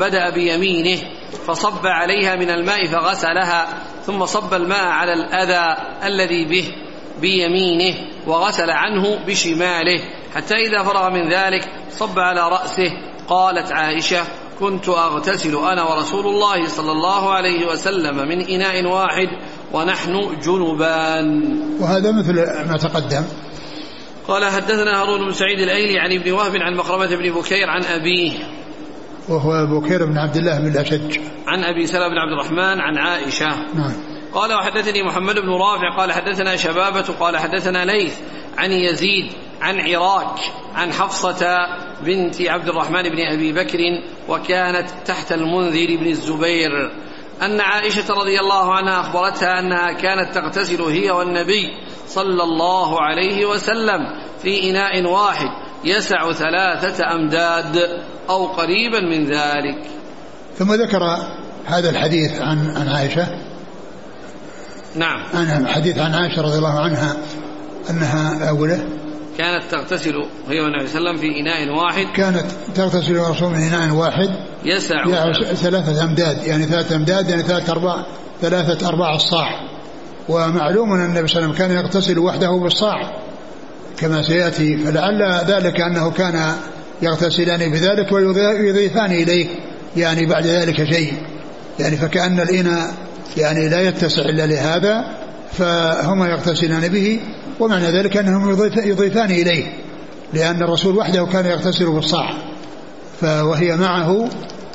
بدأ 0.00 0.30
بيمينه 0.30 0.98
فصب 1.46 1.86
عليها 1.86 2.36
من 2.36 2.50
الماء 2.50 2.86
فغسلها 2.86 3.68
ثم 4.06 4.26
صب 4.26 4.54
الماء 4.54 4.84
على 4.84 5.12
الأذى 5.12 5.76
الذي 6.04 6.44
به 6.44 6.72
بيمينه 7.22 7.98
وغسل 8.26 8.70
عنه 8.70 9.18
بشماله. 9.26 10.00
حتى 10.34 10.54
إذا 10.54 10.82
فرغ 10.82 11.10
من 11.10 11.32
ذلك 11.32 11.68
صب 11.90 12.18
على 12.18 12.48
رأسه. 12.48 12.92
قالت 13.28 13.72
عائشة 13.72 14.22
كنت 14.60 14.88
أغتسل 14.88 15.56
أنا 15.56 15.82
ورسول 15.82 16.26
الله 16.26 16.66
صلى 16.66 16.92
الله 16.92 17.32
عليه 17.32 17.66
وسلم 17.66 18.28
من 18.28 18.40
إناء 18.40 18.84
واحد 18.84 19.28
ونحن 19.72 20.38
جنبان. 20.42 21.56
وهذا 21.80 22.12
مثل 22.12 22.34
ما 22.68 22.76
تقدم. 22.76 23.24
قال 24.28 24.44
حدثنا 24.44 25.00
هارون 25.00 25.24
بن 25.24 25.32
سعيد 25.32 25.58
الأيلي 25.58 25.98
عن 25.98 26.12
ابن 26.12 26.32
وهب 26.32 26.56
عن 26.56 26.76
مخرمة 26.76 27.16
بن 27.16 27.30
بكير 27.30 27.70
عن 27.70 27.84
أبيه. 27.84 28.32
وهو 29.28 29.80
بكير 29.80 30.06
بن 30.06 30.18
عبد 30.18 30.36
الله 30.36 30.58
بن 30.58 30.66
الأشج. 30.66 31.18
عن 31.46 31.64
أبي 31.64 31.86
سلمة 31.86 32.08
بن 32.08 32.18
عبد 32.18 32.32
الرحمن 32.32 32.80
عن 32.80 32.98
عائشة. 32.98 33.48
نعم. 33.74 34.11
قال 34.34 34.52
وحدثني 34.52 35.02
محمد 35.02 35.34
بن 35.34 35.50
رافع 35.50 35.96
قال 35.96 36.12
حدثنا 36.12 36.56
شبابة 36.56 37.14
قال 37.20 37.36
حدثنا 37.38 37.84
ليث 37.84 38.14
عن 38.58 38.72
يزيد 38.72 39.32
عن 39.60 39.80
عراك 39.80 40.38
عن 40.74 40.92
حفصة 40.92 41.56
بنت 42.02 42.42
عبد 42.42 42.68
الرحمن 42.68 43.02
بن 43.02 43.20
أبي 43.32 43.52
بكر 43.52 43.78
وكانت 44.28 44.90
تحت 45.06 45.32
المنذر 45.32 45.96
بن 45.96 46.06
الزبير 46.06 46.70
أن 47.42 47.60
عائشة 47.60 48.14
رضي 48.14 48.40
الله 48.40 48.74
عنها 48.74 49.00
أخبرتها 49.00 49.58
أنها 49.58 49.92
كانت 49.92 50.34
تغتسل 50.34 50.82
هي 50.82 51.10
والنبي 51.10 51.70
صلى 52.06 52.42
الله 52.42 53.00
عليه 53.00 53.46
وسلم 53.46 54.00
في 54.42 54.70
إناء 54.70 55.04
واحد 55.04 55.48
يسع 55.84 56.32
ثلاثة 56.32 57.14
أمداد 57.14 58.02
أو 58.30 58.46
قريبا 58.46 59.00
من 59.00 59.24
ذلك. 59.24 59.78
ثم 60.56 60.72
ذكر 60.72 61.02
هذا 61.64 61.90
الحديث 61.90 62.42
عن 62.42 62.76
عن 62.76 62.88
عائشة. 62.88 63.51
نعم. 64.94 65.22
عن 65.34 65.66
حديث 65.66 65.98
عن 65.98 66.14
عائشة 66.14 66.42
رضي 66.42 66.58
الله 66.58 66.80
عنها 66.80 67.16
أنها 67.90 68.48
أوله. 68.48 68.84
كانت 69.38 69.62
تغتسل 69.70 70.14
هي 70.48 70.60
والنبي 70.60 70.86
صلى 70.88 70.98
الله 70.98 71.10
عليه 71.10 71.18
وسلم 71.18 71.32
في 71.32 71.40
إناء 71.40 71.76
واحد. 71.76 72.06
كانت 72.16 72.44
تغتسل 72.74 73.16
الرسول 73.16 73.50
من 73.50 73.62
إناء 73.62 73.94
واحد. 73.94 74.30
يسع. 74.64 75.04
ثلاثة 75.54 76.04
أمداد 76.04 76.44
يعني 76.44 76.64
ثلاثة 76.64 76.96
أمداد 76.96 77.30
يعني 77.30 77.42
ثلاثة 77.42 77.72
أرباع 77.72 78.06
ثلاثة 78.42 78.88
أرباع 78.88 79.14
الصاع. 79.14 79.48
ومعلوم 80.28 80.92
أن 80.92 81.04
النبي 81.04 81.28
صلى 81.28 81.36
الله 81.36 81.48
عليه 81.48 81.54
وسلم 81.54 81.68
كان 81.68 81.84
يغتسل 81.84 82.18
وحده 82.18 82.50
بالصاع. 82.50 83.22
كما 83.98 84.22
سيأتي 84.22 84.76
فلعل 84.76 85.22
ذلك 85.46 85.80
أنه 85.80 86.10
كان 86.10 86.52
يغتسلان 87.02 87.72
بذلك 87.72 88.12
ويضيفان 88.12 89.12
إليه 89.12 89.46
يعني 89.96 90.26
بعد 90.26 90.46
ذلك 90.46 90.84
شيء. 90.84 91.12
يعني 91.80 91.96
فكأن 91.96 92.40
الإناء 92.40 92.94
يعني 93.36 93.68
لا 93.68 93.80
يتسع 93.80 94.22
إلا 94.22 94.46
لهذا 94.46 95.04
فهما 95.52 96.28
يغتسلان 96.28 96.88
به 96.88 97.20
ومعنى 97.60 97.90
ذلك 97.90 98.16
أنهم 98.16 98.50
يضيفان 98.76 99.30
إليه 99.30 99.72
لأن 100.32 100.62
الرسول 100.62 100.96
وحده 100.96 101.26
كان 101.26 101.46
يغتسل 101.46 101.90
بالصاع 101.90 102.34
وهي 103.22 103.76
معه 103.76 104.28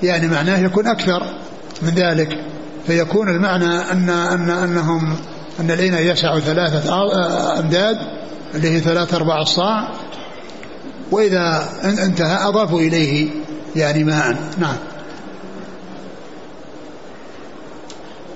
يعني 0.04 0.28
معناه 0.28 0.60
يكون 0.60 0.88
أكثر 0.88 1.24
من 1.82 1.90
ذلك 1.90 2.30
فيكون 2.88 3.30
المعنى 3.30 3.92
أن 3.92 4.10
أن 4.10 4.50
أنهم 4.50 5.16
أن 5.60 5.72
الإناء 5.72 6.02
يسع 6.02 6.40
ثلاثة 6.40 6.94
أمداد 7.60 7.98
اللي 8.56 8.70
هي 8.70 8.80
ثلاثة 8.80 9.18
أرباع 9.18 9.42
الصاع 9.42 9.92
وإذا 11.12 11.70
انتهى 11.84 12.48
أضافوا 12.48 12.80
إليه 12.80 13.30
يعني 13.76 14.04
ماء. 14.04 14.36
نعم. 14.58 14.76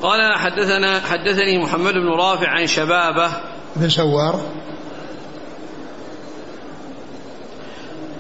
قال 0.02 0.38
حدثنا 0.38 0.99
حدثني 0.99 1.64
محمد 1.64 1.93
بن 1.93 2.08
رافع 2.08 2.47
عن 2.47 2.68
شبابه 2.68 3.32
بن 3.76 3.89
سوار 3.89 4.41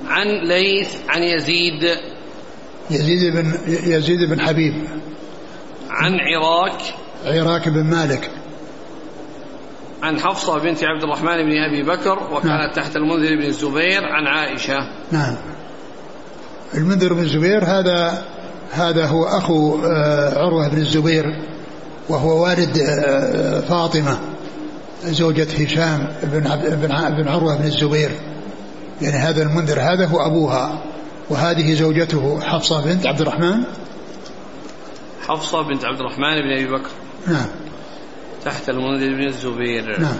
عن 0.07 0.27
ليث 0.27 0.95
عن 1.09 1.23
يزيد. 1.23 1.97
يزيد 2.91 3.33
بن 3.33 3.57
يزيد 3.67 4.29
بن 4.29 4.41
حبيب. 4.41 4.73
عن 5.89 6.17
عراك. 6.19 6.81
عراك 7.25 7.69
بن 7.69 7.83
مالك. 7.83 8.31
عن 10.03 10.19
حفصة 10.19 10.59
بنت 10.59 10.83
عبد 10.83 11.03
الرحمن 11.03 11.43
بن 11.43 11.63
أبي 11.63 11.83
بكر 11.83 12.33
وكانت 12.33 12.45
نعم. 12.45 12.71
تحت 12.71 12.95
المنذر 12.95 13.35
بن 13.35 13.43
الزبير 13.43 14.05
عن 14.05 14.27
عائشة. 14.27 14.89
نعم. 15.11 15.35
المنذر 16.73 17.13
بن 17.13 17.23
الزبير 17.23 17.63
هذا 17.63 18.25
هذا 18.71 19.05
هو 19.05 19.23
أخو 19.23 19.85
آه، 19.85 20.39
عروة 20.39 20.67
بن 20.69 20.77
الزبير. 20.77 21.41
وهو 22.11 22.43
والد 22.43 22.77
آه، 22.77 23.59
فاطمة 23.59 24.19
زوجة 25.03 25.47
هشام 25.63 26.07
بن 26.23 26.39
بن 27.17 27.27
عروة 27.27 27.57
بن 27.57 27.63
الزبير. 27.63 28.11
يعني 29.01 29.17
هذا 29.17 29.43
المنذر 29.43 29.79
هذا 29.79 30.05
هو 30.05 30.25
أبوها 30.25 30.83
وهذه 31.29 31.73
زوجته 31.73 32.41
حفصة 32.41 32.81
بنت 32.85 33.05
عبد 33.05 33.21
الرحمن. 33.21 33.63
حفصة 35.27 35.61
بنت 35.61 35.85
عبد 35.85 35.99
الرحمن 35.99 36.41
بن 36.41 36.53
أبي 36.53 36.67
بكر. 36.67 36.89
نعم. 37.27 37.47
تحت 38.45 38.69
المنذر 38.69 39.15
بن 39.15 39.27
الزبير. 39.27 39.99
نعم. 39.99 40.17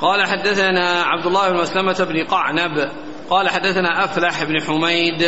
قال 0.00 0.26
حدثنا 0.26 1.02
عبد 1.02 1.26
الله 1.26 1.50
بن 1.50 1.56
مسلمة 1.60 2.04
بن 2.04 2.24
قعنب. 2.24 2.90
قال 3.30 3.48
حدثنا 3.48 4.04
أفلح 4.04 4.44
بن 4.44 4.62
حميد 4.62 5.22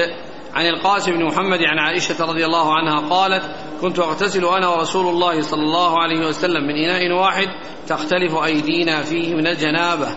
عن 0.54 0.66
القاسم 0.66 1.12
بن 1.12 1.24
محمد 1.24 1.58
عن 1.62 1.78
عائشة 1.78 2.26
رضي 2.26 2.44
الله 2.44 2.74
عنها 2.74 3.08
قالت 3.08 3.42
كنت 3.80 3.98
أغتسل 3.98 4.44
أنا 4.44 4.68
ورسول 4.68 5.08
الله 5.08 5.42
صلى 5.42 5.62
الله 5.62 6.02
عليه 6.02 6.26
وسلم 6.26 6.62
من 6.66 6.74
إناء 6.74 7.12
واحد 7.12 7.46
تختلف 7.88 8.34
أيدينا 8.44 9.02
فيه 9.02 9.34
من 9.34 9.46
الجنابة. 9.46 10.08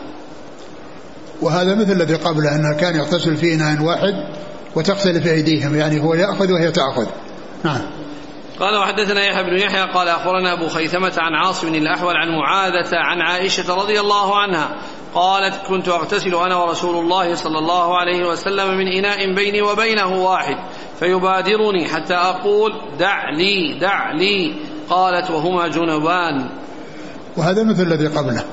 وهذا 1.41 1.75
مثل 1.75 1.91
الذي 1.91 2.15
قبله 2.15 2.55
أنه 2.55 2.77
كان 2.77 2.95
يغتسل 2.95 3.37
في 3.37 3.53
إناء 3.53 3.81
واحد 3.83 4.13
وتختلف 4.75 5.27
أيديهم 5.27 5.75
يعني 5.75 6.01
هو 6.01 6.13
يأخذ 6.13 6.51
وهي 6.51 6.71
تأخذ. 6.71 7.07
نعم. 7.63 7.81
قال 8.59 8.77
وحدثنا 8.77 9.25
يحيى 9.25 9.43
بن 9.43 9.57
يحيى 9.57 9.91
قال 9.93 10.07
أخبرنا 10.07 10.53
أبو 10.53 10.67
خيثمة 10.67 11.13
عن 11.17 11.33
عاصم 11.33 11.75
الأحول 11.75 12.15
عن 12.15 12.29
معاذة 12.29 12.89
عن 12.93 13.21
عائشة 13.21 13.75
رضي 13.75 13.99
الله 13.99 14.37
عنها 14.37 14.75
قالت 15.15 15.55
كنت 15.67 15.87
أغتسل 15.87 16.35
أنا 16.35 16.55
ورسول 16.55 16.95
الله 16.95 17.35
صلى 17.35 17.59
الله 17.59 17.97
عليه 17.97 18.27
وسلم 18.27 18.77
من 18.77 18.87
إناء 18.87 19.33
بيني 19.33 19.61
وبينه 19.61 20.23
واحد 20.23 20.55
فيبادرني 20.99 21.87
حتى 21.87 22.13
أقول 22.13 22.71
دع 22.99 23.29
لي 23.29 23.79
دع 23.79 24.11
لي. 24.11 24.55
قالت 24.89 25.31
وهما 25.31 25.67
جنبان. 25.67 26.49
وهذا 27.37 27.63
مثل 27.63 27.81
الذي 27.83 28.07
قبله. 28.07 28.43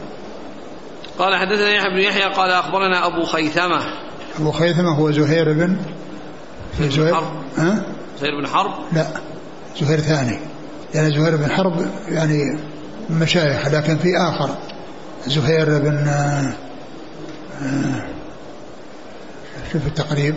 قال 1.19 1.37
حدثنا 1.37 1.71
يحيى 1.71 1.91
بن 1.91 1.99
يحيى 1.99 2.35
قال 2.35 2.51
أخبرنا 2.51 3.07
أبو 3.07 3.25
خيثمة. 3.25 3.81
أبو 4.39 4.51
خيثمة 4.51 4.95
هو 4.95 5.11
زهير 5.11 5.53
بن 5.53 5.77
زهير 6.81 7.11
بن 7.11 7.15
حرب. 7.15 7.33
ها؟ 7.57 7.83
زهير 8.21 8.41
بن 8.41 8.47
حرب؟ 8.47 8.71
لا 8.93 9.07
زهير 9.81 10.01
ثاني. 10.01 10.39
يعني 10.95 11.11
زهير 11.11 11.37
بن 11.37 11.51
حرب 11.51 11.87
يعني 12.09 12.59
مشايخ 13.11 13.69
لكن 13.69 13.97
في 13.97 14.09
آخر. 14.17 14.51
زهير 15.27 15.79
بن 15.79 16.09
آه، 16.09 16.55
آه، 17.63 18.07
شوف 19.73 19.87
التقريب. 19.87 20.35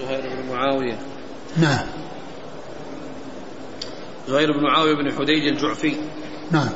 زهير 0.00 0.20
بن 0.20 0.52
معاوية. 0.52 0.98
نعم. 1.56 1.86
زهير 4.28 4.52
بن 4.52 4.62
معاوية 4.62 4.94
بن 4.94 5.12
حديج 5.12 5.46
الجعفي. 5.46 5.96
نعم. 6.50 6.68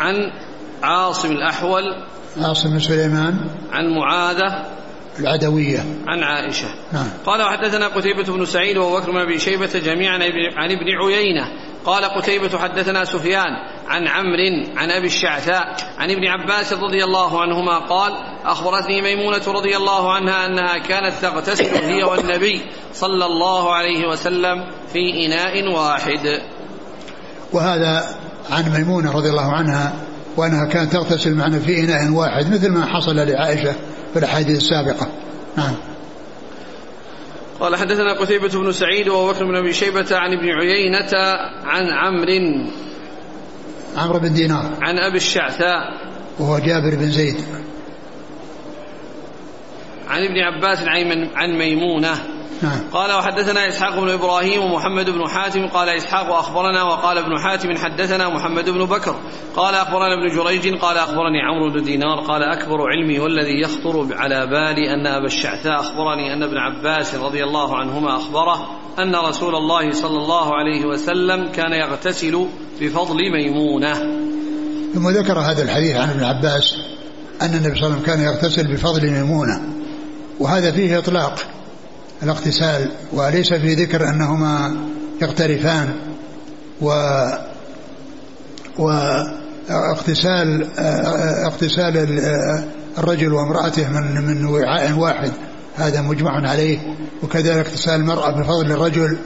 عن 0.00 0.32
عاصم 0.82 1.32
الأحول. 1.32 1.82
عاصم 2.36 2.70
بن 2.70 2.78
سليمان. 2.80 3.50
عن 3.72 3.84
معاذة. 3.88 4.66
العدوية. 5.20 5.84
عن 6.06 6.22
عائشة. 6.22 6.68
نعم. 6.92 7.06
قال 7.26 7.42
وحدثنا 7.42 7.88
قتيبة 7.88 8.22
بن 8.22 8.44
سعيد 8.44 8.76
وبكر 8.76 9.10
بن 9.10 9.18
أبي 9.18 9.38
شيبة 9.38 9.78
جميعا 9.84 10.18
عن 10.56 10.70
ابن 10.70 10.88
عيينة. 11.02 11.52
قال 11.86 12.04
قتيبة 12.04 12.58
حدثنا 12.58 13.04
سفيان 13.04 13.50
عن 13.88 14.08
عمرو 14.08 14.76
عن 14.76 14.90
أبي 14.90 15.06
الشعثاء 15.06 15.76
عن 15.98 16.10
ابن 16.10 16.26
عباس 16.26 16.72
رضي 16.72 17.04
الله 17.04 17.40
عنهما 17.42 17.78
قال 17.78 18.12
أخبرتني 18.44 19.02
ميمونة 19.02 19.42
رضي 19.46 19.76
الله 19.76 20.12
عنها 20.12 20.46
أنها 20.46 20.78
كانت 20.78 21.14
تغتسل 21.22 21.84
هي 21.84 22.04
والنبي 22.04 22.60
صلى 22.94 23.26
الله 23.26 23.74
عليه 23.74 24.08
وسلم 24.08 24.64
في 24.92 25.26
إناء 25.26 25.68
واحد. 25.68 26.42
وهذا 27.52 28.04
عن 28.50 28.72
ميمونة 28.72 29.12
رضي 29.12 29.30
الله 29.30 29.52
عنها 29.52 29.92
وأنها 30.36 30.64
كانت 30.64 30.92
تغتسل 30.92 31.34
معنا 31.34 31.58
في 31.58 31.80
إناء 31.80 32.10
واحد 32.10 32.52
مثل 32.52 32.72
ما 32.72 32.86
حصل 32.86 33.16
لعائشة. 33.16 33.74
في 34.16 34.24
الأحاديث 34.24 34.56
السابقة. 34.56 35.08
نعم. 35.56 35.74
قال 37.60 37.76
حدثنا 37.76 38.20
قتيبة 38.20 38.48
بن 38.48 38.72
سعيد 38.72 39.08
وبكر 39.08 39.44
بن 39.44 39.56
أبي 39.56 39.72
شيبة 39.72 40.06
عن 40.16 40.32
ابن 40.32 40.48
عيينة 40.48 41.12
عن 41.64 41.90
عمرو 41.90 42.70
عمرو 43.96 44.18
بن 44.18 44.32
دينار. 44.32 44.72
عن 44.80 44.98
أبي 44.98 45.16
الشعثاء 45.16 45.80
وهو 46.38 46.58
جابر 46.58 46.96
بن 46.96 47.10
زيد. 47.10 47.36
عن 50.08 50.24
ابن 50.24 50.38
عباس 50.38 50.78
عن 51.34 51.58
ميمونة 51.58 52.14
نعم. 52.62 52.80
قال 52.92 53.12
وحدثنا 53.12 53.68
إسحاق 53.68 54.00
بن 54.00 54.08
إبراهيم 54.08 54.62
ومحمد 54.62 55.10
بن 55.10 55.28
حاتم. 55.28 55.66
قال 55.66 55.88
إسحاق 55.88 56.32
أخبرنا 56.32 56.82
وقال 56.82 57.18
ابن 57.18 57.38
حاتم 57.38 57.76
حدثنا 57.76 58.28
محمد 58.28 58.70
بن 58.70 58.84
بكر. 58.84 59.16
قال 59.56 59.74
أخبرنا 59.74 60.14
ابن 60.14 60.36
جريج. 60.36 60.74
قال 60.74 60.96
أخبرني 60.96 61.42
عمرو 61.42 61.72
بن 61.72 61.82
دينار. 61.82 62.20
قال 62.20 62.42
أكبر 62.42 62.78
علمي 62.90 63.18
والذي 63.18 63.60
يخطر 63.60 64.08
على 64.12 64.46
بالي 64.46 64.94
أن 64.94 65.06
أبا 65.06 65.26
الشعثاء 65.26 65.80
أخبرني 65.80 66.32
أن 66.32 66.42
ابن 66.42 66.56
عباس 66.56 67.14
رضي 67.14 67.44
الله 67.44 67.76
عنهما 67.76 68.16
أخبره 68.16 68.68
أن 68.98 69.16
رسول 69.16 69.54
الله 69.54 69.90
صلى 69.90 70.18
الله 70.18 70.54
عليه 70.54 70.86
وسلم 70.86 71.48
كان 71.52 71.72
يغتسل 71.72 72.46
بفضل 72.80 73.16
ميمونة. 73.32 73.94
ثم 74.94 75.08
ذكر 75.08 75.38
هذا 75.38 75.62
الحديث 75.62 75.96
عن 75.96 76.10
ابن 76.10 76.24
عباس 76.24 76.76
أن 77.42 77.54
النبي 77.54 77.78
صلى 77.78 77.86
الله 77.86 77.96
عليه 77.96 78.02
وسلم 78.02 78.02
كان 78.02 78.20
يغتسل 78.20 78.72
بفضل 78.72 79.10
ميمونة 79.10 79.60
وهذا 80.40 80.72
فيه 80.72 80.98
إطلاق. 80.98 81.55
الاغتسال 82.22 82.90
وليس 83.12 83.52
في 83.52 83.74
ذكر 83.74 84.08
أنهما 84.08 84.76
يقترفان. 85.22 85.88
و 86.80 86.90
واغتسال 88.78 90.66
اغتسال 91.44 92.20
الرجل 92.98 93.32
وامرأته 93.32 93.88
من 93.88 94.24
من 94.26 94.44
وعاء 94.44 94.92
واحد. 94.92 95.32
هذا 95.76 96.00
مجمع 96.00 96.50
عليه. 96.50 96.78
وكذلك 97.22 97.66
اغتسال 97.66 97.94
المرأة 97.94 98.30
بفضل 98.30 98.72
الرجل 98.72 99.18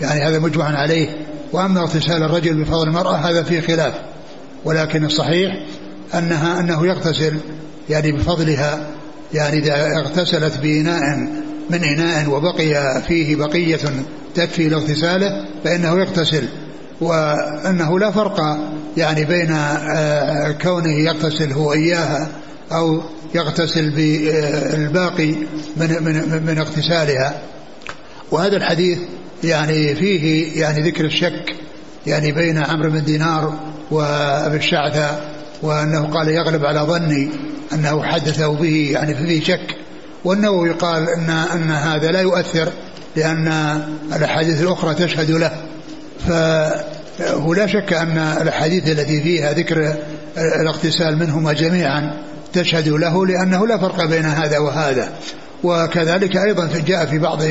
يعني 0.00 0.20
هذا 0.28 0.38
مجمع 0.38 0.64
عليه. 0.64 1.08
وأما 1.52 1.80
اغتسال 1.80 2.22
الرجل 2.22 2.64
بفضل 2.64 2.88
المرأة 2.88 3.16
هذا 3.16 3.42
فيه 3.42 3.60
خلاف. 3.60 3.94
ولكن 4.64 5.04
الصحيح 5.04 5.66
أنها 6.14 6.60
أنه 6.60 6.86
يغتسل 6.86 7.36
يعني 7.90 8.12
بفضلها 8.12 8.86
يعني 9.34 9.58
إذا 9.58 9.98
اغتسلت 10.00 10.58
بإناء 10.58 11.28
من 11.70 11.84
إناء 11.84 12.30
وبقي 12.30 13.02
فيه 13.02 13.36
بقية 13.36 13.80
تكفي 14.34 14.68
لاغتساله 14.68 15.44
فإنه 15.64 15.98
يغتسل 15.98 16.48
وأنه 17.00 17.98
لا 17.98 18.10
فرق 18.10 18.58
يعني 18.96 19.24
بين 19.24 19.52
آه، 19.52 20.52
كونه 20.52 20.98
يغتسل 20.98 21.52
هو 21.52 21.72
إياها 21.72 22.28
أو 22.72 23.02
يغتسل 23.34 23.90
بالباقي 23.90 25.32
من 25.76 26.02
من 26.02 26.42
من 26.46 26.58
اغتسالها. 26.58 27.42
وهذا 28.30 28.56
الحديث 28.56 28.98
يعني 29.44 29.94
فيه 29.94 30.52
يعني 30.60 30.82
ذكر 30.82 31.04
الشك 31.04 31.54
يعني 32.06 32.32
بين 32.32 32.58
عمرو 32.58 32.90
بن 32.90 33.04
دينار 33.04 33.54
وأبي 33.90 34.56
الشعثة 34.56 35.20
وأنه 35.62 36.06
قال 36.06 36.28
يغلب 36.28 36.64
على 36.64 36.80
ظني 36.80 37.30
أنه 37.72 38.02
حدثه 38.02 38.54
به 38.54 38.90
يعني 38.92 39.14
فيه 39.14 39.40
شك. 39.44 39.76
والنووي 40.24 40.70
قال 40.70 41.08
ان 41.08 41.30
إن 41.30 41.70
هذا 41.70 42.10
لا 42.10 42.20
يؤثر 42.20 42.68
لأن 43.16 43.48
الأحاديث 44.16 44.62
الأخرى 44.62 44.94
تشهد 44.94 45.30
له. 45.30 45.52
فهو 46.28 47.54
لا 47.54 47.66
شك 47.66 47.92
أن 47.92 48.18
الأحاديث 48.18 48.88
التي 48.88 49.22
فيها 49.22 49.52
ذكر 49.52 49.94
الاغتسال 50.60 51.18
منهما 51.18 51.52
جميعا 51.52 52.22
تشهد 52.52 52.88
له 52.88 53.26
لأنه 53.26 53.66
لا 53.66 53.78
فرق 53.78 54.04
بين 54.04 54.24
هذا 54.24 54.58
وهذا. 54.58 55.12
وكذلك 55.64 56.36
أيضا 56.36 56.70
جاء 56.86 57.06
في 57.06 57.18
بعض 57.18 57.42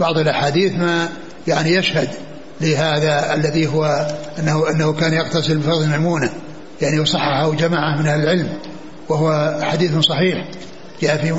بعض 0.00 0.18
الأحاديث 0.18 0.72
ما 0.72 1.08
يعني 1.46 1.74
يشهد 1.74 2.08
لهذا 2.60 3.34
الذي 3.34 3.66
هو 3.66 4.06
انه 4.38 4.70
أنه 4.70 4.92
كان 4.92 5.12
يغتسل 5.12 5.58
بفضل 5.58 5.86
ميمونة. 5.86 6.30
يعني 6.82 7.00
وصححه 7.00 7.54
جماعة 7.54 8.00
من 8.00 8.06
أهل 8.06 8.22
العلم 8.22 8.48
وهو 9.08 9.58
حديث 9.62 9.98
صحيح. 9.98 10.48
جاء 11.02 11.16
في 11.16 11.32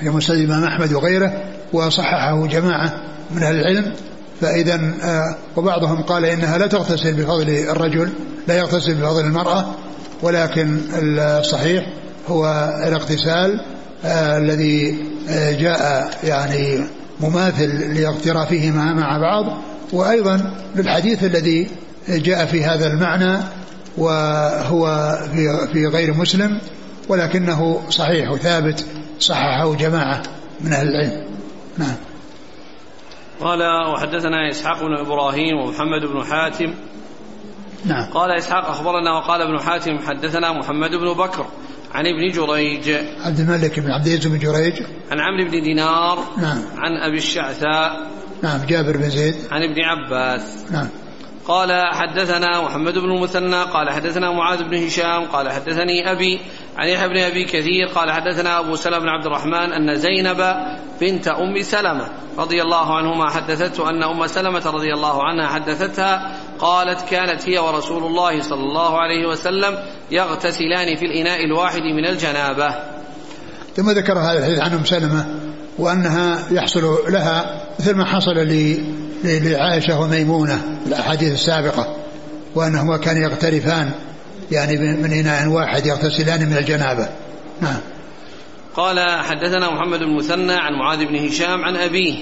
في 0.00 0.08
مسند 0.10 0.36
الإمام 0.36 0.64
أحمد 0.64 0.92
وغيره 0.92 1.42
وصححه 1.72 2.46
جماعة 2.46 2.92
من 3.30 3.42
أهل 3.42 3.60
العلم 3.60 3.92
فإذا 4.40 4.74
آه، 5.02 5.36
وبعضهم 5.56 6.02
قال 6.02 6.24
إنها 6.24 6.58
لا 6.58 6.66
تغتسل 6.66 7.14
بفضل 7.14 7.48
الرجل 7.48 8.10
لا 8.48 8.56
يغتسل 8.56 8.94
بفضل 8.94 9.24
المرأة 9.24 9.74
ولكن 10.22 10.78
الصحيح 10.94 11.86
هو 12.28 12.74
الاغتسال 12.86 13.60
آه 14.04 14.38
الذي 14.38 14.98
آه 15.28 15.52
جاء 15.52 16.10
يعني 16.24 16.80
مماثل 17.20 17.94
لاغترافهما 17.94 18.94
مع 18.94 19.18
بعض 19.18 19.62
وأيضا 19.92 20.54
للحديث 20.76 21.24
الذي 21.24 21.68
جاء 22.08 22.46
في 22.46 22.64
هذا 22.64 22.86
المعنى 22.86 23.38
وهو 23.96 25.18
في 25.34 25.68
في 25.72 25.86
غير 25.86 26.14
مسلم 26.14 26.58
ولكنه 27.08 27.80
صحيح 27.90 28.30
وثابت 28.30 28.84
صححه 29.20 29.74
جماعة 29.74 30.22
من 30.60 30.72
أهل 30.72 30.88
العلم. 30.88 31.26
نعم. 31.78 31.96
قال 33.40 33.62
وحدثنا 33.92 34.50
إسحاق 34.50 34.80
بن 34.82 34.94
إبراهيم 34.94 35.56
ومحمد 35.56 36.02
بن 36.12 36.24
حاتم. 36.24 36.74
نعم. 37.84 38.10
قال 38.10 38.30
إسحاق 38.30 38.68
أخبرنا 38.68 39.12
وقال 39.12 39.42
ابن 39.42 39.60
حاتم 39.60 39.98
حدثنا 39.98 40.52
محمد 40.52 40.90
بن 40.90 41.12
بكر 41.12 41.46
عن 41.94 42.06
ابن 42.06 42.32
جريج. 42.32 42.90
عبد 43.20 43.40
الملك 43.40 43.80
بن 43.80 43.90
عبد 43.90 44.06
العزيز 44.06 44.26
بن 44.26 44.38
جريج. 44.38 44.74
عن 45.10 45.20
عمرو 45.20 45.50
بن 45.50 45.62
دينار. 45.62 46.18
نعم. 46.38 46.62
عن 46.78 46.92
أبي 46.92 47.18
الشعثاء. 47.18 48.06
نعم 48.42 48.66
جابر 48.66 48.96
بن 48.96 49.10
زيد. 49.10 49.34
عن 49.50 49.62
ابن 49.62 49.80
عباس. 49.80 50.64
نعم. 50.70 50.88
قال 51.46 51.94
حدثنا 51.94 52.62
محمد 52.62 52.98
بن 52.98 53.10
المثنى. 53.10 53.62
قال 53.62 53.90
حدثنا 53.90 54.30
معاذ 54.30 54.62
بن 54.62 54.86
هشام. 54.86 55.24
قال 55.24 55.50
حدثني 55.50 56.12
أبي 56.12 56.40
عن 56.78 56.88
يحيى 56.88 57.08
بن 57.08 57.18
أبي 57.18 57.44
كثير 57.44 57.86
قال 57.94 58.12
حدثنا 58.12 58.58
أبو 58.58 58.76
سلمة 58.76 58.98
بن 58.98 59.08
عبد 59.08 59.26
الرحمن 59.26 59.72
أن 59.72 59.96
زينب 59.96 60.54
بنت 61.00 61.28
أم 61.28 61.62
سلمة 61.62 62.08
رضي 62.38 62.62
الله 62.62 62.96
عنهما 62.96 63.30
حدثته 63.30 63.90
أن 63.90 64.02
أم 64.02 64.26
سلمة 64.26 64.66
رضي 64.66 64.94
الله 64.94 65.24
عنها 65.24 65.46
حدثتها 65.46 66.36
قالت 66.58 67.00
كانت 67.10 67.48
هي 67.48 67.58
ورسول 67.58 68.04
الله 68.04 68.42
صلى 68.42 68.60
الله 68.60 68.98
عليه 68.98 69.28
وسلم 69.28 69.78
يغتسلان 70.10 70.96
في 70.96 71.04
الإناء 71.06 71.44
الواحد 71.44 71.82
من 71.82 72.06
الجنابة. 72.06 72.74
ثم 73.76 73.90
ذكر 73.90 74.18
هذا 74.18 74.38
الحديث 74.38 74.60
عن 74.60 74.72
أم 74.72 74.84
سلمة 74.84 75.26
وأنها 75.78 76.38
يحصل 76.50 76.98
لها 77.08 77.64
مثل 77.80 77.94
ما 77.94 78.04
حصل 78.04 78.34
لعائشة 79.24 80.00
وميمونة 80.00 80.78
الأحاديث 80.86 81.32
السابقة 81.32 81.96
وأنهما 82.54 82.96
كانوا 82.96 83.22
يغترفان 83.22 83.90
يعني 84.50 84.76
من 84.76 85.12
إناء 85.12 85.48
واحد 85.48 85.86
يغتسلان 85.86 86.48
من 86.48 86.56
الجنابة. 86.56 87.08
نعم. 87.60 87.80
قال 88.74 89.00
حدثنا 89.22 89.70
محمد 89.70 89.98
بن 89.98 90.04
المثنى 90.04 90.52
عن 90.52 90.72
معاذ 90.72 91.06
بن 91.06 91.16
هشام 91.16 91.64
عن 91.64 91.76
أبيه. 91.76 92.14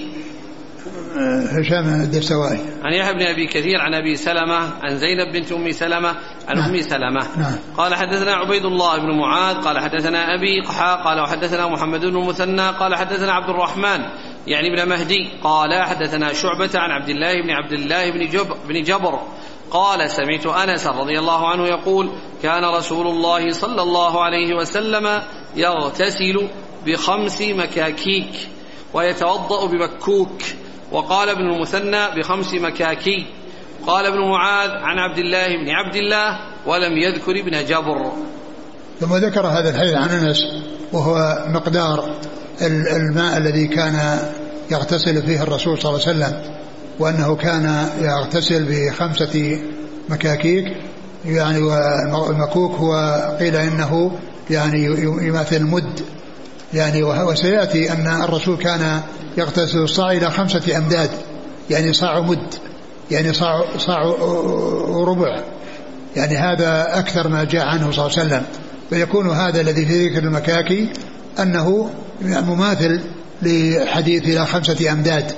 هشام 1.51 1.87
الدستوائي 1.87 2.59
عن 2.83 2.93
يحيى 2.93 3.13
بن 3.13 3.21
أبي 3.21 3.47
كثير 3.47 3.81
عن 3.81 3.93
أبي 3.93 4.15
سلمة 4.15 4.59
عن 4.81 4.97
زينب 4.97 5.33
بنت 5.33 5.51
أم 5.51 5.71
سلمة 5.71 6.15
عن 6.47 6.57
نعم. 6.57 6.69
أم 6.69 6.81
سلمة. 6.81 7.27
نعم. 7.37 7.55
قال 7.77 7.95
حدثنا 7.95 8.33
عبيد 8.33 8.65
الله 8.65 8.97
بن 8.97 9.17
معاذ 9.17 9.55
قال 9.55 9.79
حدثنا 9.79 10.35
أبي 10.35 10.61
قحا 10.67 10.95
قال 10.95 11.19
وحدثنا 11.19 11.67
محمد 11.67 11.99
بن 11.99 12.17
المثنى 12.17 12.67
قال 12.67 12.95
حدثنا 12.95 13.31
عبد 13.33 13.49
الرحمن. 13.49 14.01
يعني 14.47 14.73
ابن 14.73 14.89
مهدي 14.89 15.29
قال 15.43 15.83
حدثنا 15.83 16.33
شعبة 16.33 16.69
عن 16.75 16.91
عبد 16.91 17.09
الله 17.09 17.41
بن 17.41 17.49
عبد 17.49 17.73
الله 17.73 18.11
بن 18.11 18.29
جبر, 18.29 18.57
بن 18.67 18.83
جبر 18.83 19.19
قال 19.71 20.09
سمعت 20.09 20.45
أنس 20.45 20.87
رضي 20.87 21.19
الله 21.19 21.47
عنه 21.47 21.67
يقول 21.67 22.11
كان 22.43 22.65
رسول 22.65 23.07
الله 23.07 23.51
صلى 23.51 23.81
الله 23.81 24.23
عليه 24.23 24.55
وسلم 24.55 25.21
يغتسل 25.55 26.49
بخمس 26.85 27.41
مكاكيك 27.41 28.49
ويتوضأ 28.93 29.67
بمكوك 29.67 30.41
وقال 30.91 31.29
ابن 31.29 31.49
المثنى 31.49 32.19
بخمس 32.19 32.53
مكاكي 32.53 33.25
قال 33.87 34.05
ابن 34.05 34.19
معاذ 34.19 34.69
عن 34.69 34.99
عبد 34.99 35.17
الله 35.17 35.47
بن 35.47 35.69
عبد 35.69 35.95
الله 35.95 36.39
ولم 36.65 36.97
يذكر 36.97 37.31
ابن 37.31 37.65
جبر. 37.65 38.11
ثم 38.99 39.15
ذكر 39.15 39.47
هذا 39.47 39.69
الحديث 39.69 39.93
عن 39.93 40.09
أنس 40.09 40.37
وهو 40.93 41.45
مقدار 41.47 42.09
الماء 42.61 43.37
الذي 43.37 43.67
كان 43.67 44.19
يغتسل 44.71 45.21
فيه 45.21 45.43
الرسول 45.43 45.81
صلى 45.81 45.91
الله 45.91 46.07
عليه 46.07 46.17
وسلم 46.17 46.57
وأنه 46.99 47.35
كان 47.35 47.89
يغتسل 48.01 48.65
بخمسه 48.69 49.59
مكاكيك 50.09 50.65
يعني 51.25 51.61
والمكوك 51.61 52.75
هو 52.75 52.95
قيل 53.39 53.55
إنه 53.55 54.11
يعني 54.49 54.85
يماثل 55.21 55.55
المد 55.55 55.99
يعني 56.73 57.03
وسيأتي 57.03 57.91
أن 57.91 58.21
الرسول 58.23 58.57
كان 58.57 59.01
يغتسل 59.37 59.77
الصاع 59.77 60.11
إلى 60.11 60.31
خمسة 60.31 60.77
أمداد 60.77 61.09
يعني 61.69 61.93
صاع 61.93 62.19
مد 62.19 62.53
يعني 63.11 63.33
صاع 63.33 63.63
صاع 63.77 64.03
ربع 64.89 65.39
يعني 66.15 66.37
هذا 66.37 66.99
أكثر 66.99 67.27
ما 67.27 67.43
جاء 67.43 67.65
عنه 67.65 67.91
صلى 67.91 68.05
الله 68.05 68.19
عليه 68.19 68.27
وسلم. 68.27 68.43
فيكون 68.89 69.29
هذا 69.29 69.61
الذي 69.61 69.85
في 69.85 70.07
ذكر 70.07 70.23
المكاكي 70.23 70.89
أنه 71.39 71.89
مماثل 72.21 73.01
لحديث 73.41 74.23
إلى 74.23 74.45
خمسة 74.45 74.91
أمداد 74.91 75.31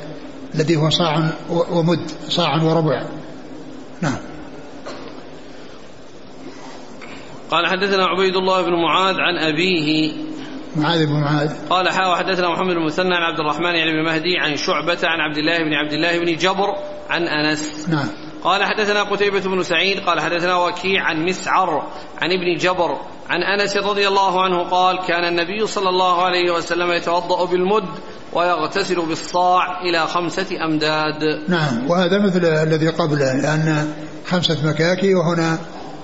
الذي 0.56 0.76
هو 0.76 0.90
صاع 0.90 1.32
ومد 1.50 2.00
صاع 2.30 2.64
وربع. 2.64 3.06
نعم. 4.02 4.18
قال 7.52 7.68
حدثنا 7.68 8.06
عبيد 8.06 8.36
الله 8.36 8.62
بن 8.62 8.72
معاذ 8.72 9.16
عن 9.16 9.38
أبيه. 9.38 10.12
معاذ 10.76 11.06
بن 11.06 11.14
معاذ. 11.14 11.52
قال 11.70 11.90
حا 11.90 12.08
وحدثنا 12.08 12.50
محمد 12.50 12.74
بن 12.74 12.82
المثنى 12.82 13.16
عن 13.16 13.22
عبد 13.22 13.40
الرحمن 13.40 13.76
يعني 13.76 13.92
بن 13.92 14.04
مهدي 14.06 14.38
عن 14.38 14.58
شعبة 14.58 15.00
عن 15.04 15.20
عبد 15.20 15.38
الله 15.38 15.58
بن 15.58 15.74
عبد 15.74 15.94
الله 15.94 16.20
بن 16.20 16.38
جبر 16.38 16.76
عن 17.10 17.24
أنس. 17.24 17.90
نعم. 17.90 18.08
قال 18.44 18.64
حدثنا 18.64 19.04
قتيبة 19.04 19.40
بن 19.40 19.64
سعيد 19.64 20.00
قال 20.00 20.20
حدثنا 20.20 20.56
وكيع 20.56 21.04
عن 21.04 21.26
مسعر 21.26 21.84
عن 22.22 22.32
ابن 22.32 22.58
جبر 22.58 22.98
عن 23.30 23.44
أنس 23.44 23.78
رضي 23.78 24.08
الله 24.08 24.42
عنه 24.44 24.64
قال 24.64 25.00
كان 25.08 25.24
النبي 25.24 25.68
صلى 25.68 25.90
الله 25.90 26.22
عليه 26.22 26.52
وسلم 26.52 26.92
يتوضأ 26.92 27.46
بالمد 27.46 27.90
ويغتسل 28.34 29.06
بالصاع 29.06 29.82
إلى 29.82 30.08
خمسة 30.08 30.66
أمداد 30.66 31.42
نعم 31.48 31.90
وهذا 31.90 32.20
مثل 32.20 32.46
الذي 32.46 32.88
قبله 32.88 33.34
لأن 33.34 33.94
خمسة 34.28 34.68
مكاكي 34.70 35.16
وهنا 35.16 35.58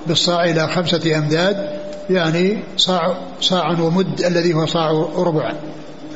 بالصاع 0.07 0.43
إلى 0.45 0.67
خمسة 0.67 1.17
أمداد 1.17 1.79
يعني 2.09 2.63
صاع 2.77 3.17
صاع 3.41 3.79
ومد 3.79 4.21
الذي 4.21 4.53
هو 4.53 4.65
صاع 4.65 4.91
ربع 5.15 5.53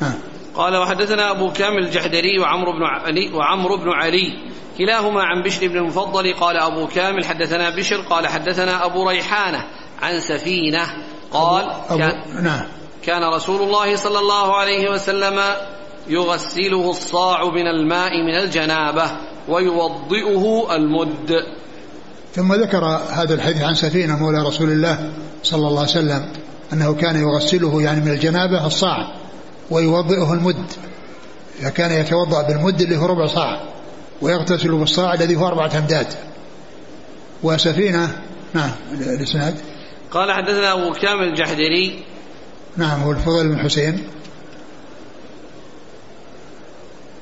ها. 0.02 0.14
قال 0.54 0.76
وحدثنا 0.76 1.30
أبو 1.30 1.52
كامل 1.52 1.78
الجحدري 1.78 2.38
وعمرو 2.38 2.72
بن 2.72 2.82
علي 2.82 3.32
وعمرو 3.34 3.76
بن 3.76 3.88
علي 3.88 4.32
كلاهما 4.80 5.22
عن 5.22 5.42
بشر 5.42 5.68
بن 5.68 5.76
المفضل 5.76 6.34
قال 6.34 6.56
أبو 6.56 6.86
كامل 6.86 7.24
حدثنا 7.24 7.70
بشر 7.70 7.96
قال 7.96 8.26
حدثنا 8.26 8.84
أبو 8.84 9.08
ريحانة 9.08 9.64
عن 10.02 10.20
سفينة 10.20 10.86
قال 11.30 11.70
أبو 11.90 11.98
كان, 11.98 12.44
نعم. 12.44 12.66
كان 13.02 13.34
رسول 13.34 13.62
الله 13.62 13.96
صلى 13.96 14.18
الله 14.18 14.56
عليه 14.56 14.90
وسلم 14.90 15.40
يغسله 16.08 16.90
الصاع 16.90 17.44
من 17.44 17.66
الماء 17.66 18.10
من 18.26 18.34
الجنابة 18.44 19.10
ويوضئه 19.48 20.76
المد. 20.76 21.32
ثم 22.34 22.54
ذكر 22.54 22.84
هذا 23.10 23.34
الحديث 23.34 23.62
عن 23.62 23.74
سفينة 23.74 24.16
مولى 24.16 24.48
رسول 24.48 24.70
الله 24.70 25.10
صلى 25.42 25.68
الله 25.68 25.80
عليه 25.80 25.90
وسلم 25.90 26.32
أنه 26.72 26.94
كان 26.94 27.16
يغسله 27.16 27.82
يعني 27.82 28.00
من 28.00 28.10
الجنابة 28.10 28.66
الصاع 28.66 29.14
ويوضئه 29.70 30.32
المد. 30.32 30.66
فكان 31.62 31.92
يتوضأ 31.92 32.42
بالمد 32.42 32.80
اللي 32.80 32.96
هو 32.96 33.06
ربع 33.06 33.26
صاع. 33.26 33.69
ويغتسل 34.22 34.70
بالصاع 34.72 35.14
الذي 35.14 35.36
هو 35.36 35.46
أربعة 35.46 35.78
أمداد. 35.78 36.06
وسفينة 37.42 38.22
نعم 38.54 38.70
الإسناد. 38.92 39.54
قال 40.10 40.32
حدثنا 40.32 40.72
أبو 40.72 40.92
كامل 40.92 41.28
الجحدري. 41.28 42.04
نعم 42.76 43.00
هو 43.00 43.12
الفضل 43.12 43.48
بن 43.48 43.58
حسين. 43.58 44.04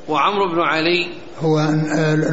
وعمرو 0.08 0.54
بن 0.54 0.60
علي. 0.60 1.08
هو 1.40 1.60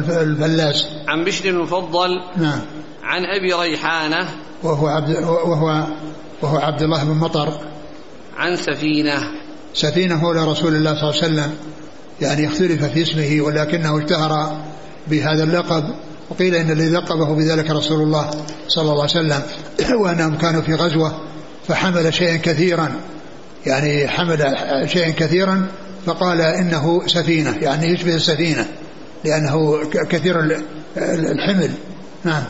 الفلاس. 0.08 0.86
عن 1.08 1.24
بشر 1.24 1.48
المفضل 1.48 2.20
نعم. 2.36 2.60
عن 3.02 3.24
أبي 3.24 3.52
ريحانة. 3.52 4.28
وهو 4.62 4.86
عبد 4.86 5.10
وهو 5.10 5.86
وهو 6.42 6.56
عبد 6.56 6.82
الله 6.82 7.04
بن 7.04 7.14
مطر. 7.14 7.60
عن 8.36 8.56
سفينة. 8.56 9.30
سفينة 9.74 10.16
مولى 10.16 10.44
رسول 10.44 10.74
الله 10.74 10.94
صلى 10.94 11.10
الله 11.10 11.22
عليه 11.22 11.32
وسلم. 11.32 11.56
يعني 12.20 12.46
اختلف 12.46 12.84
في 12.84 13.02
اسمه 13.02 13.40
ولكنه 13.40 13.98
اشتهر 13.98 14.60
بهذا 15.08 15.42
اللقب 15.42 15.84
وقيل 16.30 16.54
إن 16.54 16.70
الذي 16.70 16.90
لقبه 16.90 17.34
بذلك 17.34 17.70
رسول 17.70 18.02
الله 18.02 18.30
صلى 18.68 18.90
الله 18.92 19.02
عليه 19.02 19.10
وسلم 19.10 19.42
وانهم 20.02 20.38
كانوا 20.38 20.62
في 20.62 20.74
غزوة 20.74 21.20
فحمل 21.68 22.14
شيئا 22.14 22.36
كثيرا. 22.36 22.92
يعني 23.66 24.08
حمل 24.08 24.54
شيئا 24.88 25.10
كثيرا 25.10 25.66
فقال 26.06 26.40
إنه 26.40 27.06
سفينة 27.06 27.56
يعني 27.62 27.86
يشبه 27.86 28.14
السفينة 28.14 28.66
لأنه 29.24 29.80
كثير 29.90 30.60
الحمل. 30.96 31.70
نعم. 32.24 32.44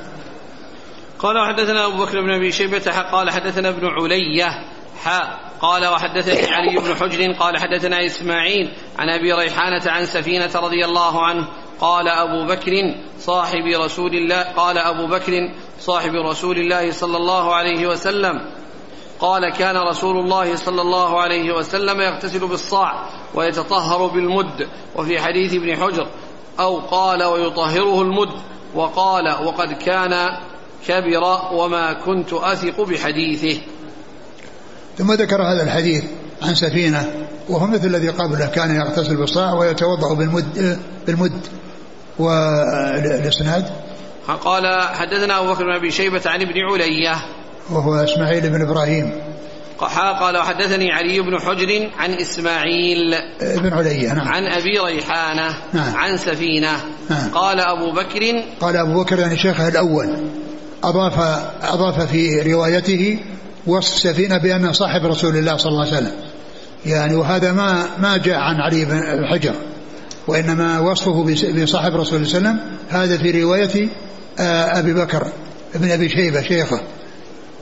قال 1.19 1.37
وحدثنا 1.39 1.87
أبو 1.87 2.05
بكر 2.05 2.21
بن 2.21 2.31
أبي 2.31 2.53
شيبة 2.53 3.01
قال 3.13 3.31
حدثنا 3.31 3.69
ابن 3.69 3.87
علية 3.87 4.65
حاء 5.03 5.46
قال 5.61 5.87
وحدثني 5.87 6.55
علي 6.55 6.77
بن 6.77 6.95
حجر 6.95 7.33
قال 7.33 7.59
حدثنا 7.59 8.07
إسماعيل 8.07 8.73
عن 8.99 9.09
أبي 9.09 9.33
ريحانة 9.33 9.91
عن 9.91 10.07
سفينة 10.07 10.51
رضي 10.55 10.85
الله 10.85 11.23
عنه 11.23 11.49
قال 11.81 12.09
أبو 12.09 12.47
بكر 12.47 12.73
صاحب 13.19 13.65
رسول 13.67 14.15
الله 14.15 14.43
قال 14.43 14.79
أبو 14.79 15.07
بكر 15.07 15.33
صاحب 15.81 16.15
رسول 16.15 16.59
الله 16.59 16.91
صلى 16.91 17.17
الله 17.17 17.55
عليه 17.55 17.87
وسلم 17.87 18.41
قال 19.21 19.53
كان 19.53 19.77
رسول 19.77 20.17
الله 20.17 20.57
صلى 20.57 20.83
الله 20.83 21.21
عليه 21.21 21.53
وسلم 21.53 22.01
يغتسل 22.01 22.49
بالصاع 22.49 23.09
ويتطهر 23.35 24.07
بالمد 24.07 24.69
وفي 24.97 25.21
حديث 25.21 25.55
ابن 25.55 25.77
حجر 25.77 26.07
أو 26.61 26.79
قال 26.79 27.25
ويطهره 27.25 28.03
المد 28.03 28.33
وقال 28.75 29.45
وقد 29.45 29.73
كان 29.73 30.39
كبر 30.87 31.41
وما 31.53 31.93
كنت 31.93 32.33
أثق 32.33 32.81
بحديثه 32.81 33.61
ثم 34.99 35.13
ذكر 35.13 35.43
هذا 35.43 35.63
الحديث 35.63 36.05
عن 36.43 36.55
سفينة 36.55 37.11
وهو 37.49 37.67
مثل 37.67 37.87
الذي 37.87 38.09
قبله 38.09 38.47
كان 38.47 38.77
يغتسل 38.77 39.17
بالصاع 39.17 39.55
ويتوضأ 39.55 40.15
بالمد 40.15 40.79
بالمد 41.07 41.41
والإسناد. 42.19 43.65
قال 44.45 44.89
حدثنا 44.95 45.41
أبو 45.41 45.53
بكر 45.53 45.65
بن 45.65 45.75
أبي 45.75 45.91
شيبة 45.91 46.23
عن 46.27 46.41
ابن 46.43 46.61
علية. 46.73 47.17
وهو 47.71 47.95
إسماعيل 47.95 48.51
بن 48.51 48.63
إبراهيم. 48.63 49.13
قال 50.21 50.37
وحدثني 50.37 50.93
علي 50.93 51.21
بن 51.21 51.39
حجر 51.39 51.91
عن 51.99 52.11
إسماعيل. 52.11 53.15
بن 53.41 53.73
علية 53.73 54.13
نعم. 54.13 54.29
عن 54.29 54.43
أبي 54.47 54.79
ريحانة. 54.79 55.57
نعم. 55.73 55.97
عن 55.97 56.17
سفينة. 56.17 56.73
نعم. 57.11 57.31
قال 57.31 57.61
أبو 57.61 57.93
بكر 57.93 58.43
قال 58.61 58.77
أبو 58.77 59.03
بكر 59.03 59.19
يعني 59.19 59.37
شيخه 59.37 59.69
الأول. 59.69 60.09
أضاف 60.85 61.19
أضاف 61.63 62.11
في 62.11 62.53
روايته 62.53 63.19
وصف 63.67 63.99
سفينة 63.99 64.39
بأنه 64.39 64.73
صاحب 64.73 65.07
رسول 65.07 65.37
الله 65.37 65.57
صلى 65.57 65.71
الله 65.71 65.87
عليه 65.87 65.97
وسلم. 65.97 66.13
يعني 66.87 67.15
وهذا 67.15 67.53
ما 67.53 67.87
ما 67.99 68.17
جاء 68.17 68.39
عن 68.39 68.61
علي 68.61 68.85
بن 68.85 69.27
حجر 69.33 69.55
وإنما 70.27 70.79
وصفه 70.79 71.25
بصاحب 71.63 71.95
رسول 71.95 72.17
الله 72.17 72.29
صلى 72.29 72.39
الله 72.39 72.51
عليه 72.51 72.59
وسلم 72.59 72.59
هذا 72.89 73.19
في 73.19 73.43
رواية 73.43 73.89
آه، 74.39 74.79
أبي 74.79 74.95
بكر 74.95 75.27
ابن 75.75 75.91
أبي 75.91 76.09
شيبة 76.09 76.43
شيخه. 76.43 76.81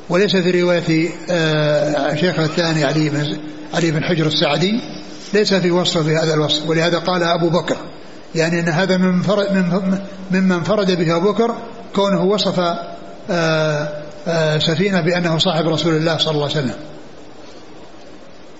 وليس 0.09 0.37
في 0.37 0.63
رواية 0.63 1.09
آه، 1.31 2.15
شيخه 2.15 2.45
الثاني 2.45 2.85
علي 2.85 3.09
بن 3.09 3.37
علي 3.75 3.91
بن 3.91 4.05
حجر 4.05 4.27
السعدي 4.27 4.81
ليس 5.35 5.55
في 5.55 5.71
وصفه 5.71 6.03
بهذا 6.03 6.35
الوصف. 6.35 6.69
ولهذا 6.69 6.99
قال 6.99 7.23
أبو 7.23 7.49
بكر. 7.49 7.77
يعني 8.35 8.61
أن 8.61 8.69
هذا 8.69 8.97
من 8.97 9.23
فرد 9.23 9.47
ممن 10.31 10.53
انفرد 10.53 10.99
به 10.99 11.17
أبو 11.17 11.33
بكر 11.33 11.55
كونه 11.95 12.25
وصف 12.25 12.61
آه، 13.31 14.04
سفينة 14.59 15.01
بأنه 15.01 15.39
صاحب 15.39 15.68
رسول 15.68 15.97
الله 15.97 16.18
صلى 16.18 16.31
الله 16.31 16.43
عليه 16.43 16.59
وسلم. 16.59 16.77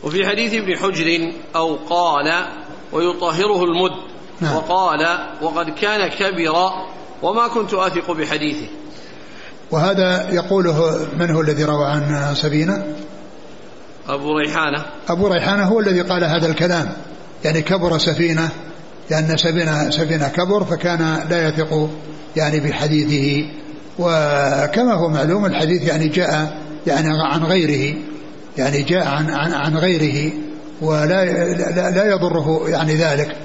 وفي 0.03 0.27
حديث 0.27 0.55
ابن 0.55 0.77
حجر 0.77 1.33
أو 1.57 1.77
قال 1.77 2.45
ويطهره 2.93 3.65
المد 3.65 3.93
نعم. 4.41 4.57
وقال 4.57 5.19
وقد 5.43 5.71
كان 5.71 6.09
كبر 6.09 6.71
وما 7.23 7.49
كنت 7.49 7.75
أثق 7.75 8.11
بحديثه. 8.11 8.67
وهذا 9.71 10.31
يقوله 10.31 11.07
من 11.19 11.31
هو 11.31 11.41
الذي 11.41 11.65
روى 11.65 11.87
عن 11.87 12.35
سفينة؟ 12.35 12.87
أبو 14.09 14.39
ريحانة. 14.39 14.85
أبو 15.09 15.27
ريحانة 15.29 15.65
هو 15.65 15.81
الذي 15.81 16.01
قال 16.01 16.25
هذا 16.25 16.47
الكلام. 16.47 16.93
يعني 17.45 17.63
كبر 17.63 17.99
سفينة 17.99 18.49
لأن 19.11 19.37
سفينة, 19.37 19.91
سفينة 19.91 20.29
كبر 20.29 20.65
فكان 20.65 21.27
لا 21.31 21.49
يثق 21.49 21.91
يعني 22.37 22.61
بحديثه. 22.61 23.49
وكما 23.99 24.93
هو 24.95 25.09
معلوم 25.09 25.47
الحديث 25.47 25.83
يعني 25.83 26.09
جاء 26.09 26.59
يعني 26.87 27.09
عن 27.23 27.45
غيره 27.45 27.97
يعني 28.59 28.83
جاء 28.83 29.07
عن 29.07 29.31
عن, 29.31 29.53
عن 29.53 29.77
غيره 29.77 30.33
ولا 30.81 31.25
لا, 31.55 31.91
لا 31.91 32.11
يضره 32.11 32.69
يعني 32.69 32.95
ذلك 32.95 33.37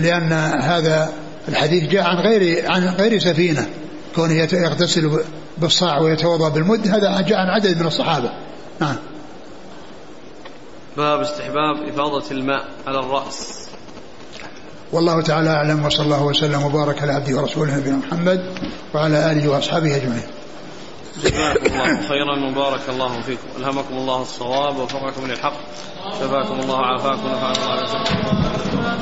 لأن 0.00 0.32
هذا 0.62 1.12
الحديث 1.48 1.84
جاء 1.84 2.04
عن 2.04 2.16
غير 2.16 2.70
عن 2.70 2.88
غير 2.88 3.18
سفينة 3.18 3.66
كونه 4.14 4.34
يغتسل 4.34 5.20
بالصاع 5.58 5.98
ويتوضأ 6.00 6.48
بالمد 6.48 6.88
هذا 6.88 7.20
جاء 7.20 7.38
عن 7.38 7.46
عدد 7.46 7.80
من 7.80 7.86
الصحابة. 7.86 8.30
نعم. 8.80 8.96
باب 10.96 11.20
استحباب 11.20 11.88
إفاضة 11.88 12.30
الماء 12.30 12.64
على 12.86 12.98
الرأس. 12.98 13.69
والله 14.92 15.22
تعالى 15.22 15.50
أعلم 15.50 15.84
وصلى 15.86 16.04
الله 16.04 16.22
وسلم 16.24 16.62
وبارك 16.62 17.02
على 17.02 17.12
عبده 17.12 17.40
ورسوله 17.40 17.76
نبينا 17.76 17.96
محمد 17.96 18.44
وعلى 18.94 19.32
آله 19.32 19.48
وأصحابه 19.48 19.96
أجمعين. 19.96 20.26
جزاكم 21.24 21.66
الله 21.66 22.08
خيرا 22.08 22.50
وبارك 22.50 22.80
الله 22.88 23.22
فيكم. 23.22 23.48
ألهمكم 23.58 23.94
الله 23.94 24.22
الصواب 24.22 24.76
ووفقكم 24.76 25.26
للحق. 25.26 25.52
شفاكم 26.20 26.60
الله 26.60 26.74
وعافاكم. 26.74 27.24
ونفعنا 27.24 27.52
الله 27.52 29.00